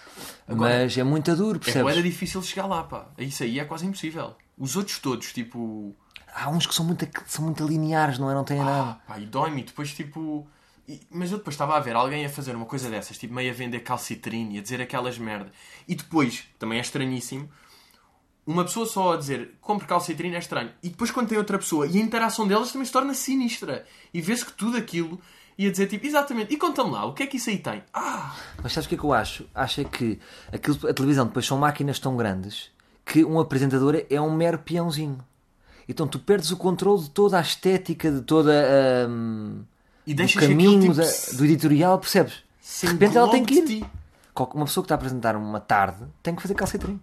Agora, 0.46 0.78
Mas 0.84 0.96
é 0.96 1.02
muito 1.02 1.34
duro, 1.34 1.56
É 1.56 1.60
percebes? 1.64 1.92
bué 1.94 2.02
difícil 2.02 2.40
chegar 2.42 2.66
lá, 2.66 2.84
pá. 2.84 3.06
Isso 3.18 3.42
aí 3.42 3.58
é 3.58 3.64
quase 3.64 3.84
impossível. 3.84 4.36
Os 4.56 4.76
outros 4.76 5.00
todos, 5.00 5.32
tipo. 5.32 5.92
Há 6.32 6.48
uns 6.48 6.64
que 6.64 6.72
são 6.74 6.84
muito, 6.84 7.06
são 7.26 7.44
muito 7.44 7.66
lineares, 7.66 8.18
não 8.20 8.30
é? 8.30 8.34
Não 8.34 8.44
têm 8.44 8.60
Ah, 8.60 8.64
nada. 8.64 9.00
pá, 9.08 9.18
e 9.18 9.26
dói-me. 9.26 9.64
Depois, 9.64 9.92
tipo. 9.92 10.46
e- 10.86 11.00
Mas 11.10 11.32
eu 11.32 11.38
depois 11.38 11.54
estava 11.54 11.76
a 11.76 11.80
ver 11.80 11.96
alguém 11.96 12.24
a 12.24 12.28
fazer 12.28 12.54
uma 12.54 12.64
coisa 12.66 12.88
dessas, 12.88 13.18
tipo 13.18 13.34
meio 13.34 13.50
a 13.50 13.54
vender 13.54 13.80
calcitrine 13.80 14.54
e 14.54 14.58
a 14.60 14.62
dizer 14.62 14.80
aquelas 14.80 15.18
merda. 15.18 15.50
E 15.88 15.96
depois, 15.96 16.44
também 16.60 16.78
é 16.78 16.80
estranhíssimo, 16.80 17.48
uma 18.46 18.64
pessoa 18.64 18.86
só 18.86 19.14
a 19.14 19.16
dizer 19.16 19.56
compre 19.60 19.86
calcitrine 19.86 20.36
é 20.36 20.38
estranho. 20.38 20.70
E 20.82 20.88
depois 20.90 21.10
quando 21.10 21.28
tem 21.28 21.38
outra 21.38 21.58
pessoa 21.58 21.86
e 21.88 21.98
a 21.98 22.00
interação 22.00 22.46
delas 22.46 22.70
também 22.70 22.84
se 22.86 22.92
torna 22.92 23.14
sinistra. 23.14 23.84
E 24.14 24.20
vês 24.20 24.42
que 24.44 24.52
tudo 24.52 24.76
aquilo 24.76 25.20
ia 25.58 25.70
dizer 25.70 25.86
tipo, 25.86 26.06
exatamente, 26.06 26.52
e 26.52 26.56
conta-me 26.56 26.90
lá, 26.90 27.04
o 27.06 27.12
que 27.12 27.22
é 27.22 27.26
que 27.26 27.36
isso 27.36 27.50
aí 27.50 27.58
tem? 27.58 27.82
Ah! 27.92 28.34
Mas 28.62 28.72
sabes 28.72 28.86
o 28.86 28.88
que 28.88 28.94
é 28.94 28.98
que 28.98 29.04
eu 29.04 29.12
acho? 29.12 29.44
Acho 29.54 29.80
é 29.80 29.84
que 29.84 30.18
aquilo, 30.52 30.78
a 30.88 30.92
televisão 30.94 31.26
depois 31.26 31.46
são 31.46 31.58
máquinas 31.58 31.98
tão 31.98 32.16
grandes 32.16 32.70
que 33.04 33.24
um 33.24 33.38
apresentador 33.40 34.02
é 34.08 34.20
um 34.20 34.30
mero 34.34 34.58
peãozinho. 34.58 35.18
Então 35.88 36.06
tu 36.06 36.18
perdes 36.18 36.50
o 36.50 36.56
controle 36.56 37.02
de 37.02 37.10
toda 37.10 37.36
a 37.38 37.40
estética, 37.40 38.10
de 38.10 38.20
toda 38.22 38.52
a. 38.52 39.08
hum, 39.08 39.62
E 40.06 40.14
do 40.14 40.26
caminho 40.34 40.80
tipo, 40.80 40.94
da- 40.94 41.36
do 41.36 41.44
editorial, 41.44 41.98
percebes? 41.98 42.34
De 42.80 42.86
repente 42.86 43.16
ela 43.18 43.28
tem 43.28 43.44
que 43.44 43.54
ir. 43.54 43.84
Uma 44.54 44.64
pessoa 44.64 44.82
que 44.82 44.86
está 44.86 44.94
a 44.94 44.96
apresentar 44.96 45.36
uma 45.36 45.60
tarde 45.60 45.98
tem 46.22 46.34
que 46.34 46.40
fazer 46.40 46.54
calcetrim. 46.54 46.98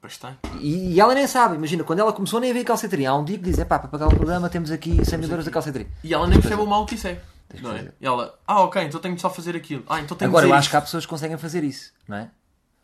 Pois 0.00 0.16
tem. 0.16 0.30
E, 0.60 0.94
e 0.94 1.00
ela 1.00 1.12
nem 1.12 1.26
sabe, 1.26 1.56
imagina, 1.56 1.82
quando 1.82 1.98
ela 1.98 2.12
começou 2.12 2.38
nem 2.38 2.50
havia 2.50 2.64
calcetrim. 2.64 3.04
Há 3.04 3.14
um 3.16 3.24
dia 3.24 3.36
que 3.36 3.42
diz: 3.44 3.56
pá, 3.64 3.78
para 3.80 3.88
pagar 3.88 4.06
o 4.06 4.14
programa 4.16 4.48
temos 4.48 4.70
aqui 4.70 5.04
100 5.04 5.18
mil 5.18 5.28
euros 5.28 5.44
de 5.44 5.50
calcetrim. 5.50 5.86
E 6.04 6.14
ela 6.14 6.26
nem 6.28 6.40
percebe 6.40 6.62
o 6.62 6.66
mal 6.66 6.86
que 6.86 6.94
isso 6.94 7.08
é. 7.08 7.20
Tens 7.48 7.62
Não 7.62 7.72
é? 7.72 7.92
E 8.00 8.06
ela, 8.06 8.38
ah, 8.46 8.60
ok, 8.62 8.82
então 8.82 9.00
tenho 9.00 9.14
de 9.14 9.20
só 9.20 9.30
fazer 9.30 9.56
aquilo. 9.56 9.82
Ah, 9.88 10.00
então 10.00 10.16
tenho 10.16 10.30
Agora, 10.30 10.46
eu 10.46 10.52
acho 10.54 10.68
que 10.68 10.76
há 10.76 10.80
pessoas 10.80 11.04
que 11.06 11.10
conseguem 11.10 11.36
fazer 11.38 11.64
isso, 11.64 11.92
não 12.06 12.16
é? 12.18 12.30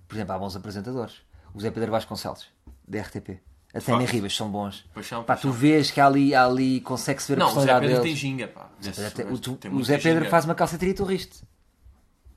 Por 0.09 0.15
exemplo, 0.17 0.33
há 0.35 0.39
bons 0.39 0.57
apresentadores. 0.57 1.17
O 1.53 1.61
Zé 1.61 1.71
Pedro 1.71 1.91
Vasconcelos, 1.93 2.47
da 2.87 3.01
RTP. 3.01 3.41
A 3.75 3.81
Tânia. 3.81 4.07
Ribas 4.07 4.35
são 4.37 4.49
bons. 4.51 4.85
Pois 4.95 5.07
são, 5.07 5.25
Pá, 5.25 5.35
pois 5.35 5.41
tu 5.43 5.51
vês 5.51 5.91
que 5.91 6.01
há 6.01 6.07
ali, 6.07 6.35
há 6.35 6.47
ali 6.47 6.81
consegue-se 6.81 7.29
ver 7.35 7.43
a 7.43 7.45
Não, 7.45 7.47
o 7.47 7.49
Zé 7.51 7.55
personalidade 7.67 7.87
Pedro 7.87 8.03
tem 8.03 8.05
deles. 8.13 8.19
ginga, 8.21 8.49
pá. 8.49 8.71
Zé 8.83 8.93
Pedro 8.93 9.11
tem- 9.11 9.27
gajo 9.27 9.35
o, 9.35 9.39
tu- 9.39 9.57
tem 9.57 9.73
o 9.73 9.85
Zé 9.85 9.99
Pedro 9.99 10.19
ginga. 10.21 10.31
faz 10.31 10.45
uma 10.45 10.55
calceteria 10.55 10.93
e 10.93 10.97
tu 10.97 11.05
riste. 11.05 11.43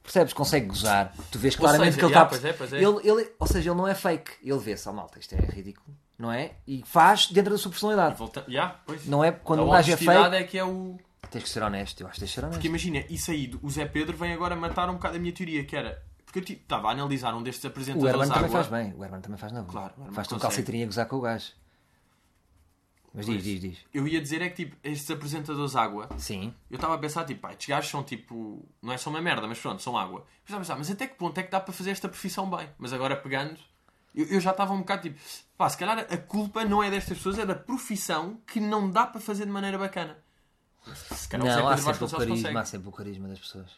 Percebes? 0.04 0.34
Consegue 0.34 0.66
gozar. 0.68 1.14
Tu 1.32 1.38
vês 1.38 1.56
claramente 1.56 1.94
seja, 1.96 2.00
que 2.00 2.06
ele 2.06 2.14
está. 2.14 2.26
pois 2.26 2.46
é, 2.46 2.54
pois 2.54 2.74
é. 2.74 2.78
Ele, 2.78 3.00
ele, 3.04 3.32
ou 3.40 3.46
seja, 3.48 3.70
ele 3.70 3.78
não 3.78 3.88
é 3.88 3.94
fake. 3.94 4.32
Ele 4.44 4.58
vê 4.58 4.76
só, 4.78 4.92
malta, 4.94 5.20
isto 5.20 5.34
é 5.36 5.38
ridículo. 5.38 5.96
Não 6.18 6.32
é? 6.32 6.54
E 6.66 6.82
faz 6.86 7.28
dentro 7.28 7.52
da 7.52 7.58
sua 7.58 7.70
personalidade. 7.70 8.16
Volta... 8.16 8.44
Pois. 8.86 9.06
Não 9.06 9.24
é 9.24 9.32
quando 9.32 9.60
a 9.60 9.66
um 9.66 9.70
gajo 9.70 9.92
é 9.92 9.98
fake. 9.98 10.36
é 10.36 10.44
que 10.44 10.58
é 10.58 10.64
o... 10.64 10.98
Tens 11.32 11.44
que 11.44 11.50
ser 11.50 11.64
honesto. 11.64 12.02
Eu 12.02 12.08
acho 12.08 12.16
que 12.16 12.20
tens 12.22 12.30
que 12.30 12.36
ser 12.36 12.42
honesto. 12.42 12.58
Porque 12.58 12.68
imagina, 12.68 13.00
isso 13.10 13.32
aí, 13.32 13.54
o 13.62 13.70
Zé 13.70 13.86
Pedro 13.86 14.16
vem 14.16 14.34
agora 14.34 14.56
matar 14.56 14.90
um 14.90 14.94
bocado 14.94 15.18
a 15.18 15.20
minha 15.20 15.34
teoria, 15.34 15.64
que 15.64 15.76
era... 15.76 16.04
Porque 16.26 16.40
eu 16.40 16.44
tipo, 16.44 16.62
estava 16.62 16.90
a 16.90 16.92
analisar 16.92 17.34
um 17.34 17.42
destes 17.42 17.64
O 17.64 17.68
apresentadores 17.68 18.14
Herman 18.14 18.28
também 18.28 18.46
água. 18.46 18.64
faz 18.64 18.68
bem. 18.68 18.94
O 18.94 19.04
Herman 19.04 19.22
também 19.22 19.38
faz 19.38 19.52
boa. 19.52 19.66
Claro, 19.66 19.94
o 19.98 20.12
Faz-te 20.12 20.36
um 20.36 20.40
calcetrinho 20.40 20.84
a 20.84 20.88
gozar 20.88 21.06
com 21.08 21.16
o 21.16 21.22
gajo. 21.22 21.52
Mas 23.14 23.26
diz, 23.26 23.44
diz, 23.44 23.62
diz. 23.62 23.78
Eu 23.94 24.08
ia 24.08 24.22
dizer 24.22 24.42
é 24.44 24.50
que 24.50 24.66
tipo, 24.66 24.78
estes 24.84 25.10
apresentadores 25.10 25.76
água, 25.76 26.08
Sim. 26.20 26.54
eu 26.70 26.76
estava 26.76 26.94
a 26.94 26.98
pensar, 27.00 27.26
tipo, 27.26 27.42
pá, 27.42 27.52
estes 27.52 27.68
gajos 27.68 27.90
são 27.90 28.04
tipo, 28.04 28.64
não 28.82 28.94
é 28.94 28.98
só 28.98 29.10
uma 29.10 29.22
merda, 29.22 29.48
mas 29.48 29.58
pronto, 29.60 29.82
são 29.82 29.98
água. 29.98 30.20
Eu 30.20 30.26
estava 30.44 30.58
a 30.58 30.62
pensar, 30.62 30.78
mas 30.78 30.92
até 30.92 31.08
que 31.08 31.16
ponto 31.16 31.36
é 31.40 31.44
que 31.44 31.50
dá 31.50 31.60
para 31.60 31.74
fazer 31.74 31.92
esta 31.92 32.08
profissão 32.08 32.48
bem? 32.48 32.70
Mas 32.78 32.94
agora 32.94 33.16
pegando, 33.16 33.58
eu, 34.14 34.26
eu 34.28 34.40
já 34.40 34.52
estava 34.52 34.72
um 34.74 34.80
bocado 34.80 35.04
tipo, 35.04 35.20
pá, 35.58 35.68
se 35.68 35.78
calhar 35.78 35.98
a 35.98 36.18
culpa 36.18 36.64
não 36.64 36.84
é 36.84 36.92
destas 36.92 37.18
pessoas, 37.18 37.40
é 37.40 37.46
da 37.46 37.56
profissão 37.56 38.40
que 38.46 38.60
não 38.60 38.92
dá 38.92 39.08
para 39.08 39.20
fazer 39.20 39.46
de 39.46 39.52
maneira 39.52 39.80
bacana. 39.80 40.18
Se 40.96 41.28
calhar 41.28 41.58
Não, 41.58 41.68
há 41.68 41.78
sempre, 41.78 42.04
o 42.06 42.10
carisma, 42.10 42.60
há 42.62 42.66
sempre 42.66 42.90
o 42.90 42.92
carisma 42.92 43.28
das 43.28 43.40
pessoas. 43.40 43.70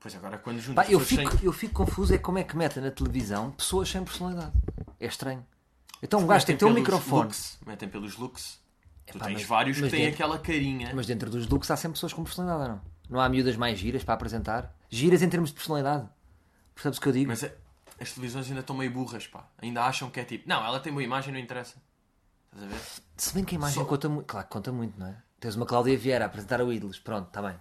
Pois 0.00 0.14
agora, 0.14 0.38
quando 0.38 0.56
Pá, 0.56 0.62
juntas 0.62 0.90
eu, 0.90 0.98
pessoas 1.00 1.20
fico, 1.20 1.36
sem- 1.38 1.46
eu 1.46 1.52
fico 1.52 1.74
confuso 1.74 2.14
é 2.14 2.18
como 2.18 2.38
é 2.38 2.44
que 2.44 2.56
metem 2.56 2.82
na 2.82 2.90
televisão 2.90 3.50
pessoas 3.52 3.88
sem 3.88 4.04
personalidade. 4.04 4.52
É 5.00 5.06
estranho. 5.06 5.44
Então 6.02 6.20
um 6.20 6.26
gajo 6.26 6.46
tem 6.46 6.54
que 6.56 6.60
ter 6.64 6.70
um 6.70 6.74
microfone. 6.74 7.22
Looks, 7.24 7.58
metem 7.66 7.88
pelos 7.88 8.16
looks. 8.16 8.60
Tu 9.06 9.16
Epá, 9.16 9.24
tens 9.26 9.34
mas- 9.34 9.44
vários 9.44 9.76
que 9.76 9.82
mas 9.82 9.90
têm 9.90 10.00
dentro- 10.04 10.14
aquela 10.14 10.38
carinha. 10.38 10.92
Mas 10.94 11.06
dentro 11.06 11.28
dos 11.30 11.48
looks 11.48 11.70
há 11.70 11.76
sempre 11.76 11.94
pessoas 11.94 12.12
com 12.12 12.22
personalidade, 12.22 12.70
não? 12.70 12.80
Não 13.10 13.20
há 13.20 13.28
miúdas 13.28 13.56
mais 13.56 13.78
giras 13.78 14.04
para 14.04 14.14
apresentar? 14.14 14.72
Giras 14.88 15.22
em 15.22 15.28
termos 15.28 15.50
de 15.50 15.56
personalidade. 15.56 16.08
Percebes 16.74 16.98
o 16.98 17.00
que 17.00 17.08
eu 17.08 17.12
digo? 17.12 17.28
Mas 17.28 17.42
é- 17.42 17.56
as 18.00 18.12
televisões 18.12 18.46
ainda 18.48 18.60
estão 18.60 18.76
meio 18.76 18.92
burras, 18.92 19.26
pá. 19.26 19.48
Ainda 19.60 19.82
acham 19.82 20.08
que 20.10 20.20
é 20.20 20.24
tipo, 20.24 20.48
não, 20.48 20.64
ela 20.64 20.78
tem 20.78 20.92
boa 20.92 21.02
imagem, 21.02 21.32
não 21.32 21.40
interessa. 21.40 21.76
Estás 22.52 22.64
a 22.64 22.66
ver? 22.76 22.80
Se 23.16 23.34
bem 23.34 23.44
que 23.44 23.54
a 23.56 23.58
imagem 23.58 23.74
Só- 23.82 23.84
conta 23.84 24.08
muito. 24.08 24.26
Claro 24.26 24.46
que 24.46 24.52
conta 24.52 24.70
muito, 24.70 24.98
não 25.00 25.06
é? 25.08 25.16
Tens 25.40 25.54
uma 25.54 25.66
Cláudia 25.66 25.96
Vieira 25.96 26.24
a 26.24 26.26
apresentar 26.26 26.60
o 26.60 26.72
Ídolos, 26.72 26.98
pronto, 26.98 27.28
está 27.28 27.40
bem. 27.42 27.54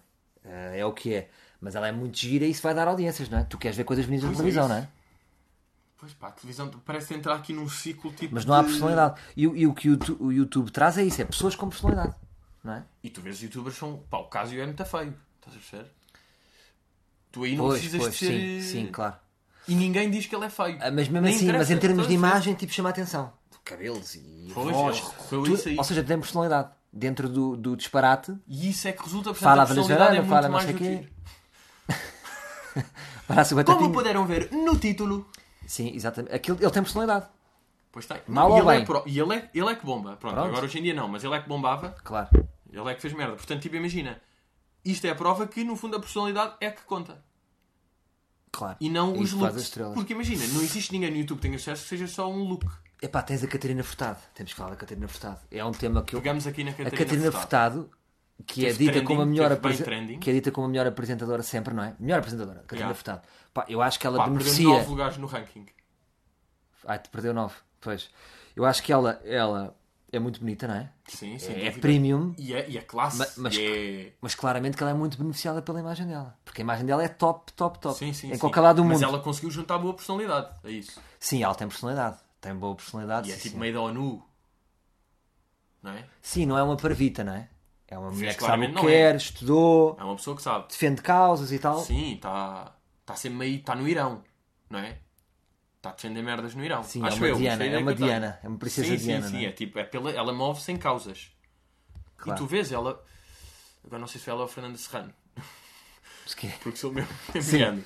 Eh, 0.43 0.79
é 0.79 0.85
o 0.85 0.91
que 0.93 1.13
é. 1.13 1.29
Mas 1.61 1.75
ela 1.75 1.87
é 1.87 1.91
muito 1.91 2.17
gira 2.17 2.45
e 2.45 2.51
isso 2.51 2.61
vai 2.61 2.73
dar 2.73 2.87
audiências, 2.87 3.29
não 3.29 3.39
é? 3.39 3.43
Tu 3.43 3.57
queres 3.57 3.75
ver 3.77 3.83
coisas 3.83 4.05
bonitas 4.05 4.25
na 4.25 4.31
é 4.31 4.35
televisão, 4.35 4.65
isso. 4.65 4.73
não 4.73 4.81
é? 4.81 4.89
Pois 5.99 6.13
pá, 6.13 6.27
a 6.27 6.31
televisão 6.31 6.69
parece 6.85 7.13
entrar 7.15 7.35
aqui 7.35 7.53
num 7.53 7.67
ciclo 7.67 8.11
tipo. 8.11 8.33
Mas 8.35 8.45
não 8.45 8.53
há 8.55 8.61
de- 8.61 8.67
personalidade. 8.69 9.19
E, 9.35 9.47
o- 9.47 9.55
e 9.55 9.65
o 9.65 9.73
que 9.73 9.89
o, 9.89 9.91
YouTube- 9.93 10.21
o 10.23 10.31
YouTube 10.31 10.71
traz 10.71 10.97
é 10.97 11.03
isso: 11.03 11.21
é 11.21 11.25
pessoas 11.25 11.55
com 11.55 11.67
personalidade, 11.69 12.13
não 12.63 12.73
é? 12.73 12.83
E 13.03 13.09
tu 13.09 13.19
vês 13.21 13.41
youtubers 13.41 13.75
são. 13.75 13.97
Pá, 14.09 14.17
o 14.19 14.25
Casio 14.25 14.61
é 14.61 14.65
muito 14.65 14.85
feio. 14.85 15.13
Estás 15.39 15.55
a 15.55 15.59
perceber? 15.59 15.91
Tu 17.31 17.43
aí 17.43 17.55
não 17.55 17.65
Pois, 17.65 17.79
precisas 17.79 18.01
pois, 18.01 18.13
de 18.13 18.19
ser. 18.19 18.61
sim, 18.61 18.61
sim, 18.61 18.87
claro. 18.91 19.15
E 19.67 19.75
ninguém 19.75 20.09
diz 20.09 20.25
que 20.27 20.35
ele 20.35 20.45
é 20.45 20.49
feio. 20.49 20.77
Ah, 20.79 20.91
Mas 20.91 21.09
mesmo 21.09 21.21
Nem 21.21 21.35
assim, 21.35 21.51
mas 21.51 21.69
em 21.71 21.77
termos 21.77 22.07
de 22.07 22.13
imagem, 22.13 22.53
tipo, 22.53 22.71
chama 22.71 22.89
a 22.89 22.91
atenção. 22.91 23.33
Cabelos 23.65 24.15
e 24.15 24.49
Pois, 24.53 24.71
voz. 24.73 25.01
tudo- 25.29 25.53
isso 25.53 25.67
aí. 25.67 25.77
ou 25.77 25.83
seja, 25.83 26.01
tem 26.03 26.17
personalidade. 26.17 26.69
Dentro 26.97 27.29
do, 27.29 27.55
do 27.55 27.75
disparate, 27.77 28.35
E 28.47 28.69
isso 28.69 28.87
é 28.87 28.91
que 28.91 29.03
resulta, 29.03 29.29
portanto, 29.29 29.43
Fala 29.43 29.63
a 29.63 29.65
personalidade 29.67 30.15
é 30.15 30.19
muito 30.21 30.29
fala 30.29 30.49
mais 30.49 30.65
do 30.65 30.73
quê. 30.73 31.07
que. 31.87 31.93
parece 33.27 33.53
o 33.53 33.63
Como 33.63 33.91
puderam 33.91 34.25
ver 34.25 34.51
no 34.51 34.77
título. 34.77 35.29
Sim, 35.67 35.91
exatamente. 35.93 36.33
Aquilo, 36.33 36.57
ele 36.59 36.71
tem 36.71 36.81
personalidade, 36.81 37.27
Pois 37.91 38.05
tem. 38.05 38.17
Mal 38.27 38.49
e 38.49 38.51
ou 38.53 38.57
ele 38.59 38.65
bem? 38.67 38.81
É 38.81 38.85
pro- 38.85 39.03
E 39.05 39.19
ele 39.19 39.33
é, 39.35 39.49
ele 39.53 39.69
é 39.69 39.75
que 39.75 39.85
bomba. 39.85 40.15
Pronto, 40.17 40.33
Pronto. 40.33 40.47
agora 40.49 40.65
hoje 40.65 40.79
em 40.79 40.83
dia 40.83 40.93
não, 40.93 41.07
mas 41.07 41.23
ele 41.23 41.35
é 41.35 41.39
que 41.41 41.47
bombava. 41.47 41.95
claro. 42.03 42.29
Ele 42.71 42.89
é 42.91 42.95
que 42.95 43.01
fez 43.01 43.13
merda. 43.13 43.35
Portanto, 43.35 43.61
tipo, 43.61 43.75
imagina. 43.75 44.19
Isto 44.83 45.05
é 45.05 45.09
a 45.11 45.15
prova 45.15 45.47
que, 45.47 45.63
no 45.63 45.75
fundo, 45.75 45.95
a 45.97 45.99
personalidade 45.99 46.53
é 46.61 46.69
que 46.69 46.81
conta. 46.83 47.23
Claro. 48.51 48.77
E 48.79 48.89
não 48.89 49.15
É 49.15 49.19
os 49.19 49.31
looks. 49.33 49.69
Porque 49.93 50.13
imagina, 50.13 50.45
não 50.47 50.61
existe 50.61 50.91
ninguém 50.91 51.11
no 51.11 51.17
YouTube 51.17 51.37
que 51.37 51.43
tenha 51.47 51.57
sucesso 51.59 51.83
que 51.83 51.89
seja 51.89 52.07
só 52.07 52.29
um 52.31 52.43
look. 52.43 52.65
Epá, 53.01 53.21
tens 53.21 53.43
a 53.43 53.47
Catarina 53.47 53.83
Furtado. 53.83 54.17
Temos 54.33 54.51
que 54.53 54.57
falar 54.57 54.71
da 54.71 54.75
Catarina 54.75 55.07
Furtado. 55.07 55.39
É 55.51 55.63
um 55.63 55.71
tema 55.71 56.01
que 56.03 56.15
eu. 56.15 56.21
Pegamos 56.21 56.47
aqui 56.47 56.63
na 56.63 56.71
A 56.71 56.73
Catarina, 56.73 56.97
Catarina 56.97 57.31
Furtado. 57.31 57.75
Furtado 57.83 57.97
que 58.45 58.65
é 58.65 58.69
Teve 58.71 58.85
dita 58.85 59.01
como 59.01 59.21
a 59.21 59.23
trending, 59.23 59.31
melhor 59.31 59.49
teve 59.49 59.61
bem 59.61 59.71
apresen- 59.71 59.85
trending. 59.85 60.19
que 60.19 60.29
é 60.29 60.33
dita 60.33 60.51
como 60.51 60.67
a 60.67 60.69
melhor 60.69 60.85
apresentadora 60.87 61.41
sempre, 61.43 61.73
não 61.73 61.83
é? 61.83 61.95
Melhor 61.99 62.19
apresentadora, 62.19 62.59
Catarina 62.59 62.79
Yeah. 62.87 62.95
Furtado. 62.95 63.21
Pá, 63.53 63.65
eu 63.67 63.81
acho 63.81 63.99
que 63.99 64.05
ela 64.07 64.17
Pá, 64.17 64.23
perdeu 64.25 64.39
beneficia. 64.43 64.67
9 64.69 64.89
lugares 64.89 65.17
no 65.17 65.25
ranking. 65.27 65.65
Ai, 66.85 66.99
te 66.99 67.09
perdeu 67.09 67.33
9. 67.33 67.55
Pois. 67.81 68.09
Eu 68.55 68.63
acho 68.65 68.81
que 68.83 68.91
ela, 68.93 69.19
ela 69.25 69.75
é 70.11 70.19
muito 70.19 70.39
bonita, 70.39 70.67
não 70.67 70.75
é? 70.75 70.89
Sim, 71.07 71.37
sem 71.39 71.55
É, 71.55 71.67
é 71.67 71.71
premium, 71.71 72.33
E 72.37 72.53
é, 72.53 72.69
e 72.69 72.77
é 72.77 72.81
classe. 72.81 73.17
Ma- 73.17 73.27
mas- 73.37 73.55
e 73.55 73.65
é... 74.07 74.13
mas 74.21 74.35
claramente 74.35 74.77
que 74.77 74.83
ela 74.83 74.91
é 74.91 74.95
muito 74.95 75.17
beneficiada 75.17 75.61
pela 75.61 75.79
imagem 75.79 76.07
dela. 76.07 76.37
Porque 76.45 76.61
a 76.61 76.63
imagem 76.63 76.85
dela 76.85 77.03
é 77.03 77.07
top, 77.07 77.51
top, 77.53 77.79
top. 77.79 77.97
Sim, 77.97 78.13
sim, 78.13 78.27
em 78.29 78.33
sim. 78.33 78.39
qualquer 78.39 78.61
lado 78.61 78.77
do 78.77 78.85
Mas 78.85 79.01
mundo. 79.01 79.09
ela 79.09 79.19
conseguiu 79.19 79.49
juntar 79.51 79.77
boa 79.79 79.93
personalidade. 79.95 80.49
É 80.63 80.69
isso. 80.71 80.99
Sim, 81.19 81.43
ela 81.43 81.55
tem 81.55 81.67
personalidade. 81.67 82.17
Tem 82.39 82.55
boa 82.55 82.75
personalidade. 82.75 83.29
E 83.29 83.31
é 83.31 83.35
sim, 83.35 83.41
tipo 83.43 83.53
sim. 83.55 83.59
meio 83.59 83.73
da 83.73 83.81
ONU. 83.81 84.23
Não 85.81 85.91
é? 85.91 86.05
Sim, 86.21 86.45
não 86.45 86.57
é 86.57 86.63
uma 86.63 86.77
parvita, 86.77 87.23
não 87.23 87.33
é? 87.33 87.49
É 87.87 87.97
uma 87.97 88.11
mulher 88.11 88.35
que 88.35 88.43
sabe 88.43 88.65
o 88.65 88.67
que 88.67 88.73
não 88.73 88.81
quer, 88.81 89.13
é. 89.13 89.17
estudou, 89.17 89.95
É 89.97 90.03
uma 90.03 90.15
pessoa 90.15 90.35
que 90.35 90.41
sabe. 90.41 90.67
defende 90.67 91.01
causas 91.01 91.51
e 91.51 91.59
tal. 91.59 91.79
Sim, 91.79 92.15
está 92.15 92.75
tá 93.05 93.15
sempre 93.15 93.37
meio. 93.37 93.55
Está 93.57 93.75
no 93.75 93.87
Irão. 93.87 94.23
Não 94.69 94.79
é? 94.79 94.99
Está 95.77 95.91
a 95.91 95.93
defender 95.93 96.21
merdas 96.21 96.53
no 96.53 96.65
Irão. 96.65 96.83
Sim, 96.83 97.03
é 97.03 97.07
Acho 97.07 97.17
uma 97.17 97.27
eu, 97.27 97.37
Diana, 97.37 97.63
é 97.63 97.77
uma 97.77 97.95
tenho. 97.95 98.07
Diana, 98.07 98.39
é 98.43 98.47
uma 98.47 98.57
princesa 98.57 98.97
sim, 98.97 99.05
Diana, 99.05 99.27
Sim, 99.27 99.37
sim, 99.37 99.45
é? 99.45 99.49
é 99.49 99.51
tipo, 99.53 99.79
é 99.79 99.83
pela, 99.85 100.11
ela 100.11 100.33
move 100.33 100.59
sem 100.59 100.75
causas. 100.75 101.31
Claro. 102.17 102.37
E 102.37 102.43
tu 102.43 102.47
vês 102.47 102.71
ela. 102.71 103.01
Agora 103.85 103.99
não 103.99 104.07
sei 104.07 104.19
se 104.19 104.29
ela 104.29 104.41
é 104.41 104.45
o 104.45 104.47
Fernando 104.49 104.75
Serrano, 104.77 105.13
porque 106.61 106.75
sou 106.75 106.91
engano. 106.91 107.83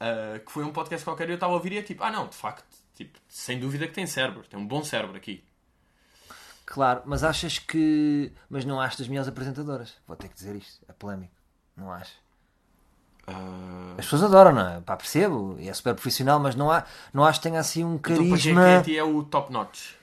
Ah, 0.00 0.40
que 0.44 0.50
foi 0.50 0.64
um 0.64 0.72
podcast 0.72 1.04
qualquer 1.04 1.28
e 1.28 1.32
eu 1.32 1.34
estava 1.34 1.52
a 1.52 1.56
ouvir 1.56 1.72
e 1.72 1.78
é 1.78 1.82
tipo, 1.82 2.02
ah 2.02 2.10
não, 2.10 2.26
de 2.26 2.34
facto, 2.34 2.64
tipo, 3.04 3.18
sem 3.28 3.58
dúvida 3.58 3.86
que 3.86 3.94
tem 3.94 4.06
cérebro, 4.06 4.42
tem 4.48 4.58
um 4.60 4.66
bom 4.66 4.84
cérebro 4.84 5.16
aqui. 5.16 5.42
Claro, 6.66 7.02
mas 7.06 7.24
achas 7.24 7.58
que. 7.58 8.30
Mas 8.48 8.64
não 8.64 8.80
achas 8.80 8.98
das 8.98 9.08
melhores 9.08 9.28
apresentadoras? 9.28 9.94
Vou 10.06 10.16
ter 10.16 10.28
que 10.28 10.34
dizer 10.34 10.54
isto, 10.54 10.84
é 10.88 10.92
polémico. 10.92 11.32
Não 11.76 11.90
acho. 11.90 12.12
Ah, 13.26 13.94
As 13.98 14.04
pessoas 14.04 14.24
adoram, 14.24 14.52
não 14.52 14.68
é? 14.68 14.80
Pá, 14.80 14.96
percebo, 14.96 15.56
e 15.58 15.68
é 15.68 15.72
super 15.74 15.94
profissional, 15.94 16.38
mas 16.38 16.54
não, 16.54 16.70
há, 16.70 16.84
não 17.12 17.24
acho 17.24 17.40
que 17.40 17.48
tenha 17.48 17.58
assim 17.60 17.84
um 17.84 17.94
então, 17.96 18.26
para 18.28 18.38
quem 18.38 18.52
é 18.52 18.58
que 18.58 18.64
carisma. 18.64 18.68
é, 18.68 18.82
ti 18.82 18.96
é 18.96 19.02
o 19.02 19.22
top 19.24 19.52
notch? 19.52 19.94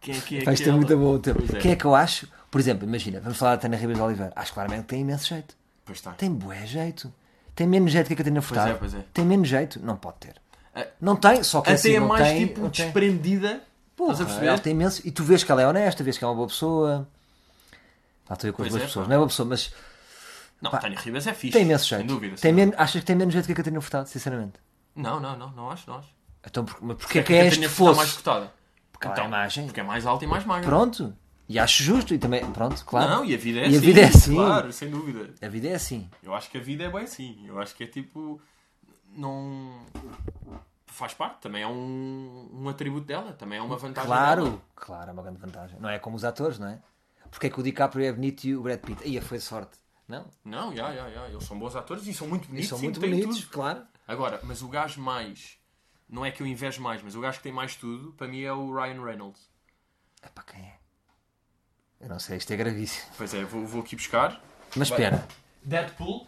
Quem 0.00 0.16
é 0.16 0.20
que 0.20 0.36
é 0.38 0.40
aquela? 0.50 0.76
muito 0.76 0.96
bom 0.96 1.14
o 1.14 1.18
teu. 1.18 1.34
Pois 1.34 1.54
é. 1.54 1.58
Quem 1.60 1.72
é 1.72 1.76
que 1.76 1.84
eu 1.84 1.94
acho? 1.94 2.28
Por 2.50 2.60
exemplo, 2.60 2.86
imagina, 2.86 3.20
vamos 3.20 3.38
falar 3.38 3.56
da 3.56 3.62
Tânia 3.62 3.78
Ribas 3.78 3.96
de 3.96 4.02
Oliveira. 4.02 4.32
Acho 4.36 4.52
claramente 4.52 4.82
que 4.82 4.88
tem 4.88 5.00
imenso 5.00 5.28
jeito. 5.28 5.56
Pois 5.84 5.98
está. 5.98 6.12
Tem 6.12 6.30
bué 6.32 6.66
jeito. 6.66 7.12
Tem 7.54 7.66
menos 7.66 7.92
jeito 7.92 8.06
que 8.08 8.14
a 8.14 8.16
Catarina 8.16 8.40
Furtado. 8.42 8.70
é, 8.70 8.74
pois 8.74 8.94
é. 8.94 9.04
Tem 9.12 9.24
menos 9.24 9.48
jeito. 9.48 9.80
Não 9.84 9.96
pode 9.96 10.16
ter. 10.18 10.34
Não 11.00 11.16
tem, 11.16 11.42
só 11.42 11.60
que 11.60 11.68
Até 11.68 11.74
assim, 11.78 11.96
é 11.96 12.00
mais 12.00 12.26
tem, 12.28 12.46
tipo 12.46 12.68
desprendida. 12.68 13.62
Porra, 13.94 14.12
Estás 14.12 14.20
a 14.22 14.24
perceber? 14.24 14.46
ela 14.48 14.58
tem 14.58 14.72
imenso. 14.72 15.02
E 15.06 15.10
tu 15.10 15.22
vês 15.22 15.44
que 15.44 15.52
ela 15.52 15.60
é 15.60 15.66
honesta, 15.66 16.02
vês 16.02 16.16
que 16.16 16.24
é 16.24 16.26
uma 16.26 16.34
boa 16.34 16.48
pessoa. 16.48 17.06
Lá 18.28 18.34
estou 18.34 18.48
eu 18.48 18.54
com 18.54 18.62
as 18.62 18.68
Pois 18.68 18.70
boas 18.72 18.82
é, 18.82 18.86
pessoas. 18.86 19.04
pá. 19.06 19.08
Não 19.08 19.14
é 19.14 19.18
boa 19.18 19.28
pessoa, 19.28 19.48
mas 19.48 19.72
Não, 20.62 20.70
Pá, 20.70 20.78
Tânia 20.78 20.98
Ribas 20.98 21.26
é 21.26 21.34
fixe. 21.34 21.52
tem 21.52 21.62
imenso 21.62 21.86
Sem 21.86 21.98
jeito. 21.98 22.08
dúvida. 22.08 22.36
tem 22.36 22.40
sem 22.40 22.52
men... 22.52 22.72
Achas 22.78 23.00
que 23.00 23.06
tem 23.06 23.16
menos 23.16 23.34
jeito 23.34 23.44
que 23.46 23.52
a 23.52 23.56
Catarina 23.56 23.80
Furtado, 23.82 24.08
sinceramente? 24.08 24.54
Não, 24.96 25.20
não, 25.20 25.36
não, 25.36 25.50
não 25.50 25.70
acho, 25.70 25.90
não 25.90 25.98
acho. 25.98 26.08
Então, 26.46 26.64
por... 26.64 26.78
mas 26.80 26.96
porquê 26.96 27.18
é 27.18 27.22
que 27.22 27.32
a 27.32 27.36
é 27.36 27.44
Catarina 27.44 27.66
este 27.66 27.76
fosse? 27.76 27.96
mais 27.98 28.12
cotada? 28.12 28.52
Porque 28.92 29.08
Então, 29.08 29.24
é 29.24 29.26
imagem. 29.28 29.64
Porque 29.66 29.80
é 29.80 29.82
mais 29.82 30.06
alta 30.06 30.24
e 30.24 30.28
mais 30.28 30.44
magra. 30.46 30.66
Pronto. 30.68 31.14
E 31.52 31.58
acho 31.58 31.82
justo. 31.82 32.14
E 32.14 32.18
também, 32.18 32.44
pronto, 32.52 32.84
claro. 32.84 33.10
Não, 33.10 33.24
e 33.24 33.34
a 33.34 33.38
vida 33.38 33.60
é 33.60 33.62
E 33.64 33.66
assim. 33.66 33.76
a 33.76 33.80
vida 33.80 34.00
é 34.00 34.04
assim. 34.04 34.34
Claro, 34.34 34.72
sem 34.72 34.90
dúvida. 34.90 35.34
A 35.40 35.48
vida 35.48 35.68
é 35.68 35.74
assim. 35.74 36.08
Eu 36.22 36.34
acho 36.34 36.50
que 36.50 36.58
a 36.58 36.60
vida 36.60 36.84
é 36.84 36.90
bem 36.90 37.02
assim. 37.04 37.44
Eu 37.46 37.60
acho 37.60 37.74
que 37.74 37.84
é 37.84 37.86
tipo. 37.86 38.40
Não. 39.14 39.84
Faz 40.86 41.14
parte, 41.14 41.40
também 41.40 41.62
é 41.62 41.66
um, 41.66 42.50
um 42.52 42.68
atributo 42.68 43.06
dela, 43.06 43.32
também 43.32 43.58
é 43.58 43.62
uma 43.62 43.76
vantagem 43.78 44.06
Claro, 44.08 44.44
dela. 44.44 44.62
claro, 44.76 45.10
é 45.10 45.12
uma 45.14 45.22
grande 45.22 45.38
vantagem. 45.38 45.78
Não 45.80 45.88
é 45.88 45.98
como 45.98 46.16
os 46.16 46.24
atores, 46.24 46.58
não 46.58 46.68
é? 46.68 46.78
Porque 47.30 47.46
é 47.46 47.50
que 47.50 47.58
o 47.58 47.62
DiCaprio 47.62 48.04
é 48.04 48.12
bonito 48.12 48.44
e 48.44 48.54
o 48.54 48.62
Brad 48.62 48.78
Pitt. 48.78 49.02
Aí 49.02 49.18
foi 49.22 49.40
sorte. 49.40 49.78
Não? 50.06 50.26
Não, 50.44 50.74
já, 50.76 50.94
já, 50.94 51.08
já. 51.08 51.28
Eles 51.28 51.44
são 51.44 51.58
bons 51.58 51.74
atores 51.76 52.06
e 52.06 52.12
são 52.12 52.28
muito 52.28 52.44
E 52.44 52.48
bonitos. 52.48 52.68
são 52.68 52.76
sim, 52.78 52.84
muito 52.84 53.00
bonitos, 53.00 53.38
tudo. 53.40 53.50
claro. 53.50 53.82
Agora, 54.06 54.40
mas 54.42 54.60
o 54.60 54.68
gajo 54.68 55.00
mais. 55.00 55.56
Não 56.06 56.26
é 56.26 56.30
que 56.30 56.42
eu 56.42 56.46
invejo 56.46 56.82
mais, 56.82 57.02
mas 57.02 57.14
o 57.14 57.20
gajo 57.22 57.38
que 57.38 57.42
tem 57.44 57.52
mais 57.52 57.74
tudo, 57.74 58.12
para 58.12 58.28
mim 58.28 58.42
é 58.42 58.52
o 58.52 58.70
Ryan 58.74 59.02
Reynolds. 59.02 59.48
É 60.20 60.28
para 60.28 60.44
quem 60.44 60.60
é? 60.60 60.74
Eu 62.02 62.08
não 62.08 62.18
sei, 62.18 62.36
isto 62.38 62.52
é 62.52 62.56
gravíssimo. 62.56 63.06
Pois 63.16 63.32
é, 63.32 63.44
vou, 63.44 63.64
vou 63.64 63.80
aqui 63.82 63.94
buscar. 63.96 64.40
Mas 64.76 64.88
Vai. 64.88 64.98
espera. 64.98 65.24
Deadpool. 65.64 66.26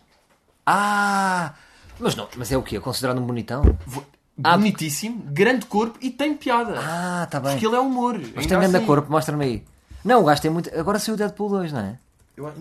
Ah! 0.66 1.54
Mas 1.98 2.14
não, 2.16 2.28
mas 2.36 2.50
é 2.52 2.56
o 2.56 2.62
quê? 2.62 2.76
É 2.76 2.80
considerado 2.80 3.18
um 3.18 3.26
bonitão? 3.26 3.62
Vou- 3.86 4.06
Ah, 4.42 4.56
Bonitíssimo, 4.56 5.22
grande 5.26 5.64
corpo 5.66 5.96
e 6.00 6.10
tem 6.10 6.34
piada. 6.36 6.74
Ah, 6.80 7.26
tá 7.30 7.38
bem. 7.38 7.52
porque 7.52 7.66
ele 7.66 7.76
é 7.76 7.78
humor. 7.78 8.14
Mas 8.18 8.26
ainda 8.26 8.40
tem 8.40 8.58
grande 8.58 8.76
assim. 8.78 8.86
corpo, 8.86 9.10
mostra-me 9.10 9.44
aí. 9.44 9.64
Não, 10.04 10.22
o 10.22 10.24
gajo 10.24 10.42
tem 10.42 10.50
muito. 10.50 10.76
Agora 10.76 10.98
saiu 10.98 11.14
o 11.14 11.18
Deadpool 11.18 11.48
2, 11.50 11.72
não 11.72 11.80
é? 11.80 11.98
Eu- 12.36 12.52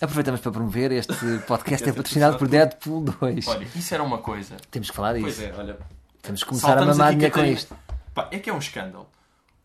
Aproveitamos 0.00 0.40
para 0.40 0.52
promover 0.52 0.92
este 0.92 1.12
podcast 1.48 1.86
é 1.88 1.92
patrocinado 1.92 2.38
por 2.38 2.46
Deadpool 2.48 3.02
2. 3.20 3.48
Olha, 3.48 3.66
isso 3.74 3.92
era 3.92 4.02
uma 4.04 4.18
coisa. 4.18 4.56
Temos 4.70 4.88
que 4.90 4.96
falar 4.96 5.14
disso. 5.14 5.24
Pois 5.24 5.40
é, 5.42 5.52
olha. 5.58 5.78
Temos 6.22 6.42
que 6.44 6.48
começar 6.48 6.68
a 6.68 6.70
Saltamos 6.70 6.96
mamar 6.96 7.08
aqui, 7.08 7.16
dinheiro 7.16 7.34
com 7.34 7.44
isto. 7.44 7.76
Pá, 8.14 8.28
é 8.30 8.38
que 8.38 8.48
é 8.48 8.52
um 8.52 8.58
escândalo. 8.58 9.08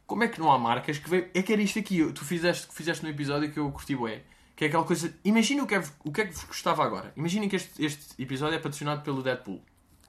Como 0.05 0.23
é 0.23 0.27
que 0.27 0.39
não 0.39 0.51
há 0.51 0.57
marcas 0.57 0.97
que 0.97 1.09
veio. 1.09 1.29
É 1.33 1.41
que 1.41 1.51
era 1.51 1.61
isto 1.61 1.79
aqui, 1.79 2.11
tu 2.13 2.23
fizeste, 2.23 2.67
que 2.67 2.73
fizeste 2.73 3.03
no 3.03 3.09
episódio 3.09 3.51
que 3.51 3.59
eu 3.59 3.71
curti 3.71 3.95
bué. 3.95 4.21
Que 4.55 4.65
é 4.65 4.67
aquela 4.67 4.83
coisa. 4.83 5.13
Imagina 5.23 5.63
o 5.63 5.67
que 5.67 5.75
é, 5.75 5.83
o 6.03 6.11
que, 6.11 6.21
é 6.21 6.25
que 6.25 6.33
vos 6.33 6.43
gostava 6.45 6.83
agora. 6.85 7.11
Imaginem 7.17 7.49
que 7.49 7.55
este, 7.55 7.83
este 7.83 8.21
episódio 8.21 8.55
é 8.55 8.59
patrocinado 8.59 9.01
pelo 9.01 9.21
Deadpool. 9.21 9.61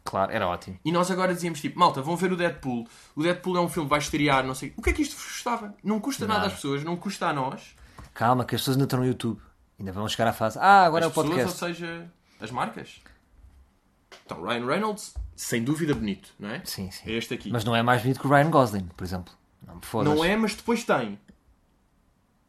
Claro, 0.04 0.30
era 0.30 0.46
ótimo. 0.46 0.78
E 0.84 0.92
nós 0.92 1.10
agora 1.10 1.34
dizíamos 1.34 1.60
tipo, 1.60 1.78
malta, 1.78 2.00
vão 2.00 2.16
ver 2.16 2.32
o 2.32 2.36
Deadpool. 2.36 2.86
O 3.16 3.22
Deadpool 3.24 3.56
é 3.56 3.60
um 3.60 3.68
filme 3.68 3.88
vai 3.88 3.98
estrear, 3.98 4.46
não 4.46 4.54
sei. 4.54 4.72
O 4.76 4.82
que 4.82 4.90
é 4.90 4.92
que 4.92 5.02
isto 5.02 5.16
vos 5.16 5.24
gostava? 5.24 5.74
Não 5.82 5.98
custa 5.98 6.26
nada 6.26 6.40
Nada. 6.40 6.52
às 6.52 6.54
pessoas, 6.54 6.84
não 6.84 6.96
custa 6.96 7.26
a 7.26 7.32
nós. 7.32 7.74
Calma, 8.14 8.44
que 8.44 8.54
as 8.54 8.60
pessoas 8.60 8.76
ainda 8.76 8.84
estão 8.84 9.00
no 9.00 9.06
YouTube. 9.06 9.40
Ainda 9.80 9.90
vão 9.90 10.08
chegar 10.08 10.28
à 10.28 10.32
fase. 10.32 10.58
Ah, 10.60 10.84
agora 10.84 11.06
as 11.06 11.10
é 11.10 11.12
o 11.12 11.22
pessoas, 11.22 11.28
podcast. 11.28 11.64
ou 11.64 11.68
seja, 11.68 12.12
as 12.40 12.50
marcas. 12.52 13.00
Então, 14.24 14.42
Ryan 14.44 14.64
Reynolds, 14.64 15.14
sem 15.34 15.62
dúvida 15.64 15.92
bonito, 15.94 16.32
não 16.38 16.50
é? 16.50 16.62
Sim, 16.64 16.90
sim. 16.90 17.10
É 17.10 17.12
este 17.14 17.34
aqui. 17.34 17.50
Mas 17.50 17.64
não 17.64 17.74
é 17.74 17.82
mais 17.82 18.00
bonito 18.02 18.20
que 18.20 18.26
o 18.26 18.30
Ryan 18.30 18.50
Gosling, 18.50 18.88
por 18.96 19.02
exemplo. 19.04 19.34
Não 19.64 19.74
me. 19.76 20.04
Não 20.04 20.24
é, 20.24 20.36
mas 20.36 20.54
depois 20.54 20.82
tem. 20.84 21.18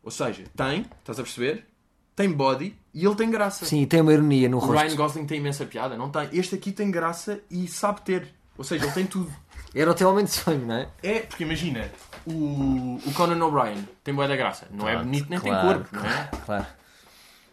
Ou 0.03 0.11
seja, 0.11 0.43
tem, 0.55 0.81
estás 0.99 1.19
a 1.19 1.23
perceber? 1.23 1.65
Tem 2.15 2.31
body 2.31 2.75
e 2.93 3.05
ele 3.05 3.15
tem 3.15 3.29
graça. 3.29 3.65
Sim, 3.65 3.81
e 3.81 3.85
tem 3.85 4.01
uma 4.01 4.11
ironia 4.13 4.49
no 4.49 4.57
O 4.57 4.59
rosto. 4.61 4.73
Ryan 4.81 4.95
Gosling 4.95 5.25
tem 5.25 5.37
imensa 5.39 5.65
piada, 5.65 5.95
não 5.97 6.09
tem? 6.09 6.29
Este 6.33 6.55
aqui 6.55 6.71
tem 6.71 6.89
graça 6.89 7.41
e 7.49 7.67
sabe 7.67 8.01
ter. 8.01 8.33
Ou 8.57 8.63
seja, 8.63 8.85
ele 8.85 8.93
tem 8.93 9.05
tudo. 9.05 9.31
Era 9.75 9.91
o 9.91 9.93
teu 9.93 10.09
momento 10.09 10.27
de 10.27 10.33
sonho, 10.33 10.65
não 10.65 10.75
é? 10.75 10.89
É, 11.03 11.19
porque 11.19 11.43
imagina, 11.43 11.91
o, 12.25 12.99
o 13.05 13.13
Conan 13.13 13.43
O'Brien 13.45 13.87
tem 14.03 14.13
boa 14.15 14.27
da 14.27 14.35
graça. 14.35 14.67
Não 14.71 14.87
é 14.89 14.97
bonito 14.97 15.29
nem 15.29 15.39
claro, 15.39 15.67
tem 15.67 15.77
corpo, 15.83 15.95
não 15.95 16.05
é? 16.05 16.29
Claro. 16.45 16.65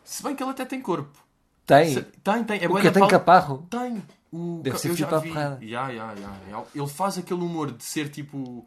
Se 0.04 0.22
bem 0.22 0.34
que 0.36 0.42
ele 0.42 0.50
até 0.52 0.64
tem 0.64 0.80
corpo. 0.80 1.18
Tem. 1.66 1.92
Se- 1.92 2.02
tem, 2.02 2.44
tem. 2.44 2.62
É 2.62 2.68
o 2.68 2.74
que 2.76 2.90
tem 2.90 3.00
pal- 3.00 3.08
caparro? 3.08 3.66
Tem. 3.68 4.02
O... 4.32 4.60
Deve 4.62 4.78
ser 4.78 4.88
eu 4.90 4.96
já 4.96 5.20
filipe 5.20 5.38
à 5.38 5.50
vi. 5.56 5.70
ya, 5.70 5.88
ya, 5.90 6.14
ya. 6.50 6.62
Ele 6.74 6.86
faz 6.88 7.18
aquele 7.18 7.40
humor 7.40 7.70
de 7.72 7.84
ser 7.84 8.08
tipo. 8.08 8.66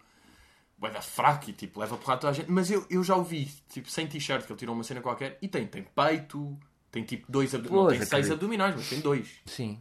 Bué 0.78 0.92
da 0.92 1.02
fraco 1.02 1.50
e 1.50 1.54
tipo, 1.54 1.80
leva 1.80 1.98
porrada 1.98 2.22
toda 2.22 2.32
a 2.32 2.34
gente. 2.34 2.52
Mas 2.52 2.70
eu, 2.70 2.86
eu 2.90 3.04
já 3.04 3.16
o 3.16 3.24
vi, 3.24 3.46
tipo, 3.70 3.90
sem 3.90 4.06
t-shirt, 4.08 4.46
que 4.46 4.52
ele 4.52 4.60
tirou 4.60 4.76
uma 4.76 4.84
cena 4.84 5.02
qualquer. 5.02 5.38
E 5.42 5.48
tem, 5.48 5.66
tem 5.66 5.84
peito, 5.84 6.56
tem 6.92 7.04
tipo 7.04 7.26
dois 7.32 7.54
abdominais. 7.56 7.84
Não 7.84 7.90
tem 7.90 7.98
seis 8.00 8.12
acredito. 8.12 8.34
abdominais, 8.34 8.76
mas 8.76 8.90
tem 8.90 9.00
dois. 9.00 9.28
Sim. 9.46 9.80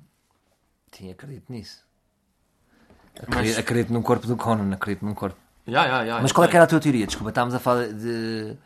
Sim, 0.92 1.10
acredito 1.10 1.52
nisso. 1.52 1.84
Mas- 3.14 3.28
Acredito, 3.28 3.58
acredito 3.60 3.92
num 3.92 4.02
corpo 4.02 4.26
do 4.26 4.36
Conan, 4.36 4.72
acredito 4.74 5.04
num 5.04 5.14
corpo. 5.14 5.36
Ya, 5.66 5.84
ya, 5.86 6.02
ya. 6.04 6.20
Mas 6.22 6.32
qual 6.32 6.46
é 6.46 6.48
que 6.50 6.56
era 6.56 6.64
a 6.64 6.68
tua 6.68 6.80
teoria? 6.80 7.06
Desculpa, 7.06 7.30
estávamos 7.30 7.54
a 7.54 7.58
falar 7.58 7.88
de. 7.88 8.56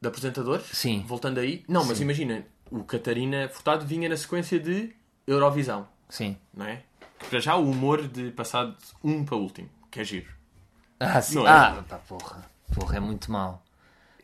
De 0.00 0.06
apresentador? 0.08 0.60
Sim. 0.60 1.04
Voltando 1.06 1.38
aí. 1.40 1.64
Não, 1.68 1.84
mas 1.84 2.00
imagina, 2.00 2.44
o 2.70 2.84
Catarina 2.84 3.48
Furtado 3.48 3.84
vinha 3.84 4.08
na 4.08 4.16
sequência 4.16 4.60
de 4.60 4.94
Eurovisão, 5.26 5.88
Sim. 6.08 6.36
não 6.54 6.66
é? 6.66 6.82
Que 7.18 7.26
para 7.30 7.40
já 7.40 7.56
o 7.56 7.68
humor 7.68 8.06
de 8.06 8.30
passar 8.30 8.66
de 8.66 8.76
um 9.02 9.24
para 9.24 9.34
o 9.36 9.40
último, 9.40 9.68
que 9.90 9.98
é 10.00 10.04
giro. 10.04 10.28
Ah, 11.00 11.20
sim. 11.22 11.36
Não 11.36 11.46
é? 11.46 11.50
Ah, 11.50 11.84
pá, 11.88 11.96
porra. 11.98 12.44
Porra, 12.74 12.96
é 12.96 13.00
muito 13.00 13.30
mau. 13.30 13.62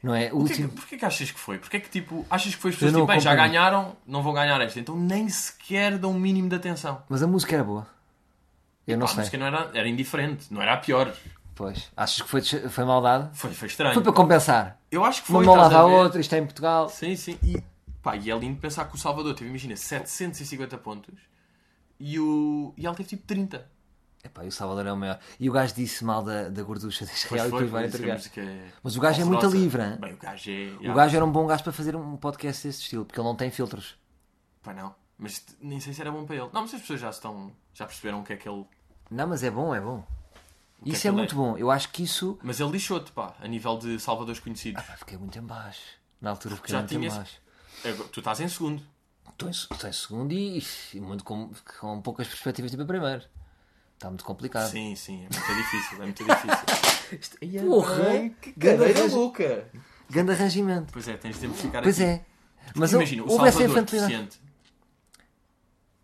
Não 0.02 0.14
é? 0.14 0.26
O 0.26 0.38
Porquê, 0.40 0.52
último. 0.62 0.68
porquê 0.70 0.96
que 0.98 1.04
achas 1.04 1.30
que 1.30 1.38
foi? 1.40 1.58
Porquê 1.58 1.80
que 1.80 1.88
tipo, 1.88 2.26
achas 2.28 2.54
que 2.54 2.60
foi 2.60 2.70
as 2.70 2.76
pessoas 2.76 2.92
tipo, 2.92 3.06
bem, 3.06 3.20
já 3.20 3.30
acompanho. 3.32 3.52
ganharam, 3.52 3.96
não 4.06 4.22
vão 4.22 4.34
ganhar 4.34 4.60
esta, 4.60 4.78
então 4.78 4.94
nem 4.98 5.28
sequer 5.30 5.96
dão 5.98 6.10
um 6.10 6.18
mínimo 6.18 6.48
de 6.48 6.56
atenção. 6.56 7.02
Mas 7.08 7.22
a 7.22 7.26
música 7.26 7.54
era 7.54 7.64
boa. 7.64 7.86
Eu 8.86 8.98
não 8.98 9.06
Pá, 9.06 9.12
a 9.12 9.14
sei. 9.14 9.20
música 9.20 9.38
não 9.38 9.46
era, 9.46 9.70
era 9.72 9.88
indiferente, 9.88 10.46
não 10.52 10.60
era 10.60 10.74
a 10.74 10.76
pior. 10.76 11.10
Pois. 11.54 11.90
Achas 11.96 12.20
que 12.20 12.28
foi, 12.28 12.42
foi 12.42 12.84
maldade? 12.84 13.30
Foi, 13.32 13.50
foi 13.54 13.68
estranho. 13.68 13.94
Foi 13.94 14.02
para 14.02 14.12
compensar. 14.12 14.78
Eu 14.90 15.04
acho 15.06 15.22
que 15.22 15.30
Uma 15.30 15.42
foi. 15.42 15.46
estás 15.54 15.72
lava 15.72 15.84
a 15.86 15.88
ver? 15.88 15.94
outra, 15.94 16.20
isto 16.20 16.34
é 16.34 16.38
em 16.38 16.44
Portugal. 16.44 16.88
Sim, 16.90 17.16
sim. 17.16 17.38
E, 17.42 17.62
pá, 18.02 18.14
e 18.16 18.30
é 18.30 18.36
lindo 18.36 18.60
pensar 18.60 18.84
que 18.86 18.94
o 18.96 18.98
Salvador 18.98 19.32
teve, 19.34 19.48
imagina, 19.48 19.74
750 19.74 20.76
pontos 20.78 21.14
e, 21.98 22.18
o, 22.20 22.74
e 22.76 22.84
ela 22.84 22.94
teve 22.94 23.08
tipo 23.08 23.22
30. 23.26 23.66
Epá, 24.24 24.42
e 24.44 24.48
o 24.48 24.52
Salvador 24.52 24.86
é 24.86 24.92
o 24.92 24.96
maior. 24.96 25.20
E 25.38 25.50
o 25.50 25.52
gajo 25.52 25.74
disse 25.74 26.02
mal 26.02 26.22
da, 26.22 26.48
da 26.48 26.62
gorducha 26.62 27.04
de 27.04 27.12
Israel 27.12 27.46
e 27.46 27.50
foi, 27.50 27.66
vai 27.66 27.86
disse 27.86 27.98
que 27.98 28.10
a 28.10 28.42
entregar. 28.42 28.56
é 28.66 28.70
Mas 28.82 28.96
o 28.96 29.00
gajo 29.00 29.20
é 29.20 29.24
muito 29.24 29.46
livre? 29.46 29.82
Bem, 29.98 30.14
o 30.14 30.16
gajo 30.16 30.50
é. 30.50 30.90
O 30.90 30.94
gajo 30.94 31.16
era 31.16 31.24
um 31.24 31.30
bom 31.30 31.46
gajo 31.46 31.62
para 31.62 31.72
fazer 31.72 31.94
um 31.94 32.16
podcast 32.16 32.66
desse 32.66 32.80
estilo, 32.82 33.04
porque 33.04 33.20
ele 33.20 33.28
não 33.28 33.36
tem 33.36 33.50
filtros. 33.50 33.96
Pá, 34.62 34.72
não. 34.72 34.94
Mas 35.18 35.44
nem 35.60 35.78
sei 35.78 35.92
se 35.92 36.00
era 36.00 36.10
bom 36.10 36.24
para 36.24 36.36
ele. 36.36 36.48
Não, 36.52 36.62
mas 36.62 36.72
as 36.74 36.80
pessoas 36.80 37.00
já 37.00 37.10
estão. 37.10 37.52
Já 37.74 37.84
perceberam 37.86 38.20
o 38.20 38.24
que 38.24 38.32
é 38.32 38.36
que 38.36 38.48
ele. 38.48 38.64
Não, 39.10 39.26
mas 39.26 39.42
é 39.42 39.50
bom, 39.50 39.74
é 39.74 39.80
bom. 39.80 40.02
que 40.82 40.88
Isso 40.90 41.06
é 41.06 41.10
aquilo 41.10 41.16
muito 41.18 41.36
bom. 41.36 41.56
Eu 41.58 41.70
acho 41.70 41.90
que 41.90 42.02
isso. 42.02 42.38
Mas 42.42 42.58
ele 42.60 42.70
lixou-te, 42.70 43.12
pá, 43.12 43.34
a 43.38 43.46
nível 43.46 43.76
de 43.76 44.00
salvadores 44.00 44.40
conhecidos. 44.40 44.82
Pá, 44.82 44.96
fiquei 44.96 45.18
muito 45.18 45.38
em 45.38 45.42
baixo. 45.42 45.82
Na 46.20 46.30
altura 46.30 46.56
fiquei 46.56 46.72
Já 46.72 46.78
muito 46.78 46.94
em 46.94 46.98
tinhas- 46.98 47.16
baixo. 47.16 47.40
Agora, 47.84 48.08
Tu 48.08 48.20
estás 48.20 48.40
em 48.40 48.48
segundo. 48.48 48.82
Estou 49.28 49.48
em, 49.48 49.52
estou 49.52 49.90
em 49.90 49.92
segundo 49.92 50.32
e, 50.32 50.64
e 50.94 51.00
muito 51.00 51.24
com, 51.24 51.50
com 51.80 52.00
poucas 52.00 52.26
perspectivas 52.26 52.70
de 52.70 52.76
ir 52.76 52.78
para 52.78 52.86
primeiro. 52.86 53.24
Está 54.04 54.10
muito 54.10 54.24
complicado. 54.26 54.70
Sim, 54.70 54.94
sim, 54.94 55.24
é 55.24 55.28
muito 55.34 55.54
difícil, 55.62 55.96
é 55.96 56.04
muito 56.04 56.24
difícil. 56.24 57.16
Isto- 57.18 57.38
Ai, 57.40 57.64
Porra! 57.66 57.94
bem, 58.04 58.36
que 58.38 58.52
Ganda 58.54 59.06
louca! 59.06 59.66
Grande 60.10 60.32
arrangimento. 60.32 60.92
Pois 60.92 61.08
é, 61.08 61.16
tens 61.16 61.40
de 61.40 61.48
ficar 61.48 61.80
Pois 61.82 61.98
aqui. 61.98 62.10
é. 62.10 62.24
Mas 62.74 62.92
Imagina, 62.92 63.22
o 63.22 63.30
houve 63.32 63.48
essa 63.48 63.52
Salvador 63.58 63.70
infantilidade. 63.82 64.12
deficiente. 64.12 64.40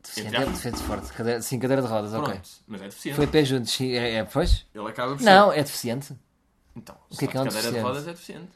Deficiente, 0.02 0.36
é 0.36 0.46
deficiente 0.46 0.78
forte. 0.78 1.12
Cadeira, 1.12 1.42
sim, 1.42 1.58
cadeira 1.58 1.82
de 1.82 1.88
rodas, 1.88 2.14
ok. 2.14 2.32
Pronto, 2.32 2.48
mas 2.66 2.80
é 2.80 2.84
deficiente. 2.84 3.16
Foi 3.16 3.26
pé 3.26 3.44
juntos, 3.44 3.70
sim. 3.70 3.92
É, 3.92 4.14
é, 4.14 4.24
pois? 4.24 4.64
Ele 4.74 4.88
acaba 4.88 5.14
por 5.16 5.22
Não, 5.22 5.52
é 5.52 5.62
deficiente. 5.62 6.16
Então, 6.74 6.96
O 7.10 7.16
que 7.18 7.26
é 7.26 7.28
que 7.28 7.36
é 7.36 7.40
um 7.40 7.44
cadeira 7.44 7.68
de 7.68 7.74
deficiente? 7.74 7.82
rodas 7.86 8.08
é 8.08 8.10
deficiente. 8.12 8.48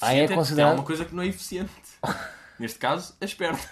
Ah, 0.00 0.06
é 0.14 0.14
Deficiente 0.22 0.34
considerado- 0.34 0.74
uma 0.76 0.84
coisa 0.84 1.04
que 1.04 1.14
não 1.14 1.22
é 1.22 1.26
eficiente. 1.26 1.70
Neste 2.58 2.78
caso, 2.78 3.14
as 3.20 3.34
pernas. 3.34 3.68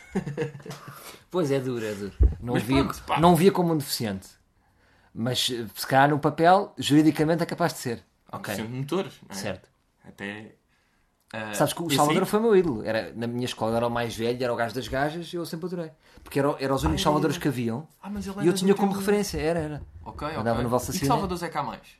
Pois 1.30 1.50
é 1.50 1.60
duro, 1.60 1.84
é 1.84 1.94
duro. 1.94 2.12
Não, 2.40 2.54
Mas 2.54 2.62
via, 2.64 2.84
pronto, 2.84 3.20
não 3.20 3.36
via 3.36 3.52
como 3.52 3.72
um 3.72 3.78
deficiente. 3.78 4.28
Mas 5.14 5.50
eh, 5.50 5.66
se 5.74 5.86
calhar 5.86 6.08
no 6.10 6.18
papel, 6.18 6.72
juridicamente 6.78 7.42
é 7.42 7.46
capaz 7.46 7.72
de 7.74 7.78
ser. 7.80 8.04
Ok, 8.32 8.54
de 8.54 8.62
motores. 8.62 9.20
é? 9.28 9.34
certo. 9.34 9.68
Até. 10.04 10.54
ah, 11.32 11.52
Sabes 11.54 11.72
que 11.72 11.82
o 11.82 11.90
Salvador 11.90 12.22
aí- 12.22 12.28
foi 12.28 12.38
o 12.38 12.42
meu 12.42 12.56
ídolo. 12.56 12.84
Era, 12.84 13.12
na 13.14 13.26
minha 13.26 13.44
escola 13.44 13.76
era 13.76 13.86
o 13.86 13.90
mais 13.90 14.14
velho, 14.16 14.42
era 14.42 14.52
o 14.52 14.56
gajo 14.56 14.74
das 14.74 14.86
gajas 14.88 15.32
e 15.32 15.36
eu 15.36 15.44
sempre 15.44 15.66
adorei. 15.66 15.90
Porque 16.22 16.38
era, 16.38 16.54
era 16.60 16.74
os 16.74 16.84
únicos 16.84 17.02
Salvadores 17.02 17.38
que 17.38 17.48
haviam 17.48 17.88
Ah, 18.00 18.08
mas 18.08 18.26
ele 18.26 18.36
e 18.36 18.38
eu 18.46 18.50
era 18.50 18.52
tinha 18.58 18.74
do 18.74 18.78
como 18.80 18.92
referência. 18.92 19.38
Era, 19.38 19.58
era. 19.58 19.82
Ok, 20.04 20.26
ok. 20.28 20.38
Andava 20.38 20.62
no 20.62 20.68
E 20.76 20.98
que 20.98 21.06
Salvadores 21.06 21.42
é 21.42 21.48
cá 21.48 21.62
mais? 21.62 21.98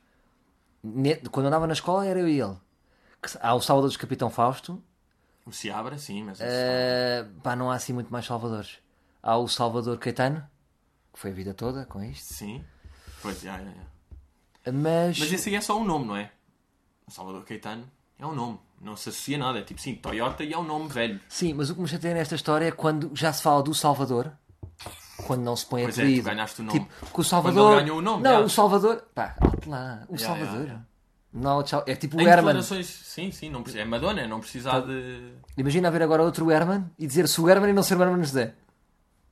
Quando 1.31 1.47
andava 1.47 1.67
na 1.67 1.73
escola 1.75 2.07
era 2.07 2.21
eu 2.21 2.29
e 2.29 2.41
ele. 2.41 2.57
Há 3.41 3.55
o 3.55 3.61
Salvador 3.61 3.89
dos 3.91 3.97
Capitão 3.99 4.31
Fausto. 4.31 4.83
O 5.45 5.53
Seabra, 5.53 5.99
sim, 5.99 6.23
mas. 6.23 6.41
esse- 6.41 6.49
Eh, 6.49 7.27
pá, 7.43 7.55
não 7.57 7.71
há 7.71 7.75
assim 7.75 7.93
muito 7.93 8.11
mais 8.11 8.25
Salvadores. 8.25 8.79
Há 9.23 9.37
o 9.37 9.47
Salvador 9.49 9.99
Caetano, 9.99 10.43
que 11.13 11.19
foi 11.19 11.31
a 11.31 11.35
vida 11.35 11.53
toda 11.53 11.85
com 11.85 12.03
isto. 12.03 12.33
Sim. 12.33 12.65
Pois, 13.23 13.41
já, 13.41 13.59
já, 13.59 13.64
já. 13.64 14.73
Mas, 14.73 15.18
Mas 15.18 15.33
esse 15.33 15.49
aí 15.49 15.55
é 15.55 15.61
só 15.61 15.79
um 15.79 15.85
nome, 15.85 16.07
não 16.07 16.16
é? 16.16 16.31
O 17.07 17.11
Salvador 17.11 17.45
Caetano 17.45 17.85
é 18.18 18.27
um 18.27 18.35
nome. 18.35 18.59
Não 18.81 18.97
se 18.97 19.09
associa 19.11 19.37
nada. 19.39 19.59
É 19.59 19.62
tipo, 19.62 19.81
sim, 19.81 19.95
Toyota 19.95 20.43
e 20.45 20.53
é 20.53 20.59
um 20.59 20.62
nome 20.64 20.89
velho. 20.89 21.21
sim, 21.29 21.53
mas 21.53 21.68
o 21.71 21.75
que 21.75 21.81
me 21.81 21.89
chateia 21.89 22.14
nesta 22.14 22.35
história 22.35 22.66
é 22.66 22.71
quando 22.73 23.11
já 23.14 23.33
se 23.33 23.43
fala 23.43 23.62
do 23.62 23.75
Salvador, 23.75 24.33
quando 25.27 25.43
não 25.43 25.55
se 25.57 25.66
põe 25.66 25.83
Pois 25.83 25.99
é, 25.99 26.03
apelido. 26.03 26.23
tu 26.23 26.27
ganhaste 26.27 26.61
o 26.61 26.64
nome. 26.64 26.81
Tipo, 26.81 27.21
o 27.21 27.25
Salvador. 27.25 27.73
ele 27.73 27.81
ganhou 27.83 27.99
o 27.99 28.03
nome, 28.03 28.23
Não, 28.23 28.31
já. 28.33 28.41
o 28.41 28.49
Salvador. 28.49 29.03
Pá, 29.14 29.37
lá. 29.66 30.03
O 30.09 30.16
Já, 30.16 30.27
Salvador. 30.29 30.66
já, 30.66 30.73
já. 30.75 30.81
Não, 31.33 31.62
tchau. 31.62 31.85
é 31.87 31.95
tipo 31.95 32.16
o 32.16 32.21
Em 32.21 32.25
Herman. 32.25 32.37
declarações, 32.47 32.87
sim, 32.87 33.31
sim, 33.31 33.51
não 33.51 33.62
precisa, 33.62 33.83
é 33.83 33.85
Madonna, 33.87 34.27
não 34.27 34.41
precisa 34.41 34.81
de. 34.81 35.33
Imagina 35.57 35.89
haver 35.89 36.03
agora 36.03 36.23
outro 36.23 36.51
Herman 36.51 36.91
e 36.99 37.07
dizer-se 37.07 37.41
o 37.41 37.49
Herman 37.49 37.71
e 37.71 37.73
não 37.73 37.83
ser 37.83 37.97
o 37.99 38.03
Herman 38.03 38.23
José. 38.25 38.55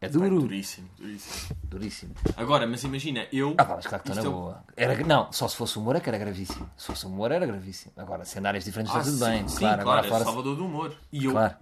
É 0.01 0.09
duro. 0.09 0.41
duríssimo, 0.41 0.89
duríssimo. 0.97 1.57
Duríssimo. 1.65 2.15
Agora, 2.37 2.67
mas 2.69 2.85
imagina, 2.85 3.27
eu. 3.33 3.55
Ah, 3.59 3.65
pá, 3.65 3.77
mas 3.77 3.87
claro 3.87 4.05
que 4.05 4.11
estou 4.11 4.23
na 4.25 4.31
é 4.31 4.33
boa. 4.33 4.65
Era, 4.77 5.05
não, 5.05 5.33
só 5.33 5.49
se 5.49 5.57
fosse 5.57 5.77
humor 5.77 5.97
é 5.97 6.01
que 6.01 6.09
era 6.09 6.19
gravíssimo. 6.19 6.71
Se 6.77 6.87
fosse 6.87 7.05
humor 7.05 7.33
era 7.33 7.45
gravíssimo. 7.45 7.93
Agora, 7.97 8.25
se 8.25 8.39
andares 8.39 8.65
diferentes 8.65 8.95
Ah, 8.95 8.99
está 9.01 9.11
tudo 9.11 9.25
sim, 9.25 9.31
bem. 9.31 9.49
Sim, 9.49 9.59
claro, 9.59 9.83
claro, 9.83 10.07
agora 10.07 10.23
é. 10.23 10.25
Salvador 10.25 10.57
do 10.57 10.65
humor. 10.67 10.97
E 11.13 11.25
eu. 11.25 11.33
Claro. 11.33 11.57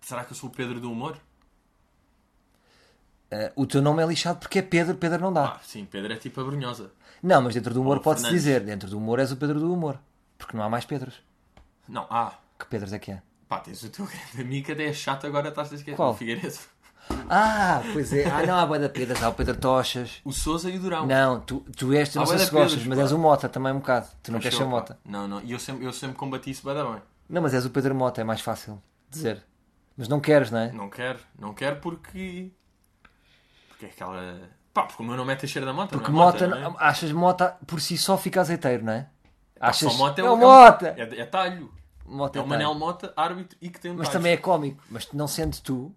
Será 0.00 0.24
que 0.24 0.32
eu 0.32 0.36
sou 0.36 0.48
o 0.48 0.52
Pedro 0.52 0.80
do 0.80 0.90
humor? 0.90 1.16
Eh, 3.30 3.52
o 3.54 3.64
teu 3.64 3.80
nome 3.80 4.02
é 4.02 4.06
lixado 4.06 4.38
porque 4.40 4.58
é 4.58 4.62
Pedro, 4.62 4.96
Pedro 4.96 5.20
não 5.20 5.32
dá. 5.32 5.52
Ah, 5.52 5.60
sim, 5.62 5.84
Pedro 5.84 6.12
é 6.12 6.16
tipo 6.16 6.40
a 6.40 6.44
brunhosa. 6.44 6.90
Não, 7.22 7.42
mas 7.42 7.54
dentro 7.54 7.72
do 7.72 7.80
humor 7.80 8.00
pode-se 8.00 8.28
dizer. 8.28 8.60
Dentro 8.60 8.88
do 8.88 8.98
humor 8.98 9.20
és 9.20 9.30
o 9.30 9.36
Pedro 9.36 9.60
do 9.60 9.72
humor. 9.72 10.00
Porque 10.36 10.56
não 10.56 10.64
há 10.64 10.68
mais 10.68 10.84
Pedros. 10.84 11.22
Não, 11.88 12.06
ah, 12.10 12.36
Que 12.58 12.66
Pedros 12.66 12.92
é 12.92 12.98
que 12.98 13.12
é? 13.12 13.22
pá, 13.48 13.60
tens 13.60 13.82
o 13.82 13.88
teu 13.90 14.04
grande 14.06 14.40
amigo 14.40 14.66
que 14.66 14.72
até 14.72 14.86
é 14.86 14.92
chato 14.92 15.26
agora, 15.26 15.48
estás 15.48 15.72
a 15.72 15.76
esquecer. 15.76 15.96
Qual? 15.96 16.10
O 16.10 16.14
Figueiredo. 16.14 16.58
Ah, 17.28 17.82
pois 17.92 18.12
é. 18.12 18.24
Ah, 18.28 18.46
não 18.46 18.56
há 18.56 18.66
boa 18.66 18.78
da 18.78 18.88
Pedros. 18.88 19.22
Há 19.22 19.28
o 19.28 19.34
Pedro 19.34 19.56
Tochas. 19.56 20.20
O 20.24 20.32
Souza 20.32 20.70
e 20.70 20.76
o 20.76 20.80
Durão. 20.80 21.06
Não, 21.06 21.40
tu, 21.40 21.60
tu 21.76 21.92
és, 21.92 22.08
tu 22.08 22.18
não 22.18 22.26
sei 22.26 22.38
se 22.38 22.50
gostas, 22.50 22.84
mas 22.84 22.98
és 22.98 23.12
o 23.12 23.18
Mota 23.18 23.48
também 23.48 23.72
um 23.72 23.78
bocado. 23.78 24.06
Tu 24.22 24.30
não 24.32 24.38
queres 24.40 24.56
ser 24.56 24.64
pá, 24.64 24.70
Mota. 24.70 24.98
Não, 25.04 25.26
não, 25.26 25.40
e 25.42 25.52
eu 25.52 25.58
sempre, 25.58 25.84
eu 25.84 25.92
sempre 25.92 26.16
combati 26.16 26.50
isso 26.50 26.64
bem 26.64 26.74
bem. 26.74 27.02
Não, 27.28 27.42
mas 27.42 27.54
és 27.54 27.64
o 27.64 27.70
Pedro 27.70 27.94
Mota, 27.94 28.20
é 28.20 28.24
mais 28.24 28.40
fácil 28.40 28.80
dizer. 29.10 29.42
Mas 29.96 30.08
não 30.08 30.20
queres, 30.20 30.50
não 30.50 30.58
é? 30.60 30.72
Não 30.72 30.88
quero, 30.90 31.18
não 31.38 31.54
quero 31.54 31.76
porque. 31.80 32.50
Porque 33.68 33.86
é 33.86 33.88
aquela. 33.88 34.38
Pá, 34.72 34.82
porque 34.82 35.02
o 35.02 35.06
meu 35.06 35.16
nome 35.16 35.32
é 35.32 35.36
Teixeira 35.36 35.66
da 35.66 35.72
Mota, 35.72 35.96
Porque 35.96 36.10
não 36.12 36.20
é 36.20 36.24
Mota, 36.26 36.46
não 36.46 36.58
é? 36.58 36.74
achas 36.78 37.10
Mota 37.12 37.56
por 37.66 37.80
si 37.80 37.96
só 37.96 38.18
fica 38.18 38.40
azeiteiro, 38.40 38.84
não 38.84 38.92
é? 38.92 39.08
Achas 39.58 39.90
só 39.90 39.98
Mota 39.98 40.20
é, 40.20 40.24
é 40.24 40.28
o 40.28 40.34
o 40.34 40.36
Mota! 40.36 40.94
É, 40.98 41.20
é 41.20 41.24
talho. 41.24 41.72
Mota 42.04 42.38
É 42.38 42.42
é 42.42 42.44
o 42.44 42.46
Manel. 42.46 42.74
Mota, 42.74 43.12
árbitro 43.16 43.56
e 43.60 43.70
que 43.70 43.80
tem 43.80 43.90
um 43.90 43.94
Mas 43.96 44.08
talho. 44.08 44.18
também 44.18 44.32
é 44.32 44.36
cómico. 44.36 44.82
Mas 44.90 45.10
não 45.12 45.26
sendo 45.26 45.56
tu, 45.60 45.94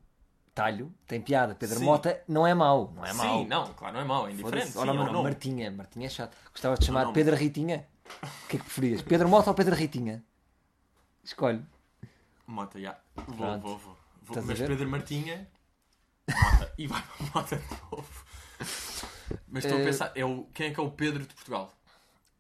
talho, 0.54 0.94
tem 1.08 1.22
piada. 1.22 1.56
Pedro 1.56 1.80
Sim. 1.80 1.86
Mota 1.86 2.22
não 2.28 2.46
é 2.46 2.54
mau. 2.54 2.92
Não 2.96 3.06
é 3.06 3.14
mau. 3.14 3.40
Sim, 3.40 3.48
não, 3.48 3.74
claro, 3.74 3.94
não 3.94 4.02
é 4.02 4.04
mau, 4.06 4.28
é 4.28 4.32
indiferente. 4.32 4.72
Sim, 4.72 4.80
um 4.80 4.86
mano, 4.86 5.12
nome. 5.12 5.24
Martinha. 5.24 5.72
Martinha 5.72 6.06
é 6.08 6.10
chato. 6.10 6.36
Gostava 6.52 6.78
de 6.78 6.86
chamar 6.86 7.04
nome. 7.04 7.14
Pedro 7.14 7.36
Ritinha? 7.36 7.88
O 8.24 8.48
que 8.48 8.58
é 8.58 8.60
que 8.60 8.66
preferias? 8.66 9.02
Pedro 9.02 9.30
Mota 9.30 9.50
ou 9.50 9.54
Pedro 9.56 9.76
Ritinha? 9.76 10.24
Escolhe. 11.24 11.64
Mota, 12.48 12.80
já. 12.80 12.98
Vou, 13.16 13.26
Pronto. 13.38 13.62
vou, 13.62 13.78
vou. 13.78 14.44
Mas? 14.44 14.60
Pedro 14.60 14.90
Martinha. 14.90 15.48
Mota. 16.30 16.74
E 16.78 16.88
vai 16.88 17.02
para 17.02 17.26
Mota 17.42 17.56
de 17.56 17.66
novo. 17.92 18.26
Mas 19.48 19.64
estou 19.66 19.78
a 19.78 19.82
Eh, 19.82 19.86
pensar, 19.86 20.12
é 20.16 20.26
o, 20.26 20.46
quem 20.54 20.68
é 20.68 20.74
que 20.74 20.80
é 20.80 20.84
o 20.84 20.92
Pedro 20.92 21.26
de 21.26 21.34
Portugal? 21.34 21.72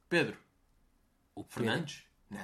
Pedro? 0.07 0.37
O 1.35 1.43
Pedro- 1.43 1.53
Fernandes? 1.65 2.03
Não. 2.29 2.39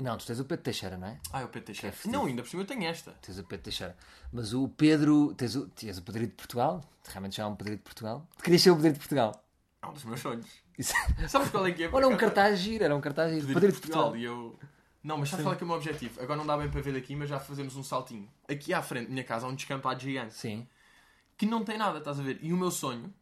Não, 0.00 0.16
tu 0.16 0.26
tens 0.26 0.40
o 0.40 0.44
Pedro 0.44 0.64
Teixeira, 0.64 0.96
não 0.96 1.06
é? 1.06 1.20
Ah, 1.32 1.42
é 1.42 1.44
o 1.44 1.48
Pedro 1.48 1.66
Teixeira. 1.66 1.94
É 2.04 2.08
não, 2.08 2.26
ainda 2.26 2.42
por 2.42 2.48
cima 2.48 2.62
eu 2.62 2.66
tenho 2.66 2.84
esta. 2.84 3.12
Tens 3.22 3.38
o 3.38 3.44
Pedro 3.44 3.64
Teixeira. 3.64 3.96
Mas 4.32 4.52
o 4.52 4.68
Pedro. 4.68 5.34
Tens 5.34 5.54
o, 5.54 5.68
tens 5.68 5.98
o 5.98 6.02
Pedrito 6.02 6.30
de 6.30 6.36
Portugal. 6.36 6.80
Realmente 7.06 7.36
já 7.36 7.44
é 7.44 7.46
um 7.46 7.54
Pedrito 7.54 7.78
de 7.78 7.84
Portugal. 7.84 8.26
Tu 8.36 8.44
querias 8.44 8.62
ser 8.62 8.70
o 8.70 8.76
Pedrito 8.76 8.94
de 8.94 9.00
Portugal. 9.00 9.44
É 9.82 9.86
um 9.86 9.92
dos 9.92 10.04
meus 10.04 10.20
sonhos. 10.20 10.46
Isso... 10.78 10.94
Sabes 11.28 11.50
qual 11.50 11.66
é 11.66 11.72
que 11.72 11.84
é? 11.84 11.90
Olha, 11.92 12.08
um 12.08 12.16
cartaz 12.16 12.58
giro. 12.58 12.84
Era 12.84 12.96
um 12.96 13.00
cartaz 13.00 13.32
giro. 13.32 13.46
Pedrito 13.46 13.74
de 13.74 13.80
Portugal. 13.80 14.10
Portugal. 14.10 14.16
E 14.16 14.24
eu... 14.24 14.58
Não, 15.04 15.18
mas 15.18 15.28
sabes 15.28 15.44
qual 15.44 15.54
é 15.54 15.56
que 15.56 15.64
é 15.64 15.66
o 15.66 15.68
meu 15.68 15.76
objetivo? 15.76 16.22
Agora 16.22 16.38
não 16.38 16.46
dá 16.46 16.56
bem 16.56 16.70
para 16.70 16.80
ver 16.80 16.94
daqui, 16.94 17.16
mas 17.16 17.28
já 17.28 17.38
fazemos 17.38 17.74
um 17.76 17.82
saltinho. 17.82 18.28
Aqui 18.48 18.72
à 18.72 18.80
frente 18.80 19.06
da 19.06 19.12
minha 19.12 19.24
casa 19.24 19.46
há 19.46 19.48
um 19.48 19.54
descampado 19.54 20.00
gigante. 20.00 20.34
Sim. 20.34 20.66
Que 21.36 21.44
não 21.44 21.64
tem 21.64 21.76
nada, 21.76 21.98
estás 21.98 22.20
a 22.20 22.22
ver? 22.22 22.38
E 22.40 22.52
o 22.52 22.56
meu 22.56 22.70
sonho, 22.70 23.12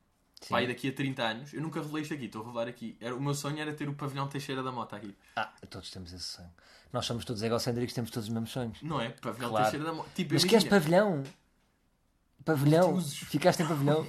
Sim. 0.40 0.48
pai, 0.50 0.66
daqui 0.66 0.88
a 0.88 0.92
30 0.92 1.22
anos, 1.22 1.52
eu 1.54 1.60
nunca 1.60 1.80
revelei 1.80 2.02
isto 2.02 2.14
aqui, 2.14 2.24
estou 2.24 2.42
a 2.42 2.44
revelar 2.46 2.68
aqui. 2.68 2.96
Era, 3.00 3.14
o 3.14 3.20
meu 3.20 3.34
sonho 3.34 3.58
era 3.58 3.72
ter 3.74 3.88
o 3.88 3.94
pavilhão 3.94 4.26
Teixeira 4.26 4.62
da 4.62 4.72
Mota 4.72 4.96
aqui. 4.96 5.14
Ah, 5.36 5.52
todos 5.68 5.90
temos 5.90 6.12
esse 6.12 6.24
sonho. 6.24 6.50
Nós 6.92 7.04
somos 7.06 7.24
todos 7.24 7.42
egocêntricos, 7.42 7.94
temos 7.94 8.10
todos 8.10 8.28
os 8.28 8.32
mesmos 8.32 8.50
sonhos. 8.50 8.82
Não 8.82 9.00
é? 9.00 9.10
Pavilhão 9.10 9.50
Claro. 9.50 9.64
Teixeira 9.66 9.84
da 9.84 9.92
Mota. 9.92 10.10
Tipo, 10.14 10.34
Mas 10.34 10.44
queres 10.44 10.64
pavilhão? 10.64 11.22
Pavilhão? 12.44 12.92
Multiusos. 12.92 13.18
Ficaste 13.18 13.62
em 13.62 13.66
pavilhão? 13.66 14.06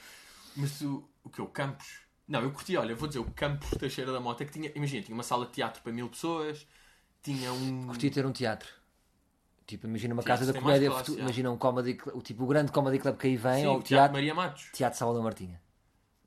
Mas 0.56 0.78
tu, 0.78 1.06
o 1.22 1.28
que? 1.28 1.42
O 1.42 1.46
Campos? 1.46 2.00
Não, 2.26 2.40
eu 2.40 2.50
curti, 2.50 2.76
olha, 2.76 2.94
vou 2.94 3.06
dizer, 3.06 3.20
o 3.20 3.30
Campos 3.32 3.68
Teixeira 3.78 4.10
da 4.10 4.20
Mota, 4.20 4.44
que 4.44 4.52
tinha, 4.52 4.72
imagina, 4.74 5.02
tinha 5.02 5.14
uma 5.14 5.22
sala 5.22 5.44
de 5.44 5.52
teatro 5.52 5.82
para 5.82 5.92
mil 5.92 6.08
pessoas, 6.08 6.66
tinha 7.22 7.52
um... 7.52 7.86
Curti 7.88 8.10
ter 8.10 8.24
um 8.24 8.32
teatro. 8.32 8.68
Tipo, 9.66 9.86
imagina 9.86 10.14
uma 10.14 10.22
Teatro 10.22 10.46
casa 10.46 10.52
da 10.52 10.58
comédia, 10.60 10.90
classe, 10.90 11.18
imagina 11.18 11.50
um 11.50 11.56
comedy 11.58 11.94
club, 11.94 12.22
tipo 12.22 12.44
o 12.44 12.46
grande 12.46 12.70
comedy 12.72 12.98
club 12.98 13.16
que 13.16 13.26
aí 13.26 13.36
vem, 13.36 13.60
Sim, 13.60 13.66
ou 13.66 13.76
o 13.76 13.78
o 13.78 13.82
Teatro 13.82 13.88
teatro, 13.96 14.12
Maria 14.12 14.34
Matos. 14.34 14.68
teatro 14.72 14.98
Salvador 14.98 15.22
Martinha. 15.22 15.60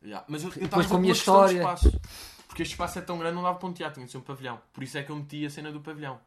Já, 0.07 0.23
Mas 0.27 0.43
eu, 0.43 0.49
eu 0.55 0.61
Depois 0.61 0.87
com 0.87 0.95
a 0.95 0.99
minha 0.99 1.13
história. 1.13 1.57
espaço. 1.57 1.99
Porque 2.47 2.61
este 2.63 2.71
espaço 2.71 2.97
é 2.97 3.01
tão 3.01 3.17
grande, 3.19 3.35
não 3.35 3.43
dava 3.43 3.57
para 3.59 3.67
um 3.67 3.73
teatro, 3.73 3.95
tinha 3.95 4.05
de 4.05 4.11
ser 4.11 4.17
um 4.17 4.21
pavilhão. 4.21 4.59
Por 4.73 4.83
isso 4.83 4.97
é 4.97 5.03
que 5.03 5.09
eu 5.11 5.15
meti 5.15 5.45
a 5.45 5.49
cena 5.49 5.71
do 5.71 5.81
pavilhão. 5.81 6.19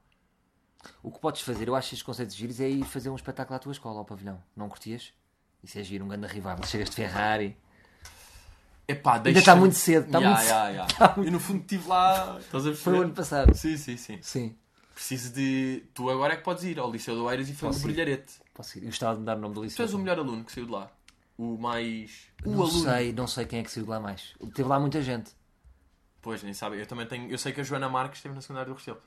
O 1.03 1.11
que 1.11 1.19
podes 1.19 1.43
fazer, 1.43 1.67
eu 1.69 1.75
acho 1.75 1.89
estes 1.89 2.03
conceitos 2.03 2.35
giros, 2.37 2.61
é 2.61 2.69
ir 2.69 2.85
fazer 2.85 3.11
um 3.11 3.17
espetáculo 3.17 3.57
à 3.57 3.59
tua 3.59 3.73
escola, 3.73 3.99
ao 3.99 4.05
pavilhão. 4.05 4.43
Não 4.57 4.69
curtias? 4.69 5.13
Isso 5.63 5.79
é 5.79 5.83
giro, 5.83 6.05
um 6.05 6.09
grande 6.09 6.27
rival. 6.27 6.57
Chegas 6.65 6.91
de 6.91 6.97
Ferrari. 6.97 7.57
Epá, 8.89 9.17
Ainda 9.17 9.31
está 9.39 9.55
muito 9.55 9.77
cedo, 9.77 10.07
está 10.07 10.19
Ya, 10.19 10.29
muito 10.31 10.45
ya, 10.47 10.69
ya. 10.71 10.87
Eu 11.25 11.31
no 11.31 11.39
fundo 11.41 11.61
estive 11.61 11.87
lá, 11.89 12.39
estás 12.41 12.67
a 12.67 12.75
Foi 12.75 12.99
o 12.99 13.03
ano 13.03 13.15
passado. 13.15 13.55
Sim, 13.55 13.77
sim, 13.77 13.97
sim. 13.97 14.19
Sim, 14.21 14.57
Preciso 14.95 15.33
de... 15.33 15.85
Tu 15.95 16.11
agora 16.11 16.35
é 16.35 16.37
que 16.37 16.43
podes 16.43 16.65
ir 16.65 16.79
ao 16.79 16.91
Liceu 16.91 17.15
do 17.15 17.31
Eiras 17.31 17.49
e 17.49 17.55
fazer 17.55 17.79
ir. 17.79 17.83
brilharete. 17.83 18.35
posso 18.53 18.77
ir. 18.79 18.83
Eu 18.83 18.89
gostava 18.89 19.15
de 19.15 19.21
me 19.21 19.27
dar 19.27 19.37
o 19.37 19.41
nome 19.41 19.55
do 19.55 19.61
Tu 19.61 19.65
liceu. 19.65 19.85
és 19.85 19.95
o 19.95 19.99
melhor 19.99 20.19
aluno 20.19 20.45
que 20.45 20.51
saiu 20.53 20.67
de 20.67 20.73
lá. 20.73 20.91
O 21.43 21.57
mais... 21.57 22.29
O 22.45 22.51
Não 22.51 22.63
aluno. 22.65 22.83
sei, 22.83 23.13
não 23.15 23.27
sei 23.27 23.47
quem 23.47 23.61
é 23.61 23.63
que 23.63 23.71
saiu 23.71 23.85
de 23.85 23.91
lá 23.91 23.99
mais. 23.99 24.35
Teve 24.55 24.69
lá 24.69 24.79
muita 24.79 25.01
gente. 25.01 25.31
Pois, 26.21 26.43
nem 26.43 26.53
sabe. 26.53 26.79
Eu 26.79 26.87
também 26.87 27.07
tenho... 27.07 27.31
Eu 27.31 27.39
sei 27.39 27.51
que 27.51 27.63
a 27.63 27.65
Joana 27.65 27.89
Marques 27.89 28.19
esteve 28.19 28.35
na 28.35 28.43
secundária 28.43 28.69
do 28.71 28.75
Restelo. 28.77 29.01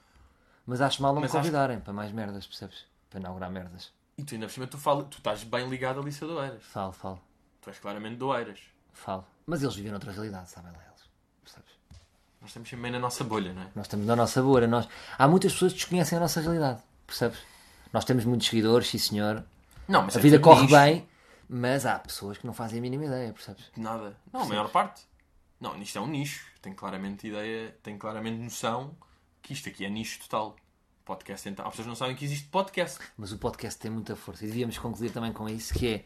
Mas 0.66 0.82
acho 0.82 1.00
mal 1.04 1.14
não 1.14 1.22
me 1.22 1.26
Mas 1.28 1.32
acho- 1.36 1.40
convidarem 1.44 1.80
para 1.80 1.94
mais 1.94 2.12
merdas, 2.12 2.48
percebes? 2.48 2.86
Para 3.10 3.20
inaugurar 3.20 3.52
merdas. 3.52 3.92
E 4.18 4.24
tu 4.24 4.34
ainda 4.34 4.48
por 4.48 4.52
cima, 4.54 4.66
tu, 4.66 4.78
fala... 4.80 5.04
tu 5.04 5.18
estás 5.20 5.44
bem 5.44 5.70
ligado 5.70 5.98
ao 6.00 6.04
Liceu 6.04 6.28
do 6.28 6.42
Eiras. 6.44 6.64
Falo, 6.64 6.92
falo, 6.92 7.22
Tu 7.62 7.70
és 7.70 7.78
claramente 7.78 8.16
do 8.18 8.36
Eiras. 8.36 8.60
falo. 8.94 9.26
Mas 9.46 9.62
eles 9.62 9.76
vivem 9.76 9.92
noutra 9.92 10.12
realidade, 10.12 10.50
sabem 10.50 10.72
lá 10.72 10.80
eles. 10.88 11.04
Percebes? 11.44 11.70
Nós 12.42 12.50
estamos 12.50 12.72
bem 12.74 12.92
na 12.92 12.98
nossa 13.00 13.24
bolha, 13.24 13.54
não 13.54 13.62
é? 13.62 13.68
Nós 13.76 13.86
estamos 13.86 14.08
na 14.08 14.16
nossa 14.16 14.42
bolha. 14.42 14.68
Nós... 14.68 14.88
Há 15.20 15.28
muitas 15.28 15.54
pessoas 15.54 15.74
que 15.74 15.80
desconhecem 15.80 16.18
a 16.18 16.22
nossa 16.22 16.42
realidade, 16.42 16.82
percebes? 17.06 17.38
Nós 17.92 18.04
temos 18.06 18.26
muitos 18.26 18.48
seguidores, 18.48 18.88
sim 18.88 18.98
senhor. 18.98 19.44
Não, 19.88 20.02
mas 20.04 20.16
A 20.16 20.20
é 20.20 20.22
vida 20.24 20.40
corre 20.40 20.62
nicho. 20.64 20.74
bem, 20.76 21.08
mas 21.56 21.86
há 21.86 22.00
pessoas 22.00 22.40
que 22.40 22.48
não 22.48 22.54
fazem 22.54 22.80
a 22.80 22.82
mínima 22.82 23.06
ideia, 23.06 23.32
percebes? 23.32 23.70
Nada. 23.78 24.18
Não, 24.32 24.42
a 24.42 24.46
maior 24.46 24.70
parte. 24.72 25.04
Não, 25.60 25.80
isto 25.80 26.00
é 26.00 26.02
um 26.02 26.08
nicho. 26.08 26.48
Tenho 26.64 26.76
claramente 26.76 27.28
ideia, 27.28 27.78
tenho 27.84 28.00
claramente 28.00 28.42
noção 28.42 28.98
que 29.40 29.54
isto 29.54 29.70
aqui 29.70 29.86
é 29.86 29.90
nicho 29.90 30.20
total. 30.22 30.56
Podcast, 31.06 31.48
então. 31.48 31.64
As 31.66 31.72
pessoas 31.72 31.88
não 31.88 31.96
sabem 31.96 32.16
que 32.16 32.26
existe 32.26 32.48
podcast. 32.48 32.98
Mas 33.16 33.32
o 33.32 33.38
podcast 33.38 33.80
tem 33.80 33.92
muita 33.92 34.16
força 34.16 34.44
e 34.46 34.48
devíamos 34.48 34.80
concluir 34.80 35.12
também 35.12 35.32
com 35.32 35.48
isso, 35.48 35.76
que 35.76 35.88
é 35.88 36.06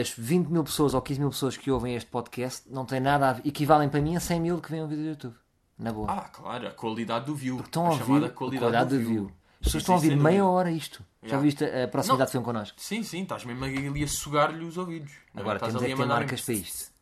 as 0.00 0.10
20 0.16 0.46
mil 0.46 0.64
pessoas 0.64 0.94
ou 0.94 1.02
15 1.02 1.20
mil 1.20 1.28
pessoas 1.28 1.56
que 1.58 1.70
ouvem 1.70 1.94
este 1.94 2.08
podcast 2.08 2.66
não 2.70 2.86
têm 2.86 3.00
nada 3.00 3.28
a 3.28 3.32
ver, 3.34 3.46
equivalem 3.46 3.90
para 3.90 4.00
mim 4.00 4.16
a 4.16 4.20
100 4.20 4.40
mil 4.40 4.60
que 4.60 4.70
veem 4.70 4.82
um 4.82 4.88
vídeo 4.88 5.02
do 5.04 5.08
YouTube. 5.10 5.36
Na 5.76 5.92
boa. 5.92 6.10
Ah, 6.10 6.28
claro, 6.28 6.66
a 6.66 6.70
qualidade 6.70 7.26
do 7.26 7.34
view. 7.34 7.60
estão 7.60 7.84
a 7.84 7.88
a 7.88 7.90
ouvir 7.90 8.04
chamada 8.04 8.26
a 8.26 8.30
qualidade, 8.30 8.60
qualidade 8.60 8.90
do 8.90 8.96
do 8.96 9.06
view. 9.06 9.24
view. 9.26 9.39
As 9.60 9.66
pessoas 9.66 9.82
estão 9.82 9.94
a 9.94 9.98
ouvir 9.98 10.16
meia 10.16 10.44
hora 10.44 10.70
isto. 10.70 11.04
Já 11.22 11.28
Yeah. 11.36 11.42
viste 11.42 11.64
a 11.64 11.86
proximidade 11.86 12.30
que 12.30 12.38
tem 12.38 12.42
connosco? 12.42 12.80
Sim, 12.80 13.02
sim, 13.02 13.22
estás 13.22 13.44
mesmo 13.44 13.62
ali 13.62 14.02
a 14.02 14.08
sugar-lhe 14.08 14.64
os 14.64 14.78
ouvidos. 14.78 15.12
é? 15.34 15.40
Agora 15.40 15.58
temos 15.58 15.82
é 15.82 15.86
que 15.86 15.92
a 15.92 15.96
ter 15.96 16.06
marcas 16.06 16.40
para 16.40 16.54
isto. 16.54 16.92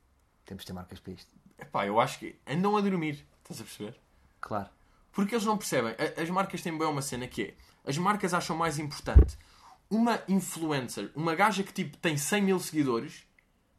Temos 0.44 0.62
de 0.62 0.66
ter 0.66 0.72
marcas 0.72 0.98
para 0.98 1.12
isto. 1.12 1.30
Epá, 1.56 1.86
eu 1.86 2.00
acho 2.00 2.18
que 2.18 2.36
andam 2.46 2.76
a 2.76 2.80
dormir. 2.80 3.24
Estás 3.42 3.61
a 3.61 3.64
perceber? 3.64 3.96
Claro. 4.40 4.68
Porque 5.12 5.34
eles 5.34 5.44
não 5.44 5.56
percebem. 5.56 5.94
As 6.20 6.28
marcas 6.30 6.61
têm 6.62 6.76
bem 6.76 6.86
uma 6.88 7.02
cena 7.02 7.28
que 7.28 7.42
é. 7.42 7.54
As 7.88 7.96
marcas 7.96 8.34
acham 8.34 8.56
mais 8.56 8.78
importante 8.78 9.38
uma 9.90 10.20
influencer, 10.28 11.11
uma 11.14 11.34
gaja 11.34 11.62
que 11.62 11.72
tipo 11.72 11.96
tem 11.96 12.16
100 12.16 12.42
mil 12.42 12.61
seguidores 12.61 13.22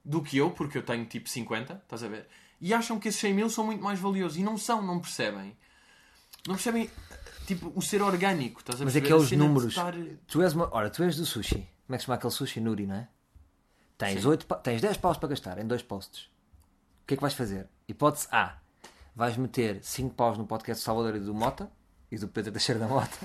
do 0.04 0.24
que 0.24 0.38
eu, 0.38 0.50
porque 0.52 0.78
eu 0.78 0.84
tenho 0.84 1.06
tipo 1.06 1.30
50, 1.30 1.74
estás 1.84 2.04
a 2.04 2.08
ver? 2.08 2.28
E 2.62 2.74
acham 2.74 3.00
que 3.00 3.10
esses 3.10 3.20
100 3.20 3.34
mil 3.34 3.50
são 3.50 3.66
muito 3.66 3.84
mais 3.84 4.00
valiosos. 4.00 4.38
E 4.38 4.42
não 4.44 4.58
são, 4.58 4.82
não 4.82 5.00
percebem. 5.00 5.56
Não 6.48 6.56
percebem 6.56 6.90
tipo 7.56 7.72
o 7.76 7.82
ser 7.82 8.02
orgânico, 8.02 8.60
estás 8.62 8.82
a 8.82 8.86
Mas 8.86 8.96
é 8.96 9.00
perceber? 9.02 9.08
que 9.08 9.14
é 9.14 9.16
A 9.16 9.20
os 9.20 9.30
cena 9.30 9.42
de 9.44 9.48
números. 9.48 9.70
estar- 9.70 9.94
Tu 10.28 10.42
és 10.42 10.54
uma... 10.54 10.70
Ora, 10.74 10.90
tu 10.90 11.04
és 11.04 11.16
do 11.16 11.26
sushi. 11.26 11.56
Como 11.86 11.96
é 11.96 11.98
que 11.98 12.00
se 12.00 12.06
chama 12.06 12.16
aquele 12.16 12.32
sushi? 12.34 12.60
Nuri, 12.60 12.86
não 12.88 12.96
é? 12.96 13.08
Tens. 13.98 14.26
8, 14.26 14.46
pa- 14.46 14.56
tens 14.56 14.82
10 14.82 14.98
paus 14.98 15.18
para 15.18 15.30
gastar 15.30 15.58
em 15.58 15.68
dois 15.68 15.82
posts. 15.82 16.24
O 17.04 17.08
que 17.08 17.14
é 17.16 17.18
que 17.18 17.22
vais 17.22 17.34
fazer? 17.34 17.68
Hipótese 17.88 18.28
A. 18.32 18.58
Vais 19.16 19.36
meter 19.36 19.80
5 19.84 20.14
paus 20.16 20.38
no 20.38 20.46
podcast 20.48 20.82
do 20.82 20.86
Salvador 20.86 21.16
e 21.16 21.20
do 21.20 21.34
Mota 21.34 21.70
e 22.12 22.18
do 22.18 22.28
Pedro 22.28 22.52
Teixeira 22.54 22.80
da 22.80 22.88
Mota. 22.88 23.18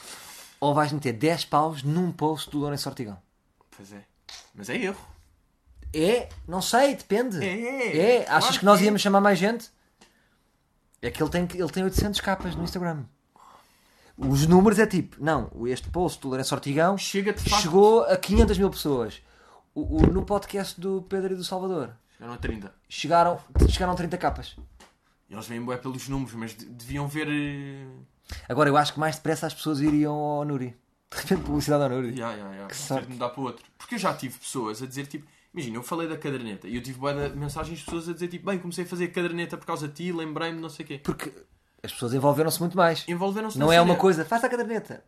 Ou 0.60 0.72
vais 0.74 0.92
meter 0.92 1.12
10 1.12 1.44
paus 1.46 1.82
num 1.82 2.10
post 2.12 2.48
do 2.50 2.58
Lourenço 2.58 2.88
Ortigão. 2.88 3.20
Pois 3.76 3.92
é. 3.92 4.04
Mas 4.54 4.70
é 4.70 4.76
erro. 4.76 5.06
É, 5.92 6.28
não 6.48 6.62
sei, 6.62 6.94
depende. 6.94 7.44
É, 7.44 8.18
É, 8.20 8.24
claro 8.24 8.38
achas 8.38 8.56
que 8.58 8.64
nós 8.64 8.78
que 8.78 8.84
é. 8.84 8.86
íamos 8.86 9.02
chamar 9.02 9.20
mais 9.20 9.38
gente? 9.38 9.70
É 11.02 11.10
que 11.10 11.20
ele 11.22 11.28
tem, 11.30 11.42
ele 11.52 11.68
tem 11.70 11.82
800 11.84 12.20
capas 12.20 12.54
no 12.54 12.62
Instagram. 12.64 13.04
Os 14.16 14.46
números 14.46 14.78
é 14.78 14.86
tipo, 14.86 15.16
não, 15.22 15.50
este 15.66 15.88
post 15.90 16.20
do 16.20 16.28
Lourenço 16.28 16.54
Ortigão 16.54 16.96
Chega 16.98 17.34
chegou 17.38 18.02
a 18.04 18.16
500 18.16 18.58
mil 18.58 18.70
pessoas. 18.70 19.22
O, 19.74 20.02
o- 20.02 20.06
no 20.06 20.22
podcast 20.24 20.78
do 20.80 21.02
Pedro 21.08 21.32
e 21.32 21.36
do 21.36 21.42
Salvador 21.44 21.90
Chegaram 22.16 22.34
a 22.34 22.36
30. 22.36 22.74
chegaram, 22.88 23.38
chegaram 23.68 23.94
30 23.94 24.18
capas. 24.18 24.56
Eles 25.30 25.46
vêm 25.46 25.62
bué 25.62 25.78
pelos 25.78 26.08
números, 26.08 26.34
mas 26.34 26.54
de- 26.54 26.66
deviam 26.66 27.08
ver. 27.08 27.26
eh, 27.28 27.86
Agora 28.48 28.68
eu 28.68 28.76
acho 28.76 28.92
que 28.92 29.00
mais 29.00 29.16
depressa 29.16 29.46
as 29.46 29.54
pessoas 29.54 29.80
iriam 29.80 30.14
ao 30.14 30.44
Nuri. 30.44 30.76
De 31.10 31.16
repente, 31.20 31.42
publicidade 31.42 31.82
ao 31.82 31.88
Nuri. 31.90 32.18
Ya, 32.18 32.32
ya, 32.32 32.54
ya. 32.54 32.66
Que 32.66 32.76
sorte. 32.76 33.10
mudar 33.10 33.30
para 33.30 33.42
outro. 33.42 33.64
Porque 33.78 33.94
eu 33.94 33.98
já 33.98 34.14
tive 34.14 34.38
pessoas 34.38 34.82
a 34.82 34.86
dizer 34.86 35.06
tipo. 35.06 35.26
Imagina, 35.54 35.76
eu 35.76 35.82
falei 35.82 36.08
da 36.08 36.16
caderneta 36.16 36.66
e 36.68 36.76
eu 36.76 36.82
tive 36.82 36.98
de 37.30 37.36
mensagens 37.36 37.78
de 37.78 37.84
pessoas 37.84 38.08
a 38.08 38.12
dizer 38.14 38.28
tipo, 38.28 38.46
bem, 38.46 38.58
comecei 38.58 38.84
a 38.84 38.86
fazer 38.86 39.08
caderneta 39.08 39.56
por 39.58 39.66
causa 39.66 39.86
de 39.88 39.94
ti, 39.94 40.12
lembrei-me, 40.12 40.58
não 40.60 40.70
sei 40.70 40.84
o 40.84 40.88
quê. 40.88 41.00
Porque 41.02 41.30
as 41.82 41.92
pessoas 41.92 42.14
envolveram-se 42.14 42.60
muito 42.60 42.76
mais. 42.76 43.04
Envolveram-se 43.08 43.58
Não 43.58 43.72
é 43.72 43.80
uma 43.80 43.96
coisa, 43.96 44.24
faça 44.24 44.46
a 44.46 44.50
caderneta. 44.50 45.02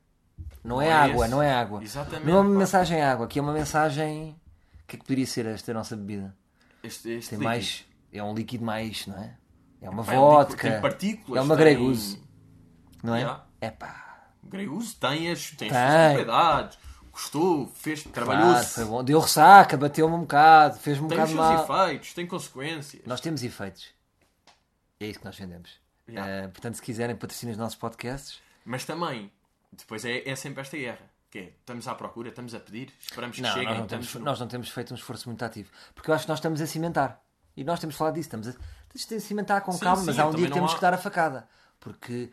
Não, 0.62 0.80
é, 0.80 0.88
é 0.88 0.92
água, 0.92 1.24
esse. 1.26 1.30
não 1.34 1.42
é 1.42 1.52
água. 1.52 1.82
Exatamente, 1.82 2.26
Não 2.26 2.38
é 2.38 2.40
uma 2.40 2.52
pá. 2.52 2.58
mensagem 2.58 3.02
água, 3.02 3.26
aqui 3.26 3.38
é 3.38 3.42
uma 3.42 3.52
mensagem. 3.52 4.30
O 4.82 4.86
que 4.86 4.96
é 4.96 4.98
que 4.98 5.04
poderia 5.04 5.26
ser 5.26 5.46
esta 5.46 5.72
nossa 5.74 5.94
bebida? 5.96 6.34
Este, 6.82 7.10
este 7.10 7.30
Tem 7.30 7.38
líquido. 7.38 7.42
mais. 7.44 7.84
É 8.12 8.22
um 8.22 8.34
líquido 8.34 8.64
mais, 8.64 9.06
não 9.06 9.18
é? 9.18 9.36
É 9.82 9.90
uma 9.90 10.02
Pá, 10.04 10.12
é 10.12 10.16
vodka. 10.16 10.70
Tem 10.70 10.80
partículas. 10.80 11.38
É 11.38 11.42
uma 11.44 11.56
tem- 11.56 11.64
greguze. 11.64 12.22
Não 13.02 13.14
é? 13.14 13.40
É 13.60 13.70
pá. 13.70 14.30
Greguze 14.42 14.94
tem 14.96 15.30
as, 15.30 15.50
tem 15.50 15.68
as 15.70 15.74
Tem. 15.76 15.86
suas 15.90 16.14
propriedades. 16.14 16.78
Gostou, 17.12 17.68
fez, 17.68 18.02
Claro, 18.02 18.12
trabalhou-se. 18.14 18.74
foi 18.74 18.84
bom. 18.86 19.04
Deu 19.04 19.20
ressaca, 19.20 19.76
bateu-me 19.76 20.14
um 20.14 20.20
bocado, 20.20 20.78
fez-me 20.78 21.04
um 21.04 21.08
tem 21.08 21.22
os 21.22 21.30
bocado 21.30 21.56
seus 21.56 21.68
mal. 21.68 21.84
efeitos, 21.86 22.12
tem 22.14 22.26
consequências. 22.26 23.02
Nós 23.06 23.20
temos 23.20 23.42
efeitos. 23.44 23.88
É 24.98 25.06
isso 25.06 25.18
que 25.20 25.24
nós 25.24 25.36
vendemos. 25.36 25.70
Ya. 26.08 26.26
Eh, 26.26 26.48
portanto, 26.48 26.74
se 26.74 26.82
quiserem 26.82 27.16
patrocinar 27.16 27.52
os 27.52 27.58
nossos 27.58 27.76
podcasts, 27.78 28.40
Mas 28.64 28.84
também, 28.84 29.30
depois 29.72 30.04
é, 30.04 30.28
é 30.28 30.36
sempre 30.36 30.60
esta 30.62 30.76
guerra. 30.76 31.10
Que 31.30 31.38
é, 31.38 31.42
estamos 31.58 31.88
à 31.88 31.94
procura, 31.94 32.28
estamos 32.28 32.54
a 32.54 32.60
pedir, 32.60 32.92
esperamos 33.00 33.34
que 33.36 33.42
não, 33.42 33.48
cheguem. 33.50 33.64
nós, 33.68 33.76
não 33.78 33.84
estamos 33.86 34.06
temos, 34.06 34.20
no- 34.20 34.24
nós 34.30 34.40
não 34.40 34.46
temos 34.48 34.68
feito 34.70 34.92
um 34.92 34.96
esforço 34.96 35.28
muito 35.28 35.44
ativo. 35.44 35.70
Porque 35.94 36.08
eu 36.10 36.14
acho 36.14 36.24
que 36.24 36.28
nós 36.28 36.38
estamos 36.38 36.60
a 36.60 36.66
cimentar. 36.66 37.20
E 37.56 37.64
nós 37.64 37.80
temos 37.80 37.96
falado 37.96 38.14
disso. 38.14 38.26
Estamos 38.28 38.48
a, 38.48 38.52
temos 38.52 39.06
de 39.08 39.20
cimentar 39.20 39.60
com 39.62 39.72
Sim, 39.72 39.80
calma, 39.80 40.00
sim, 40.00 40.06
mas 40.06 40.18
há 40.18 40.26
um 40.28 40.34
dia 40.34 40.46
que 40.46 40.52
temos 40.52 40.72
há- 40.72 40.74
que 40.76 40.80
dar 40.80 40.94
a 40.94 40.98
facada. 40.98 41.48
Porque, 41.80 42.30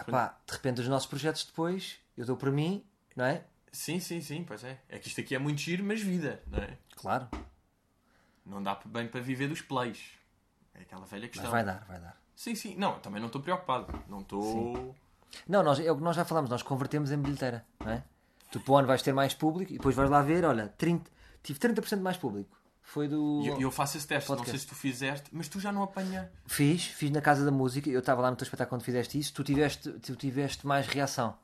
epá, 0.00 0.38
de 0.46 0.52
repente, 0.54 0.80
os 0.80 0.88
nossos 0.88 1.06
projetos 1.08 1.44
depois, 1.44 1.98
eu 2.16 2.24
dou 2.24 2.36
para 2.36 2.50
mim, 2.50 2.82
não 3.14 3.24
é? 3.26 3.44
Sim, 3.70 4.00
sim, 4.00 4.20
sim, 4.22 4.44
pois 4.44 4.64
é. 4.64 4.78
É 4.88 4.98
que 4.98 5.08
isto 5.08 5.20
aqui 5.20 5.34
é 5.34 5.38
muito 5.38 5.60
giro, 5.60 5.84
mas 5.84 6.00
vida, 6.00 6.42
não 6.46 6.58
é? 6.58 6.78
Claro. 6.96 7.28
Não 8.46 8.62
dá 8.62 8.80
bem 8.86 9.06
para 9.08 9.20
viver 9.20 9.48
dos 9.48 9.60
plays. 9.60 10.12
É 10.74 10.80
aquela 10.82 11.04
velha 11.04 11.22
Mas 11.24 11.30
questão. 11.32 11.50
vai 11.50 11.62
dar, 11.64 11.84
vai 11.86 12.00
dar. 12.00 12.16
Sim, 12.38 12.54
sim. 12.54 12.76
Não, 12.76 13.00
também 13.00 13.18
não 13.20 13.26
estou 13.26 13.42
preocupado. 13.42 13.92
Não 14.08 14.20
estou... 14.20 14.94
Não, 15.48 15.60
nós, 15.60 15.80
é 15.80 15.90
o 15.90 15.96
que 15.96 16.02
nós 16.04 16.14
já 16.14 16.24
falamos, 16.24 16.48
nós 16.48 16.62
convertemos 16.62 17.10
em 17.10 17.18
bilheteira, 17.18 17.66
não 17.84 17.90
é? 17.90 18.04
Tu 18.52 18.60
para 18.60 18.72
o 18.72 18.76
ano 18.78 18.86
vais 18.86 19.02
ter 19.02 19.12
mais 19.12 19.34
público 19.34 19.72
e 19.72 19.76
depois 19.76 19.96
vais 19.96 20.08
lá 20.08 20.22
ver, 20.22 20.44
olha, 20.44 20.68
30, 20.78 21.10
tive 21.42 21.58
30% 21.58 22.00
mais 22.00 22.16
público. 22.16 22.56
Foi 22.80 23.08
do. 23.08 23.42
E 23.42 23.48
eu, 23.48 23.60
eu 23.62 23.70
faço 23.72 23.96
esse 23.98 24.06
teste. 24.06 24.30
Não 24.30 24.36
Podcast. 24.36 24.56
sei 24.56 24.66
se 24.68 24.72
tu 24.72 24.76
fizeste, 24.78 25.28
mas 25.32 25.48
tu 25.48 25.58
já 25.58 25.72
não 25.72 25.82
apanha... 25.82 26.30
Fiz, 26.46 26.84
fiz 26.84 27.10
na 27.10 27.20
Casa 27.20 27.44
da 27.44 27.50
Música, 27.50 27.90
eu 27.90 27.98
estava 27.98 28.22
lá 28.22 28.30
no 28.30 28.36
teu 28.36 28.44
espetáculo 28.44 28.78
quando 28.78 28.84
fizeste 28.84 29.18
isso, 29.18 29.34
tu 29.34 29.42
tiveste, 29.42 29.90
tu 29.94 30.14
tiveste 30.14 30.64
mais 30.64 30.86
reação. 30.86 31.36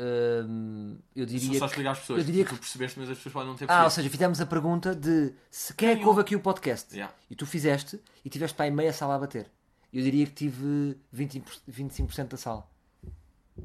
Hum, 0.00 0.98
eu 1.14 1.26
diria 1.26 1.58
só 1.58 1.66
explicar 1.66 1.90
às 1.92 1.98
pessoas. 2.00 2.18
eu 2.20 2.24
diria 2.24 2.44
Tu 2.46 2.54
que- 2.54 2.60
percebeste, 2.60 2.98
mas 2.98 3.10
as 3.10 3.16
pessoas 3.18 3.32
podem 3.34 3.48
não 3.50 3.56
ter 3.56 3.66
Ah, 3.70 3.74
ou 3.74 3.80
percebido. 3.82 3.94
seja, 3.94 4.10
fizemos 4.10 4.40
a 4.40 4.46
pergunta 4.46 4.94
de 4.96 5.32
se 5.50 5.74
quem 5.74 5.90
é 5.90 5.92
que 5.92 5.98
ouve 5.98 6.08
ouve? 6.08 6.20
aqui 6.22 6.34
o 6.36 6.40
podcast? 6.40 6.92
Yeah. 6.92 7.14
E 7.30 7.36
tu 7.36 7.46
fizeste 7.46 8.00
e 8.24 8.30
tiveste 8.30 8.56
para 8.56 8.64
aí 8.64 8.70
meia 8.70 8.92
sala 8.92 9.14
a 9.14 9.18
bater. 9.18 9.48
Eu 9.92 10.02
diria 10.02 10.24
que 10.26 10.32
tive 10.32 10.96
20, 11.12 11.42
25% 11.70 12.28
da 12.28 12.36
sala. 12.36 12.66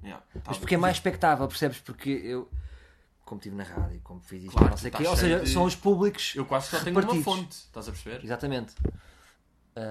Yeah, 0.03 0.23
Mas 0.35 0.43
tá. 0.43 0.53
porque 0.59 0.75
é 0.75 0.77
mais 0.77 0.97
expectável, 0.97 1.47
percebes? 1.47 1.79
Porque 1.79 2.09
eu, 2.09 2.49
como 3.23 3.39
estive 3.39 3.55
na 3.55 3.63
rádio, 3.63 4.01
como 4.03 4.19
fiz 4.19 4.43
isto, 4.43 4.51
Claro, 4.51 4.71
não 4.71 4.77
sei 4.77 4.89
o 4.89 4.93
quê, 4.93 5.03
estás 5.03 5.09
ou 5.09 5.25
seja, 5.29 5.39
de- 5.45 5.49
são 5.49 5.63
os 5.63 5.75
públicos. 5.75 6.33
Eu 6.35 6.45
quase 6.45 6.67
só 6.67 6.83
tenho 6.83 6.99
uma 6.99 7.23
fonte. 7.23 7.53
Estás 7.53 7.87
a 7.87 7.91
perceber? 7.91 8.23
Exatamente. 8.23 8.73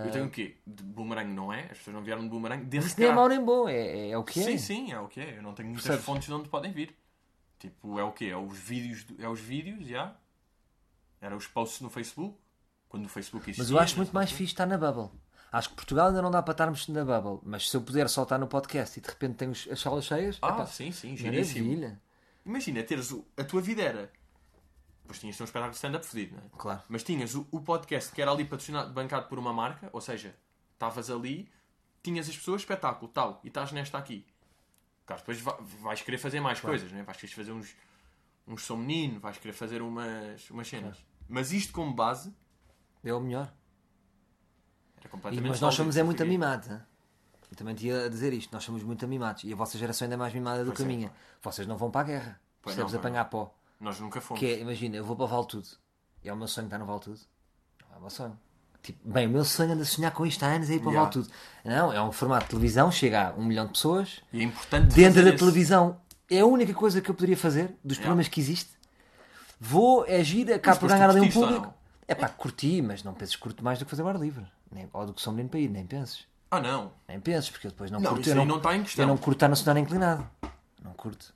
Eu 0.04 0.10
tenho 0.10 0.26
o 0.26 0.30
quê? 0.30 0.56
De 0.66 0.82
boomerang 0.82 1.32
não 1.32 1.52
é? 1.52 1.62
As 1.70 1.78
pessoas 1.78 1.94
não 1.94 2.02
vieram 2.02 2.22
de 2.22 2.28
boomerang. 2.28 2.64
Desse 2.64 2.88
Isso 2.88 3.00
nem 3.00 3.08
é 3.08 3.12
mau 3.14 3.28
nem 3.28 3.42
bom, 3.42 3.68
é, 3.68 3.76
é, 3.76 4.10
é 4.10 4.18
o 4.18 4.24
que 4.24 4.40
é. 4.40 4.42
Sim, 4.42 4.58
sim, 4.58 4.92
é 4.92 4.98
o 5.00 5.06
que 5.06 5.20
é. 5.20 5.38
Eu 5.38 5.42
não 5.42 5.54
tenho 5.54 5.68
muitas 5.68 5.84
Percebes? 5.84 6.04
fontes 6.04 6.26
de 6.26 6.34
onde 6.34 6.48
podem 6.48 6.72
vir. 6.72 6.94
Tipo, 7.58 7.98
é 7.98 8.02
o 8.04 8.10
quê? 8.12 8.26
É 8.26 8.36
os 8.36 8.58
vídeos, 8.58 9.06
é 9.18 9.28
os 9.28 9.40
vídeos, 9.40 9.86
já. 9.86 10.14
Era 11.20 11.36
os 11.36 11.46
posts 11.46 11.80
no 11.80 11.88
Facebook. 11.88 12.36
Quando 12.88 13.06
o 13.06 13.08
Facebook 13.08 13.44
existia. 13.48 13.62
Mas 13.64 13.70
eu 13.70 13.78
acho 13.78 13.96
muito 13.96 14.12
mais 14.12 14.30
fixe 14.30 14.52
estar 14.52 14.66
na 14.66 14.76
bubble. 14.76 15.08
Acho 15.56 15.70
que 15.70 15.74
Portugal 15.76 16.08
ainda 16.08 16.20
não 16.20 16.30
dá 16.30 16.42
para 16.42 16.52
estarmos 16.52 16.86
na 16.88 17.04
bubble. 17.04 17.40
Mas 17.44 17.70
se 17.70 17.76
eu 17.76 17.80
puder 17.80 18.08
só 18.08 18.24
estar 18.24 18.36
no 18.38 18.46
podcast 18.46 18.98
e 18.98 19.02
de 19.02 19.08
repente 19.08 19.36
tenho 19.36 19.52
as 19.52 19.80
salas 19.80 20.04
cheias, 20.04 20.38
Ah, 20.42 20.48
epá, 20.48 20.66
sim, 20.66 20.92
sim, 20.92 21.16
giríssimo. 21.16 21.66
maravilha. 21.68 22.00
Imagina, 22.44 22.82
teres 22.82 23.10
o- 23.10 23.24
a 23.36 23.42
tua 23.44 23.60
vida 23.62 23.82
era. 23.82 24.12
Depois 25.02 25.18
tinhas 25.20 25.40
um 25.40 25.44
espetáculo 25.44 25.70
de 25.70 25.76
stand-up 25.76 26.04
fodido, 26.04 26.36
não 26.36 26.42
é? 26.42 26.48
Claro. 26.58 26.82
Mas 26.88 27.02
tinhas 27.04 27.34
o, 27.34 27.46
o 27.50 27.60
podcast 27.60 28.12
que 28.12 28.20
era 28.20 28.30
ali 28.30 28.44
patrocinado, 28.44 28.92
bancado 28.92 29.28
por 29.28 29.38
uma 29.38 29.52
marca, 29.52 29.88
ou 29.92 30.00
seja, 30.00 30.34
estavas 30.74 31.08
ali, 31.10 31.48
tinhas 32.02 32.28
as 32.28 32.36
pessoas, 32.36 32.60
espetáculo, 32.62 33.10
tal, 33.10 33.40
e 33.44 33.48
estás 33.48 33.72
nesta 33.72 33.96
aqui. 33.98 34.26
Claro, 35.06 35.22
depois 35.22 35.40
va- 35.40 35.58
vais 35.80 36.02
querer 36.02 36.18
fazer 36.18 36.40
mais 36.40 36.60
coisas, 36.60 36.90
né? 36.92 37.02
vais 37.04 37.16
querer 37.18 37.32
fazer 37.32 37.52
uns, 37.52 37.74
uns 38.46 38.62
som 38.62 38.76
menino, 38.76 39.20
vais 39.20 39.38
querer 39.38 39.52
fazer 39.54 39.80
umas, 39.80 40.50
umas 40.50 40.66
cenas. 40.68 40.98
Mas 41.28 41.50
isto 41.52 41.72
como 41.72 41.94
base 41.94 42.34
É 43.04 43.14
o 43.14 43.20
melhor. 43.20 43.52
Completamente 45.08 45.48
mas 45.48 45.60
nós 45.60 45.74
somos 45.74 45.96
é 45.96 46.02
muito 46.02 46.22
o 46.22 46.26
hein? 46.26 46.40
Eu 47.50 47.56
também 47.56 47.74
te 47.74 47.86
ia 47.86 48.10
dizer 48.10 48.32
isto. 48.32 48.52
Nós 48.52 48.64
somos 48.64 48.82
muito 48.82 49.04
amimados. 49.04 49.44
E 49.44 49.52
a 49.52 49.56
vossa 49.56 49.78
geração 49.78 50.06
ainda 50.06 50.14
é 50.14 50.18
mais 50.18 50.34
mimada 50.34 50.64
do 50.64 50.72
que 50.72 50.82
a 50.82 50.84
é, 50.84 50.88
minha. 50.88 51.12
Vocês 51.40 51.66
não 51.66 51.76
vão 51.76 51.90
para 51.90 52.00
a 52.00 52.04
guerra. 52.04 52.40
Pois 52.60 52.74
Percebes 52.74 52.92
não, 52.92 53.00
apanhar 53.00 53.24
pó. 53.26 53.54
Nós 53.80 54.00
nunca 54.00 54.20
fomos. 54.20 54.40
Que 54.40 54.46
é, 54.46 54.60
imagina, 54.60 54.96
eu 54.96 55.04
vou 55.04 55.14
para 55.14 55.26
o 55.26 55.28
Vale 55.28 55.46
Tudo. 55.46 55.68
E 56.24 56.28
é 56.28 56.32
o 56.32 56.36
meu 56.36 56.48
sonho 56.48 56.66
estar 56.66 56.78
no 56.78 56.86
Vale 56.86 57.00
Tudo. 57.00 57.20
Não 57.88 57.94
é 57.94 57.98
o 57.98 58.00
meu 58.00 58.10
sonho. 58.10 58.38
Tipo, 58.82 59.08
bem, 59.08 59.26
o 59.26 59.30
meu 59.30 59.44
sonho 59.44 59.72
anda 59.72 59.82
a 59.82 59.86
sonhar 59.86 60.12
com 60.12 60.26
isto 60.26 60.42
há 60.44 60.48
anos 60.48 60.70
é 60.70 60.74
ir 60.74 60.80
para 60.80 60.88
o 60.88 60.90
Yeah. 60.90 61.10
Vale 61.10 61.24
Tudo. 61.24 61.34
Não, 61.64 61.92
é 61.92 62.02
um 62.02 62.12
formato 62.12 62.44
de 62.44 62.50
televisão, 62.50 62.90
chega 62.90 63.28
a 63.28 63.32
um 63.34 63.44
milhão 63.44 63.66
de 63.66 63.72
pessoas. 63.72 64.20
E 64.32 64.40
é 64.40 64.42
importante 64.42 64.94
Dentro 64.94 65.24
da 65.24 65.32
televisão 65.32 66.00
é 66.30 66.40
a 66.40 66.46
única 66.46 66.74
coisa 66.74 67.00
que 67.00 67.10
eu 67.10 67.14
poderia 67.14 67.36
fazer 67.36 67.76
dos 67.84 67.98
problemas 67.98 68.28
que 68.28 68.40
existe. 68.40 68.70
Vou 69.60 70.04
agir, 70.04 70.52
acabo 70.52 70.80
por 70.80 70.88
ganhar 70.88 71.08
ali 71.08 71.20
um 71.20 71.30
público. 71.30 71.72
É 72.08 72.14
pá, 72.14 72.28
curti, 72.28 72.82
mas 72.82 73.02
não 73.02 73.14
penses 73.14 73.34
que 73.34 73.42
curto 73.42 73.64
mais 73.64 73.78
do 73.78 73.84
que 73.84 73.90
fazer 73.90 74.02
bar 74.02 74.16
livre. 74.16 74.44
Nem, 74.76 74.88
ou 74.92 75.06
do 75.06 75.14
que 75.14 75.22
sou 75.22 75.32
menino 75.32 75.48
para 75.48 75.58
ir, 75.60 75.68
nem 75.70 75.86
penses. 75.86 76.26
Ah, 76.50 76.60
não. 76.60 76.92
Nem 77.08 77.18
penses, 77.18 77.48
porque 77.50 77.66
eu 77.66 77.70
depois 77.70 77.90
não, 77.90 77.98
Não, 77.98 78.10
curto. 78.10 78.20
isso 78.28 78.36
eu 78.36 78.40
aí 78.42 78.46
não 78.46 78.56
está 78.58 78.76
em 78.76 78.82
questão. 78.82 79.02
Eu 79.04 79.08
não 79.08 79.16
curto 79.16 79.36
estar 79.38 79.48
no 79.48 79.56
cenário 79.56 79.80
inclinado. 79.80 80.28
Não 80.82 80.92
curto. 80.92 81.34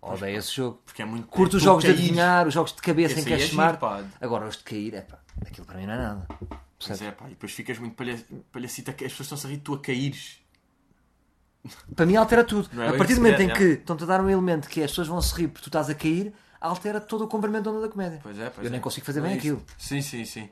Odeio 0.00 0.38
esse 0.38 0.52
jogo. 0.52 0.80
Porque 0.84 1.00
é 1.00 1.04
muito 1.04 1.26
Curto 1.28 1.56
é 1.56 1.58
os 1.58 1.62
jogos 1.62 1.84
de 1.84 1.90
adivinhar, 1.90 2.46
os 2.46 2.54
jogos 2.54 2.72
de 2.72 2.82
cabeça 2.82 3.18
em 3.18 3.24
que 3.24 3.32
é 3.32 3.36
é 3.36 3.38
chamar. 3.38 3.78
Agora, 4.20 4.46
os 4.46 4.56
de 4.56 4.64
cair, 4.64 4.94
é 4.94 5.00
pá, 5.00 5.18
aquilo 5.46 5.66
para 5.66 5.78
mim 5.78 5.86
não 5.86 5.94
é 5.94 5.96
nada. 5.96 6.28
Pois 6.84 7.00
é, 7.00 7.12
pá, 7.12 7.26
e 7.26 7.30
depois 7.30 7.52
ficas 7.52 7.78
muito 7.78 7.94
palha- 7.94 8.20
palhacita, 8.50 8.90
as 8.90 8.96
pessoas 8.96 9.20
estão-se 9.20 9.46
a 9.46 9.50
rir, 9.50 9.58
tu 9.58 9.74
a 9.74 9.80
caíres. 9.80 10.40
Para 11.94 12.04
mim 12.06 12.16
altera 12.16 12.42
tudo. 12.44 12.68
Não 12.72 12.82
é 12.82 12.88
a 12.88 12.96
partir 12.96 13.14
do 13.14 13.20
momento 13.20 13.36
se 13.36 13.44
em 13.44 13.46
vê, 13.48 13.54
que 13.54 13.64
estão-te 13.80 14.02
a 14.02 14.06
dar 14.06 14.20
um 14.20 14.28
elemento 14.28 14.68
que 14.68 14.80
é 14.80 14.84
as 14.84 14.90
pessoas 14.90 15.06
vão 15.06 15.22
se 15.22 15.32
rir 15.34 15.46
porque 15.48 15.62
tu 15.62 15.68
estás 15.68 15.88
a 15.88 15.94
cair, 15.94 16.32
altera 16.60 17.00
todo 17.00 17.22
o 17.24 17.28
comprimento 17.28 17.64
da 17.64 17.70
onda 17.70 17.80
da 17.82 17.88
comédia. 17.88 18.18
Pois 18.22 18.36
é, 18.38 18.50
pois 18.50 18.64
Eu 18.64 18.70
nem 18.70 18.78
é. 18.80 18.82
consigo 18.82 19.06
fazer 19.06 19.20
Não 19.20 19.26
bem 19.28 19.36
é 19.36 19.38
aquilo. 19.38 19.62
Sim, 19.78 20.02
sim, 20.02 20.24
sim. 20.24 20.48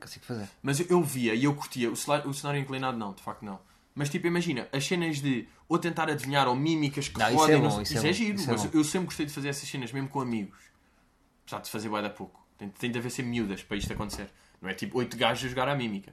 Consigo 0.00 0.24
fazer. 0.24 0.48
Mas 0.62 0.80
eu- 0.80 0.86
eu 0.90 1.02
via 1.02 1.34
e 1.34 1.44
eu 1.44 1.54
curtia. 1.54 1.90
O 1.90 1.96
cenário, 1.96 2.28
o 2.30 2.34
cenário 2.34 2.60
inclinado 2.60 2.96
não, 2.96 3.12
de 3.12 3.22
facto 3.22 3.44
não. 3.44 3.58
Mas 3.94 4.08
tipo, 4.08 4.26
imagina, 4.26 4.68
as 4.72 4.86
cenas 4.86 5.18
de 5.20 5.48
ou 5.68 5.78
tentar 5.78 6.08
adivinhar 6.08 6.46
ou 6.48 6.54
mímicas 6.54 7.08
que 7.08 7.18
Não, 7.18 7.26
isso 7.26 7.34
é 7.34 7.38
rodem. 7.56 7.60
bom, 7.60 7.70
sei- 7.70 7.82
isso 7.82 7.92
isso 7.94 7.98
é 8.06 8.08
é 8.08 8.12
bom, 8.12 8.16
giro. 8.16 8.34
isso 8.36 8.48
é 8.48 8.52
mas 8.52 8.64
bom. 8.64 8.70
eu 8.78 8.84
sempre 8.84 9.06
gostei 9.06 9.26
de 9.26 9.32
fazer 9.32 9.48
essas 9.48 9.68
cenas, 9.68 9.92
mesmo 9.92 10.08
com 10.08 10.20
amigos. 10.20 10.58
Apesar 11.42 11.60
de 11.62 11.70
fazer 11.70 11.88
bué 11.88 12.00
da 12.02 12.10
pouco. 12.10 12.46
Tem, 12.56 12.68
tem 12.68 12.90
de 12.90 12.98
haver 12.98 13.10
ser 13.10 13.22
miúdas 13.22 13.62
para 13.62 13.76
isto 13.76 13.92
acontecer. 13.92 14.30
Não 14.62 14.68
é 14.68 14.74
tipo 14.74 14.98
oito 14.98 15.16
gajos 15.16 15.44
a 15.44 15.48
jogar 15.48 15.68
à 15.68 15.74
mímica. 15.74 16.12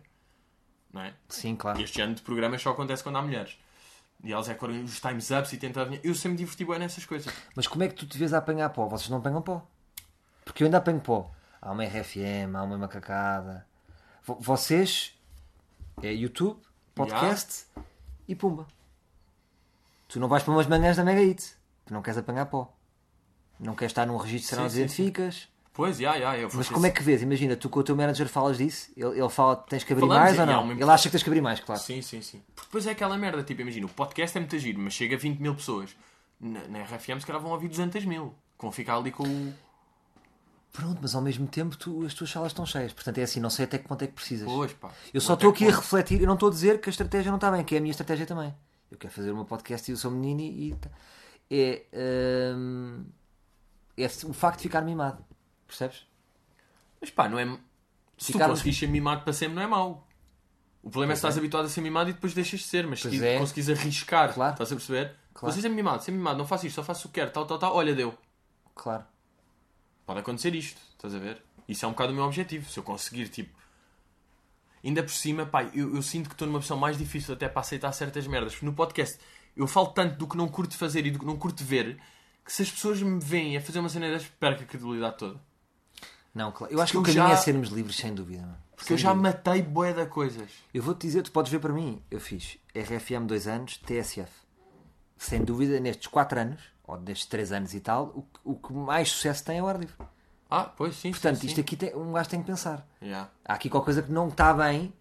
Não 0.94 1.02
é? 1.02 1.14
Sim, 1.30 1.56
claro. 1.56 1.80
Este 1.82 2.02
ano 2.02 2.16
de 2.16 2.22
programas 2.22 2.62
só 2.62 2.72
acontece 2.72 3.04
quando 3.04 3.18
há 3.18 3.22
mulheres. 3.22 3.58
E 4.24 4.32
elas 4.32 4.48
é 4.50 4.54
que 4.56 4.66
os 4.66 5.00
times 5.00 5.30
ups 5.30 5.54
e 5.54 5.58
tentam 5.58 5.82
adivinhar. 5.84 6.06
Eu 6.06 6.16
sempre 6.16 6.30
me 6.32 6.38
diverti 6.38 6.64
bem 6.66 6.80
nessas 6.80 7.06
coisas. 7.06 7.32
Mas 7.56 7.68
como 7.68 7.84
é 7.84 7.88
que 7.88 7.96
tu 7.96 8.08
te 8.08 8.18
vês 8.18 8.34
a 8.34 8.38
apanhar 8.40 8.70
pó? 8.70 8.88
Vocês 8.88 9.10
não 9.10 9.18
apanham 9.18 9.42
pó. 9.42 9.68
Porque 10.44 10.64
eu 10.64 10.66
ainda 10.66 10.78
apanho 10.78 11.00
pó. 11.02 11.32
Há 11.62 11.72
uma 11.72 11.84
RFM, 11.84 12.56
há 12.56 12.64
uma 12.64 12.78
macacada. 12.78 13.68
Vo- 14.26 14.38
Vocês 14.40 15.14
é 16.02 16.12
YouTube, 16.14 16.60
podcast 16.94 17.66
e 18.28 18.36
pumba. 18.36 18.68
Tu 20.08 20.20
não 20.20 20.28
vais 20.28 20.44
para 20.44 20.54
umas 20.54 20.68
manhãs 20.68 20.98
da 20.98 21.04
Mega 21.04 21.22
Hit. 21.22 21.54
Tu 21.86 21.94
não 21.94 22.02
queres 22.02 22.18
apanhar 22.18 22.46
pó. 22.48 22.72
Não 23.60 23.76
queres 23.76 23.92
estar 23.92 24.06
num 24.06 24.18
registro 24.18 24.50
se 24.50 24.56
não 24.56 24.64
Sim, 24.64 24.70
te 24.70 24.74
sim, 24.74 24.80
identificas. 25.04 25.48
Pois, 25.74 25.98
já, 25.98 26.18
já. 26.18 26.38
eu 26.38 26.50
Mas 26.54 26.70
como 26.70 26.86
é 26.86 26.90
isso. 26.90 26.98
que 26.98 27.04
vês? 27.04 27.22
Imagina, 27.22 27.56
tu 27.56 27.70
com 27.70 27.80
o 27.80 27.84
teu 27.84 27.96
manager 27.96 28.28
falas 28.30 28.58
disso, 28.58 28.92
ele, 28.96 29.20
ele 29.20 29.30
fala 29.30 29.58
que 29.58 29.70
tens 29.70 29.84
que 29.84 29.92
abrir 29.92 30.08
Falamos, 30.08 30.24
mais 30.24 30.40
ou 30.40 30.46
não? 30.46 30.64
uma 30.64 30.74
Ele 30.74 30.84
acha 30.90 31.04
que 31.04 31.12
tens 31.12 31.24
que 31.24 31.30
abrir 31.30 31.42
mais, 31.42 31.60
claro. 31.60 31.82
Sim, 31.82 32.02
sim, 32.02 32.22
sim. 32.22 32.42
Porque 32.56 32.68
depois 32.68 32.88
é 32.88 32.92
aquela 32.92 33.18
merda, 33.18 33.44
tipo, 33.44 33.62
imagina, 33.62 33.86
o 33.86 33.90
podcast 33.90 34.38
é 34.38 34.40
muito 34.42 34.58
giro, 34.58 34.80
mas 34.80 34.94
chega 34.94 35.16
a 35.16 35.20
20 35.20 35.40
mil 35.40 35.54
pessoas. 35.54 35.96
Na, 36.40 36.66
na 36.68 36.82
RFM 36.84 37.20
se 37.20 37.26
calhar 37.26 37.42
vão 37.42 37.52
ouvir 37.52 37.68
200 37.68 38.06
mil. 38.06 38.34
Que 38.58 38.62
vão 38.64 38.72
ficar 38.72 38.96
ali 38.98 39.12
com 39.12 39.24
o... 39.24 39.54
Pronto, 40.76 41.00
mas 41.02 41.16
ao 41.16 41.22
mesmo 41.22 41.48
tempo 41.48 41.78
tu- 41.78 42.06
as 42.06 42.14
tuas 42.14 42.30
salas 42.30 42.52
estão 42.52 42.66
cheias. 42.66 42.92
Portanto 42.94 43.18
é 43.18 43.24
assim, 43.24 43.40
não 43.40 43.50
sei 43.50 43.66
até 43.66 43.78
que 43.78 43.88
ponto 43.88 44.02
é 44.04 44.08
que 44.08 44.14
precisas. 44.14 44.46
Pois, 44.48 44.74
pá. 44.74 44.92
Eu 45.14 45.22
só 45.22 45.34
estou 45.36 45.50
aqui 45.52 45.66
a 45.68 45.72
refletir, 45.72 46.20
eu 46.22 46.28
não 46.28 46.34
estou 46.34 46.50
a 46.50 46.52
dizer 46.52 46.82
que 46.82 46.90
a 46.90 46.92
estratégia 46.92 47.32
não 47.32 47.38
está 47.38 47.50
bem, 47.50 47.64
que 47.64 47.76
é 47.76 47.78
a 47.78 47.82
minha 47.82 47.92
estratégia 47.92 48.26
também. 48.26 48.54
Eu 48.92 48.98
quero 48.98 49.14
fazer 49.14 49.34
meu 49.34 49.46
podcast 49.46 49.90
e 49.90 49.94
eu 49.94 49.98
sou 49.98 50.12
menino 50.12 50.42
e. 50.42 50.72
e- 51.50 51.86
É, 51.92 52.54
hum, 52.56 53.06
é 53.98 54.06
o 54.26 54.34
facto 54.34 54.58
de 54.58 54.64
ficar 54.64 54.82
mimado. 54.82 55.24
Percebes? 55.68 56.06
Mas 57.00 57.10
pá, 57.12 57.30
não 57.30 57.38
é... 57.40 57.46
Se 58.18 58.32
Ficar- 58.34 58.46
tu 58.46 58.50
conseguires 58.52 58.80
ser 58.80 58.88
mimado 58.88 59.24
para 59.24 59.34
sempre, 59.34 59.56
não 59.56 59.62
é 59.62 59.68
mau. 59.68 60.08
O 60.84 60.90
problema 60.90 61.14
é 61.14 61.16
se 61.16 61.20
estás 61.20 61.38
habituado 61.38 61.66
a 61.66 61.70
ser 61.70 61.82
mimado 61.82 62.10
e 62.10 62.14
depois 62.14 62.34
deixas 62.34 62.60
de 62.62 62.66
ser. 62.68 62.86
Mas 62.88 63.00
se 63.02 63.08
Pois 63.10 63.20
ti- 63.20 63.26
é. 63.26 63.38
conseguires 63.40 63.70
arriscar, 63.80 64.34
Claro. 64.34 64.54
estás 64.54 64.72
a 64.72 64.76
perceber? 64.76 65.16
Claro. 65.34 65.54
Você 65.56 65.62
ser 65.62 65.70
mimado, 65.70 66.04
ser 66.04 66.12
mimado, 66.12 66.38
não 66.38 66.46
faço 66.48 66.66
isto, 66.68 66.76
só 66.76 66.84
faço 66.84 67.08
o 67.08 67.12
que 67.12 67.20
quero, 67.20 67.32
tal, 67.32 67.46
tal, 67.46 67.58
tal. 67.60 67.76
Olha, 67.76 67.94
deu. 67.96 68.14
Claro. 68.74 69.04
Pode 70.06 70.20
acontecer 70.20 70.54
isto, 70.56 70.80
estás 70.94 71.16
a 71.16 71.20
ver? 71.20 71.42
Isso 71.68 71.84
é 71.86 71.88
um 71.88 71.92
bocado 71.92 72.12
o 72.12 72.16
meu 72.16 72.26
objetivo. 72.26 72.70
Se 72.70 72.78
eu 72.80 72.84
conseguir, 72.84 73.28
tipo. 73.30 73.56
Ainda 74.84 75.02
por 75.02 75.12
cima, 75.12 75.46
pá, 75.48 75.64
eu, 75.74 75.96
eu 75.96 76.02
sinto 76.02 76.30
que 76.30 76.36
estou 76.36 76.48
numa 76.48 76.60
posição 76.60 76.78
mais 76.78 76.98
difícil 76.98 77.34
até 77.34 77.50
para 77.50 77.62
aceitar 77.62 77.92
certas 77.92 78.28
merdas. 78.28 78.54
Porque 78.54 78.66
no 78.68 78.74
podcast 78.74 79.18
eu 79.56 79.66
falo 79.66 79.88
tanto 79.88 80.16
do 80.18 80.28
que 80.28 80.38
não 80.38 80.48
curto 80.48 80.78
fazer 80.78 81.06
e 81.08 81.12
do 81.12 81.18
que 81.18 81.26
não 81.26 81.38
curto 81.38 81.64
ver 81.64 81.98
que 82.44 82.54
se 82.54 82.62
as 82.62 82.70
pessoas 82.70 83.02
me 83.02 83.20
veem 83.20 83.58
a 83.58 83.62
fazer 83.62 83.80
uma 83.80 83.90
cena 83.90 84.08
destas, 84.10 84.32
perco 84.40 84.62
a 84.62 84.66
credibilidade 84.66 85.18
toda. 85.18 85.42
Não, 86.36 86.52
claro. 86.52 86.72
Eu 86.72 86.80
acho 86.82 86.92
que 86.92 86.98
o 87.00 87.02
caminho 87.02 87.24
já- 87.28 87.32
é 87.34 87.38
sermos 87.38 87.70
livres, 87.70 87.96
sem 87.96 88.14
dúvida. 88.14 88.42
mano. 88.44 88.58
Porque 88.76 88.90
Sem 88.90 88.94
eu 88.96 88.98
já 89.00 89.10
dúvida. 89.14 89.30
matei 89.30 89.62
bué 89.64 89.94
de 89.94 90.06
coisas. 90.06 90.52
Eu 90.74 90.84
vou-te 90.84 91.08
dizer, 91.08 91.24
tu 91.24 91.32
podes 91.32 91.52
ver 91.52 91.60
para 91.60 91.74
mim. 91.74 92.04
Eu 92.12 92.20
fiz 92.20 92.58
RFM 92.76 93.26
dois 93.26 93.48
anos, 93.48 93.78
TSF. 93.78 94.30
Sem 95.18 95.44
dúvida, 95.44 95.80
nestes 95.80 96.08
4 96.08 96.40
anos, 96.40 96.62
ou 96.88 96.98
nestes 97.00 97.26
3 97.28 97.52
anos 97.52 97.74
e 97.74 97.80
tal, 97.80 98.12
o, 98.16 98.22
que- 98.22 98.40
o 98.44 98.56
que 98.56 98.74
mais 98.74 99.10
sucesso 99.12 99.44
tem 99.44 99.58
é 99.58 99.64
o 99.64 99.68
ar 99.68 99.80
livre. 99.80 99.96
Ah, 100.50 100.66
pois 100.66 100.96
sim. 100.96 101.12
Portanto, 101.12 101.38
sim, 101.40 101.48
isto 101.48 101.56
sim. 101.56 101.62
aqui 101.62 101.76
tem, 101.76 101.96
um 101.96 102.14
gajo 102.14 102.30
tem 102.30 102.40
que 102.42 102.46
pensar. 102.48 102.86
Yeah. 103.02 103.30
Há 103.44 103.54
aqui 103.54 103.70
qualquer 103.70 103.86
coisa 103.86 104.04
que 104.04 104.12
não 104.12 104.28
está 104.28 104.54
bem, 104.54 104.94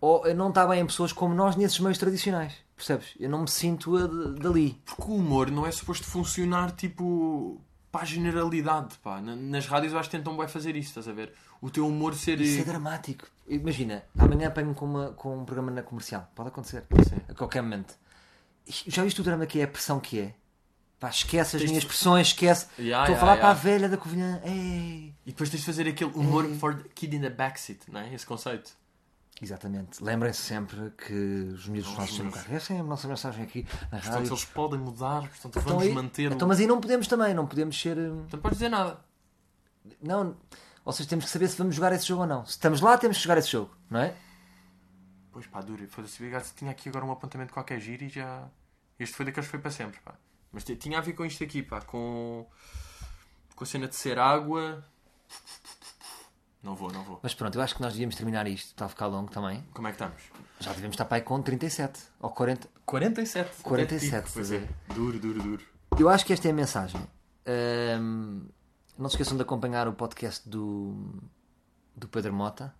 ou 0.00 0.32
não 0.34 0.48
está 0.48 0.66
bem 0.66 0.80
em 0.80 0.86
pessoas 0.86 1.12
como 1.12 1.34
nós 1.34 1.56
nesses 1.56 1.78
meios 1.80 1.98
tradicionais. 1.98 2.54
Percebes? 2.76 3.14
Eu 3.18 3.28
não 3.28 3.42
me 3.42 3.48
sinto 3.50 3.96
a 3.96 4.06
dali. 4.40 4.80
Porque 4.86 5.02
o 5.10 5.16
humor 5.16 5.50
não 5.50 5.66
é 5.66 5.70
suposto 5.72 6.06
funcionar 6.06 6.70
tipo 6.72 7.60
para 7.92 8.02
a 8.02 8.04
generalidade. 8.04 8.96
Pá. 9.02 9.20
Na- 9.20 9.36
Nas 9.36 9.66
rádios 9.66 9.92
eu 9.92 9.98
acho 9.98 10.08
que 10.08 10.16
tentam 10.16 10.36
bem 10.36 10.48
fazer 10.48 10.76
isso, 10.76 10.88
estás 10.90 11.08
a 11.08 11.12
ver? 11.12 11.34
O 11.60 11.68
teu 11.68 11.86
humor 11.86 12.14
ser. 12.14 12.40
Isso 12.40 12.60
é 12.62 12.64
dramático. 12.64 13.26
Imagina, 13.46 14.04
amanhã 14.16 14.48
apanho 14.48 14.72
com, 14.74 14.86
uma- 14.86 15.10
com 15.10 15.36
um 15.36 15.44
programa 15.44 15.70
na 15.72 15.82
comercial. 15.82 16.26
Pode 16.34 16.48
acontecer. 16.48 16.84
Sim. 17.06 17.16
A 17.28 17.34
qualquer 17.34 17.60
momento. 17.62 17.94
Já 18.86 19.02
viste 19.02 19.20
o 19.20 19.24
drama 19.24 19.44
que 19.44 19.60
é 19.60 19.64
a 19.64 19.68
pressão 19.68 19.98
que 20.00 20.20
é? 20.20 20.34
Pá, 21.00 21.08
esquece 21.08 21.56
as 21.56 21.62
Tens 21.62 21.70
minhas 21.70 21.82
de- 21.82 21.88
pressões, 21.88 22.26
esquece. 22.28 22.66
Estou 22.78 22.84
ya, 22.84 23.02
a 23.02 23.16
falar 23.16 23.34
ya. 23.36 23.40
para 23.40 23.50
a 23.50 23.54
velha 23.54 23.88
da 23.88 23.96
Covilhã. 23.96 24.38
Ei. 24.44 25.14
E 25.24 25.30
depois 25.32 25.48
tens 25.48 25.60
de 25.60 25.66
fazer 25.66 25.88
aquele 25.88 26.10
humor 26.12 26.46
for 26.56 26.74
the 26.74 26.88
kid 26.94 27.16
in 27.16 27.20
the 27.22 27.30
backseat, 27.30 27.80
não 27.90 28.00
é? 28.00 28.12
Esse 28.14 28.26
conceito. 28.26 28.72
Exatamente. 29.40 30.04
Lembrem-se 30.04 30.42
sempre 30.42 30.90
que 30.90 31.14
os 31.54 31.66
miúdos 31.66 31.88
dos 31.88 31.98
nossos 31.98 32.18
miúdos. 32.18 32.42
carro. 32.42 32.54
Essa 32.54 32.74
é 32.74 32.80
a 32.80 32.82
nossa 32.82 33.08
mensagem 33.08 33.42
aqui 33.42 33.66
na 33.84 33.88
Portanto, 33.98 34.12
rádio. 34.12 34.28
eles 34.30 34.44
podem 34.44 34.78
mudar, 34.78 35.20
portanto, 35.22 35.46
Então, 35.58 35.62
vamos 35.62 35.82
aí- 35.84 35.92
manter 35.94 36.32
então, 36.32 36.46
mas 36.46 36.60
aí 36.60 36.66
não 36.66 36.78
podemos 36.78 37.06
também, 37.06 37.32
não 37.32 37.46
podemos 37.46 37.80
ser. 37.80 37.96
hum, 37.96 38.24
Então 38.26 38.36
não 38.36 38.40
podes 38.42 38.58
dizer 38.58 38.68
nada. 38.68 39.00
Não, 40.02 40.36
ou 40.84 40.92
seja, 40.92 41.08
temos 41.08 41.24
que 41.24 41.30
saber 41.30 41.48
se 41.48 41.56
vamos 41.56 41.74
jogar 41.74 41.90
esse 41.94 42.06
jogo 42.06 42.20
ou 42.20 42.28
não. 42.28 42.44
Se 42.44 42.50
estamos 42.50 42.82
lá, 42.82 42.98
temos 42.98 43.16
que 43.16 43.22
jogar 43.22 43.38
esse 43.38 43.48
jogo, 43.50 43.74
não 43.88 44.00
é? 44.00 44.14
Pois 45.32 45.46
pá, 45.46 45.62
duro. 45.62 45.86
Foda-se. 45.88 46.18
Tinha 46.54 46.70
aqui 46.70 46.90
agora 46.90 47.06
um 47.06 47.10
apontamento 47.12 47.54
qualquer 47.54 47.80
giro 47.80 48.04
e 48.04 48.08
já. 48.10 48.46
Este 48.98 49.16
foi 49.16 49.24
daqueles 49.24 49.46
que 49.46 49.50
foi 49.52 49.60
para 49.60 49.70
sempre, 49.70 49.98
pá. 50.04 50.14
Mas 50.52 50.64
tinha 50.64 50.98
a 50.98 51.00
ver 51.00 51.12
com 51.12 51.24
isto 51.24 51.42
aqui, 51.44 51.62
pá. 51.62 51.80
Com. 51.80 52.46
Com 53.54 53.64
a 53.64 53.66
cena 53.66 53.86
de 53.86 53.94
ser 53.94 54.18
água. 54.18 54.84
Não 56.62 56.74
vou, 56.74 56.92
não 56.92 57.02
vou. 57.04 57.20
Mas 57.22 57.34
pronto, 57.34 57.54
eu 57.56 57.62
acho 57.62 57.74
que 57.74 57.80
nós 57.80 57.92
devíamos 57.92 58.16
terminar 58.16 58.46
isto. 58.46 58.68
Está 58.68 58.84
a 58.84 58.88
ficar 58.88 59.06
longo 59.06 59.30
também. 59.30 59.64
Como 59.72 59.88
é 59.88 59.92
que 59.92 59.96
estamos? 59.96 60.22
Já 60.58 60.72
devemos 60.72 60.94
estar 60.94 61.06
para 61.06 61.16
aí 61.16 61.22
com 61.22 61.40
37 61.40 62.00
ou 62.20 62.30
40. 62.30 62.68
47. 62.84 63.62
47, 63.62 64.06
Até 64.06 64.22
tipo, 64.22 64.34
Pois 64.34 64.52
é. 64.52 64.68
Duro, 64.94 65.18
duro, 65.18 65.42
duro. 65.42 65.66
Eu 65.98 66.08
acho 66.08 66.24
que 66.26 66.32
esta 66.32 66.48
é 66.48 66.50
a 66.50 66.54
mensagem. 66.54 67.00
Não 68.98 69.08
se 69.08 69.14
esqueçam 69.14 69.36
de 69.36 69.42
acompanhar 69.42 69.88
o 69.88 69.94
podcast 69.94 70.46
do, 70.46 70.94
do 71.96 72.06
Pedro 72.08 72.34
Mota, 72.34 72.74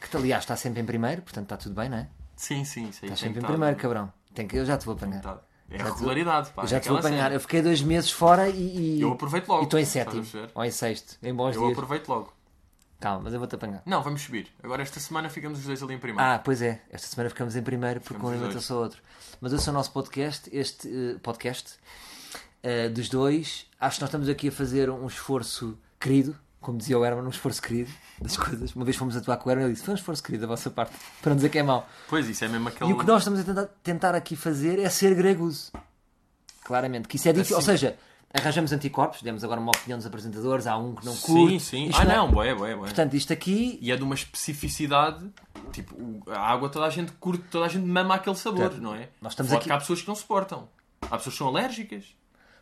que 0.00 0.16
aliás 0.16 0.44
está 0.44 0.56
sempre 0.56 0.80
em 0.80 0.86
primeiro, 0.86 1.20
portanto 1.20 1.44
está 1.44 1.56
tudo 1.58 1.74
bem, 1.74 1.90
não 1.90 1.98
é? 1.98 2.08
Sim, 2.34 2.64
sim, 2.64 2.84
aí. 2.84 2.90
Está 2.90 3.16
sempre 3.16 3.40
em 3.40 3.44
primeiro, 3.44 3.76
cabrão. 3.76 4.10
Tem 4.34 4.48
que, 4.48 4.56
eu 4.56 4.64
já 4.64 4.78
te 4.78 4.86
vou 4.86 4.94
apanhar. 4.94 5.45
É 5.70 5.78
Já 5.78 5.84
te- 5.84 5.90
regularidade, 5.94 6.50
pá. 6.50 6.62
Eu 6.62 6.66
já 6.68 6.80
te 6.80 6.88
vou 6.88 6.98
apanhar. 6.98 7.24
cena. 7.24 7.34
Eu 7.34 7.40
fiquei 7.40 7.60
dois 7.62 7.82
meses 7.82 8.10
fora 8.10 8.48
e. 8.48 8.98
e- 8.98 9.00
Eu 9.00 9.12
aproveito 9.12 9.48
logo, 9.48 9.62
E 9.62 9.64
estou 9.64 9.80
em 9.80 9.84
sétimo. 9.84 10.24
Ou 10.54 10.64
em 10.64 10.70
sexto. 10.70 11.16
Em 11.22 11.34
bons 11.34 11.54
Eu 11.56 11.62
dias. 11.62 11.72
aproveito 11.72 12.08
logo. 12.08 12.32
Calma, 13.00 13.22
mas 13.24 13.32
eu 13.34 13.38
vou-te 13.38 13.54
apanhar. 13.54 13.82
Não, 13.84 14.02
vamos 14.02 14.22
subir. 14.22 14.48
Agora 14.62 14.82
esta 14.82 14.98
semana 15.00 15.28
ficamos 15.28 15.58
os 15.58 15.64
dois 15.66 15.82
ali 15.82 15.94
em 15.94 15.98
primeiro. 15.98 16.22
Ah, 16.30 16.38
pois 16.38 16.62
é. 16.62 16.80
Esta 16.90 17.06
semana 17.08 17.28
ficamos 17.28 17.54
em 17.56 17.62
primeiro 17.62 18.00
porque 18.00 18.14
Ficamos 18.14 18.30
um 18.32 18.36
os 18.36 18.42
alimenta-se 18.42 18.72
ao 18.72 18.78
outro. 18.78 19.02
Mas 19.40 19.52
esse 19.52 19.68
é 19.68 19.72
o 19.72 19.74
nosso 19.74 19.90
podcast. 19.92 20.48
Este 20.52 20.88
eh, 20.88 21.18
podcast 21.22 21.74
eh, 22.62 22.88
dos 22.88 23.08
dois. 23.10 23.66
Acho 23.78 23.96
que 23.96 24.02
nós 24.02 24.08
estamos 24.08 24.28
aqui 24.28 24.48
a 24.48 24.52
fazer 24.52 24.88
um 24.88 25.06
esforço 25.06 25.76
querido. 26.00 26.34
Como 26.66 26.78
dizia 26.78 26.98
o 26.98 27.04
Herman, 27.04 27.24
um 27.24 27.28
esforço 27.30 27.62
querido 27.62 27.92
das 28.20 28.34
coisas. 28.36 28.74
Uma 28.74 28.84
vez 28.84 28.96
fomos 28.96 29.16
atuar 29.16 29.36
com 29.36 29.48
o 29.48 29.52
Herman 29.52 29.66
e 29.66 29.68
ele 29.68 29.74
disse: 29.74 29.84
Foi 29.84 29.94
um 29.94 29.96
esforço 29.96 30.20
querido 30.20 30.40
da 30.42 30.48
vossa 30.48 30.68
parte. 30.68 30.96
Para 31.22 31.30
não 31.30 31.36
dizer 31.36 31.48
que 31.48 31.58
é 31.58 31.62
mau. 31.62 31.88
Pois, 32.08 32.28
isso 32.28 32.44
é 32.44 32.48
mesmo 32.48 32.66
aquele... 32.68 32.90
E 32.90 32.92
o 32.92 32.98
que 32.98 33.06
nós 33.06 33.18
estamos 33.22 33.38
a 33.38 33.44
tentar, 33.44 33.64
tentar 33.84 34.14
aqui 34.16 34.34
fazer 34.34 34.80
é 34.80 34.90
ser 34.90 35.14
gregoso. 35.14 35.70
Claramente. 36.64 37.06
Que 37.06 37.14
isso 37.16 37.28
é 37.28 37.32
difícil. 37.32 37.56
Assim- 37.56 37.70
Ou 37.70 37.76
seja, 37.78 37.96
arranjamos 38.34 38.72
anticorpos. 38.72 39.22
Demos 39.22 39.44
agora 39.44 39.60
uma 39.60 39.70
opinião 39.70 39.96
dos 39.96 40.06
apresentadores. 40.08 40.66
Há 40.66 40.76
um 40.76 40.94
que 40.96 41.06
não 41.06 41.12
Sim, 41.14 41.26
curte. 41.32 41.60
sim. 41.60 41.86
Isto 41.86 42.02
Ah, 42.02 42.04
não 42.04 42.28
é- 42.28 42.32
boé, 42.32 42.54
boé, 42.54 42.74
boé. 42.74 42.86
Portanto, 42.88 43.14
isto 43.14 43.32
aqui 43.32 43.78
E 43.80 43.92
é 43.92 43.96
de 43.96 44.02
uma 44.02 44.14
especificidade... 44.16 45.30
Tipo, 45.72 45.96
a 46.30 46.40
água 46.50 46.68
toda 46.68 46.86
a 46.86 46.90
gente 46.90 47.12
curte, 47.12 47.44
toda 47.50 47.66
a 47.66 47.68
gente 47.68 47.84
mama 47.86 48.14
aquele 48.16 48.34
sabor, 48.36 48.62
Portanto, 48.62 48.82
não 48.82 48.94
é? 48.94 49.08
nós 49.20 49.32
estamos 49.32 49.50
Vodka 49.52 49.64
aqui- 49.66 49.72
há 49.72 49.78
pessoas 49.78 50.00
que 50.02 50.08
não 50.08 50.14
suportam. 50.16 50.68
Há 51.02 51.16
pessoas 51.16 51.34
que 51.34 51.38
são 51.38 51.48
alérgicas. 51.48 52.04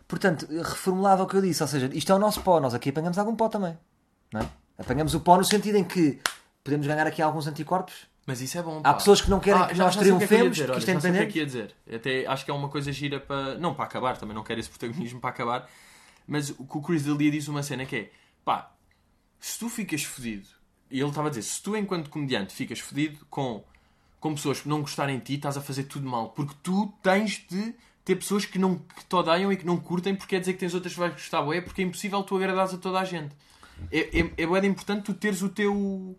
Portanto, 0.06 0.46
reformulava 0.50 1.22
o 1.22 1.26
que 1.26 1.36
eu 1.36 1.40
disse, 1.42 1.62
ou 1.62 1.68
seja, 1.68 1.90
isto 1.94 2.12
é 2.12 2.14
o 2.14 2.18
nosso 2.18 2.40
pó, 2.42 2.60
nós 2.60 2.74
aqui 2.74 2.90
apanhamos 2.90 3.16
algum 3.18 3.34
pó 3.34 3.48
também, 3.48 3.76
é? 4.40 4.48
Apanhamos 4.78 5.14
o 5.14 5.20
pó 5.20 5.36
no 5.36 5.44
sentido 5.44 5.76
em 5.78 5.84
que 5.84 6.20
podemos 6.62 6.86
ganhar 6.86 7.06
aqui 7.06 7.22
alguns 7.22 7.46
anticorpos. 7.46 8.06
Mas 8.26 8.40
isso 8.40 8.56
é 8.56 8.62
bom, 8.62 8.78
Há 8.78 8.82
pá. 8.82 8.94
pessoas 8.94 9.20
que 9.20 9.28
não 9.28 9.38
querem 9.38 9.60
Ah, 9.60 9.66
que 9.66 9.74
já- 9.74 9.84
nós 9.84 9.94
já 9.94 10.00
o 10.00 10.02
que 10.04 10.08
é 10.08 10.12
que 10.12 10.26
triunfemos, 10.26 10.58
isto 10.58 10.72
é 10.72 10.80
que 10.80 10.90
é 10.90 10.94
independente. 10.94 11.32
que 11.32 11.38
ia 11.40 11.44
dizer. 11.46 11.74
Até 11.94 12.26
acho 12.26 12.44
que 12.44 12.50
é 12.50 12.54
uma 12.54 12.68
coisa 12.70 12.90
gira 12.90 13.20
para... 13.20 13.56
Não, 13.58 13.74
para 13.74 13.84
acabar, 13.84 14.16
também 14.16 14.34
não 14.34 14.42
quero 14.42 14.58
esse 14.60 14.68
protagonismo 14.70 15.20
para 15.20 15.28
acabar. 15.30 15.68
Mas 16.26 16.48
o 16.50 16.64
que 16.64 16.78
o 16.78 16.80
Chris 16.80 17.02
D'Elia 17.04 17.30
diz 17.30 17.48
uma 17.48 17.62
cena 17.62 17.84
que 17.84 17.96
é... 17.96 18.10
Pá, 18.44 18.72
se 19.38 19.58
tu 19.58 19.68
ficas 19.68 20.02
fodido... 20.04 20.48
E 20.90 21.00
ele 21.00 21.08
estava 21.08 21.26
a 21.26 21.30
dizer, 21.30 21.42
se 21.42 21.60
tu 21.62 21.76
enquanto 21.76 22.08
comediante 22.08 22.54
ficas 22.54 22.78
fodido 22.78 23.18
com, 23.28 23.62
com 24.20 24.34
pessoas 24.34 24.60
que 24.60 24.68
não 24.68 24.80
gostarem 24.80 25.18
de 25.18 25.24
ti, 25.24 25.34
estás 25.34 25.56
a 25.56 25.60
fazer 25.60 25.84
tudo 25.84 26.08
mal. 26.08 26.30
Porque 26.30 26.54
tu 26.62 26.92
tens 27.02 27.44
de 27.50 27.74
ter 28.04 28.16
pessoas 28.16 28.46
que, 28.46 28.58
não, 28.58 28.76
que 28.78 29.04
te 29.04 29.14
odeiam 29.16 29.52
e 29.52 29.56
que 29.56 29.66
não 29.66 29.76
curtem 29.76 30.14
porque 30.14 30.36
quer 30.36 30.40
dizer 30.40 30.52
que 30.54 30.60
tens 30.60 30.72
outras 30.72 30.92
que 30.94 30.98
vais 31.00 31.12
gostar, 31.12 31.42
bué, 31.42 31.60
porque 31.60 31.82
é 31.82 31.84
impossível 31.84 32.22
tu 32.22 32.36
agradares 32.36 32.72
a 32.74 32.78
toda 32.78 33.00
a 33.00 33.04
gente. 33.04 33.34
É, 33.90 34.20
é, 34.20 34.42
é 34.42 34.60
de 34.60 34.66
importante 34.66 35.02
tu 35.04 35.14
teres 35.14 35.42
o 35.42 35.48
teu 35.48 36.16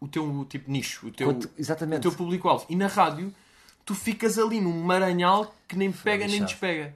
o 0.00 0.08
teu 0.08 0.44
tipo 0.48 0.70
nicho, 0.70 1.06
o 1.06 1.10
teu, 1.12 1.28
Quando- 1.28 1.44
o 1.46 1.50
exatamente. 1.56 2.02
teu 2.02 2.12
público-alvo. 2.12 2.66
E 2.68 2.74
na 2.74 2.88
rádio, 2.88 3.32
tu 3.84 3.94
ficas 3.94 4.36
ali 4.38 4.60
num 4.60 4.82
maranhal 4.82 5.54
que 5.68 5.76
nem 5.76 5.92
pega 5.92 6.26
nem 6.26 6.44
despega. 6.44 6.94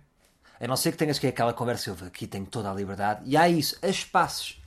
A 0.60 0.66
não 0.66 0.76
ser 0.76 0.92
que 0.92 0.98
tenhas 0.98 1.18
que 1.18 1.26
é 1.26 1.30
aquela 1.30 1.52
conversa, 1.52 1.90
eu 1.90 2.06
aqui 2.06 2.26
tenho 2.26 2.46
toda 2.46 2.70
a 2.70 2.74
liberdade. 2.74 3.20
E 3.24 3.36
há 3.36 3.48
isso, 3.48 3.76
há 3.82 3.88
espaços. 3.88 4.60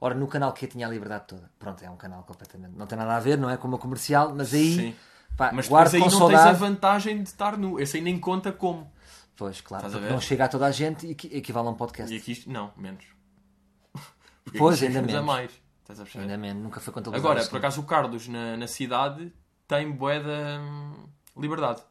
Ora, 0.00 0.14
no 0.14 0.26
canal 0.26 0.52
que 0.52 0.64
eu 0.64 0.68
tinha 0.68 0.86
a 0.86 0.90
liberdade 0.90 1.24
toda. 1.28 1.50
Pronto, 1.58 1.82
é 1.84 1.88
um 1.90 1.96
canal 1.96 2.22
completamente. 2.24 2.74
Não 2.76 2.86
tem 2.86 2.98
nada 2.98 3.14
a 3.16 3.20
ver, 3.20 3.38
não 3.38 3.48
é 3.48 3.56
como 3.56 3.76
o 3.76 3.78
comercial, 3.78 4.34
mas 4.34 4.52
aí. 4.52 4.74
Sim. 4.76 4.96
Pá, 5.36 5.50
Mas 5.54 5.68
guardo 5.68 5.92
depois 5.92 6.12
aí 6.12 6.18
com 6.18 6.24
não 6.24 6.28
tens 6.28 6.38
a 6.40 6.42
saudade. 6.42 6.58
vantagem 6.58 7.22
de 7.22 7.28
estar 7.28 7.56
nu. 7.56 7.78
Esse 7.80 7.96
aí 7.98 8.02
nem 8.02 8.18
conta 8.18 8.50
como. 8.52 8.90
Pois, 9.36 9.60
claro, 9.60 9.86
a 9.86 10.00
não 10.10 10.20
chega 10.20 10.44
a 10.44 10.48
toda 10.48 10.66
a 10.66 10.70
gente 10.70 11.06
e 11.06 11.12
equi- 11.12 11.30
equivale 11.32 11.68
a 11.68 11.70
um 11.70 11.74
podcast. 11.74 12.12
E 12.12 12.18
aqui 12.18 12.32
isto, 12.32 12.50
não, 12.50 12.72
menos. 12.76 13.04
Porque 14.50 14.58
Pois, 14.58 14.82
ainda 14.82 15.02
menos. 15.02 15.24
mais. 15.24 15.50
Estás 15.82 16.00
a 16.00 16.02
perceber? 16.04 16.22
Ainda 16.24 16.36
menos, 16.38 16.62
nunca 16.62 16.80
foi 16.80 16.92
contabilizado. 16.92 17.26
Agora, 17.28 17.40
assim. 17.40 17.50
por 17.50 17.56
acaso, 17.58 17.80
o 17.80 17.84
Carlos 17.84 18.28
na, 18.28 18.56
na 18.56 18.66
cidade 18.66 19.32
tem 19.66 19.90
bué 19.90 20.20
da 20.20 20.60
hum, 20.60 21.06
liberdade. 21.36 21.82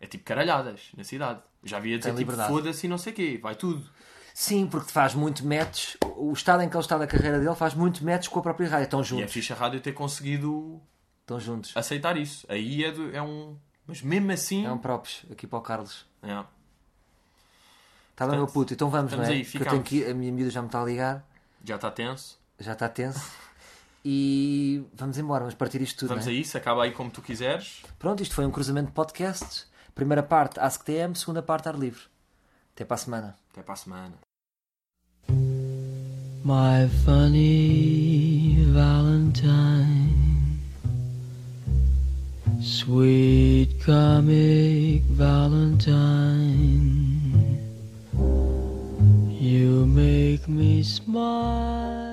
É 0.00 0.06
tipo 0.06 0.24
caralhadas 0.24 0.90
na 0.96 1.04
cidade. 1.04 1.40
Já 1.64 1.76
havia 1.76 1.98
dizer 1.98 2.14
tipo 2.14 2.32
foda-se 2.32 2.86
e 2.86 2.88
não 2.88 2.96
sei 2.98 3.12
o 3.12 3.16
quê, 3.16 3.38
vai 3.42 3.54
tudo. 3.54 3.88
Sim, 4.32 4.66
porque 4.66 4.90
faz 4.90 5.14
muito 5.14 5.44
match. 5.46 5.96
O 6.16 6.32
estado 6.32 6.62
em 6.62 6.68
que 6.68 6.74
ele 6.76 6.82
está 6.82 6.96
da 6.96 7.06
carreira 7.06 7.38
dele 7.38 7.54
faz 7.54 7.74
muito 7.74 8.04
match 8.04 8.28
com 8.28 8.38
a 8.38 8.42
própria 8.42 8.68
rádio. 8.68 8.84
Estão 8.84 9.00
E 9.00 9.02
é 9.02 9.04
juntos. 9.04 9.32
fixe 9.32 9.52
a 9.52 9.56
rádio 9.56 9.80
ter 9.80 9.92
conseguido 9.92 10.80
Estão 11.20 11.38
juntos. 11.38 11.76
aceitar 11.76 12.16
isso. 12.16 12.46
Aí 12.48 12.84
é, 12.84 12.90
do- 12.92 13.14
é 13.14 13.20
um. 13.20 13.56
Mas 13.86 14.00
mesmo 14.02 14.30
assim. 14.32 14.64
É 14.64 14.72
um 14.72 14.78
props 14.78 15.26
aqui 15.30 15.46
para 15.46 15.58
o 15.58 15.62
Carlos. 15.62 16.06
é. 16.22 16.44
Está 18.12 18.26
bem, 18.26 18.36
meu 18.36 18.46
puto. 18.46 18.74
Então 18.74 18.90
vamos, 18.90 19.12
não 19.14 19.22
é? 19.24 19.28
aí, 19.28 19.44
que 19.44 19.56
eu 19.56 19.64
tenho 19.66 19.82
que 19.82 19.96
ir, 19.96 20.10
a 20.10 20.14
minha 20.14 20.30
miúda 20.30 20.50
já 20.50 20.60
me 20.60 20.68
está 20.68 20.82
a 20.82 20.84
ligar. 20.84 21.26
Já 21.64 21.76
está 21.76 21.90
tenso. 21.90 22.38
Já 22.58 22.72
está 22.72 22.88
tenso. 22.88 23.30
E 24.04 24.82
vamos 24.94 25.18
embora, 25.18 25.40
vamos 25.40 25.54
partir 25.54 25.82
isto 25.82 25.98
tudo. 26.00 26.08
Vamos 26.10 26.24
não 26.24 26.32
a 26.32 26.34
é? 26.34 26.38
isso, 26.38 26.56
acaba 26.56 26.84
aí 26.84 26.92
como 26.92 27.10
tu 27.10 27.20
quiseres. 27.20 27.82
Pronto, 27.98 28.22
isto 28.22 28.34
foi 28.34 28.46
um 28.46 28.50
cruzamento 28.50 28.88
de 28.88 28.94
podcasts. 28.94 29.68
Primeira 29.94 30.22
parte 30.22 30.58
AskTM, 30.58 31.14
segunda 31.14 31.42
parte 31.42 31.68
ar 31.68 31.78
livre. 31.78 32.02
Até 32.74 32.84
para 32.84 32.94
a 32.94 32.98
semana. 32.98 33.36
Até 33.52 33.62
para 33.62 33.74
a 33.74 33.76
semana. 33.76 34.14
My 36.42 36.88
funny 37.04 38.64
Valentine, 38.72 40.58
sweet 42.62 43.84
comic 43.84 45.04
Valentine. 45.10 46.99
You 49.50 49.84
make 49.84 50.46
me 50.46 50.84
smile. 50.84 52.09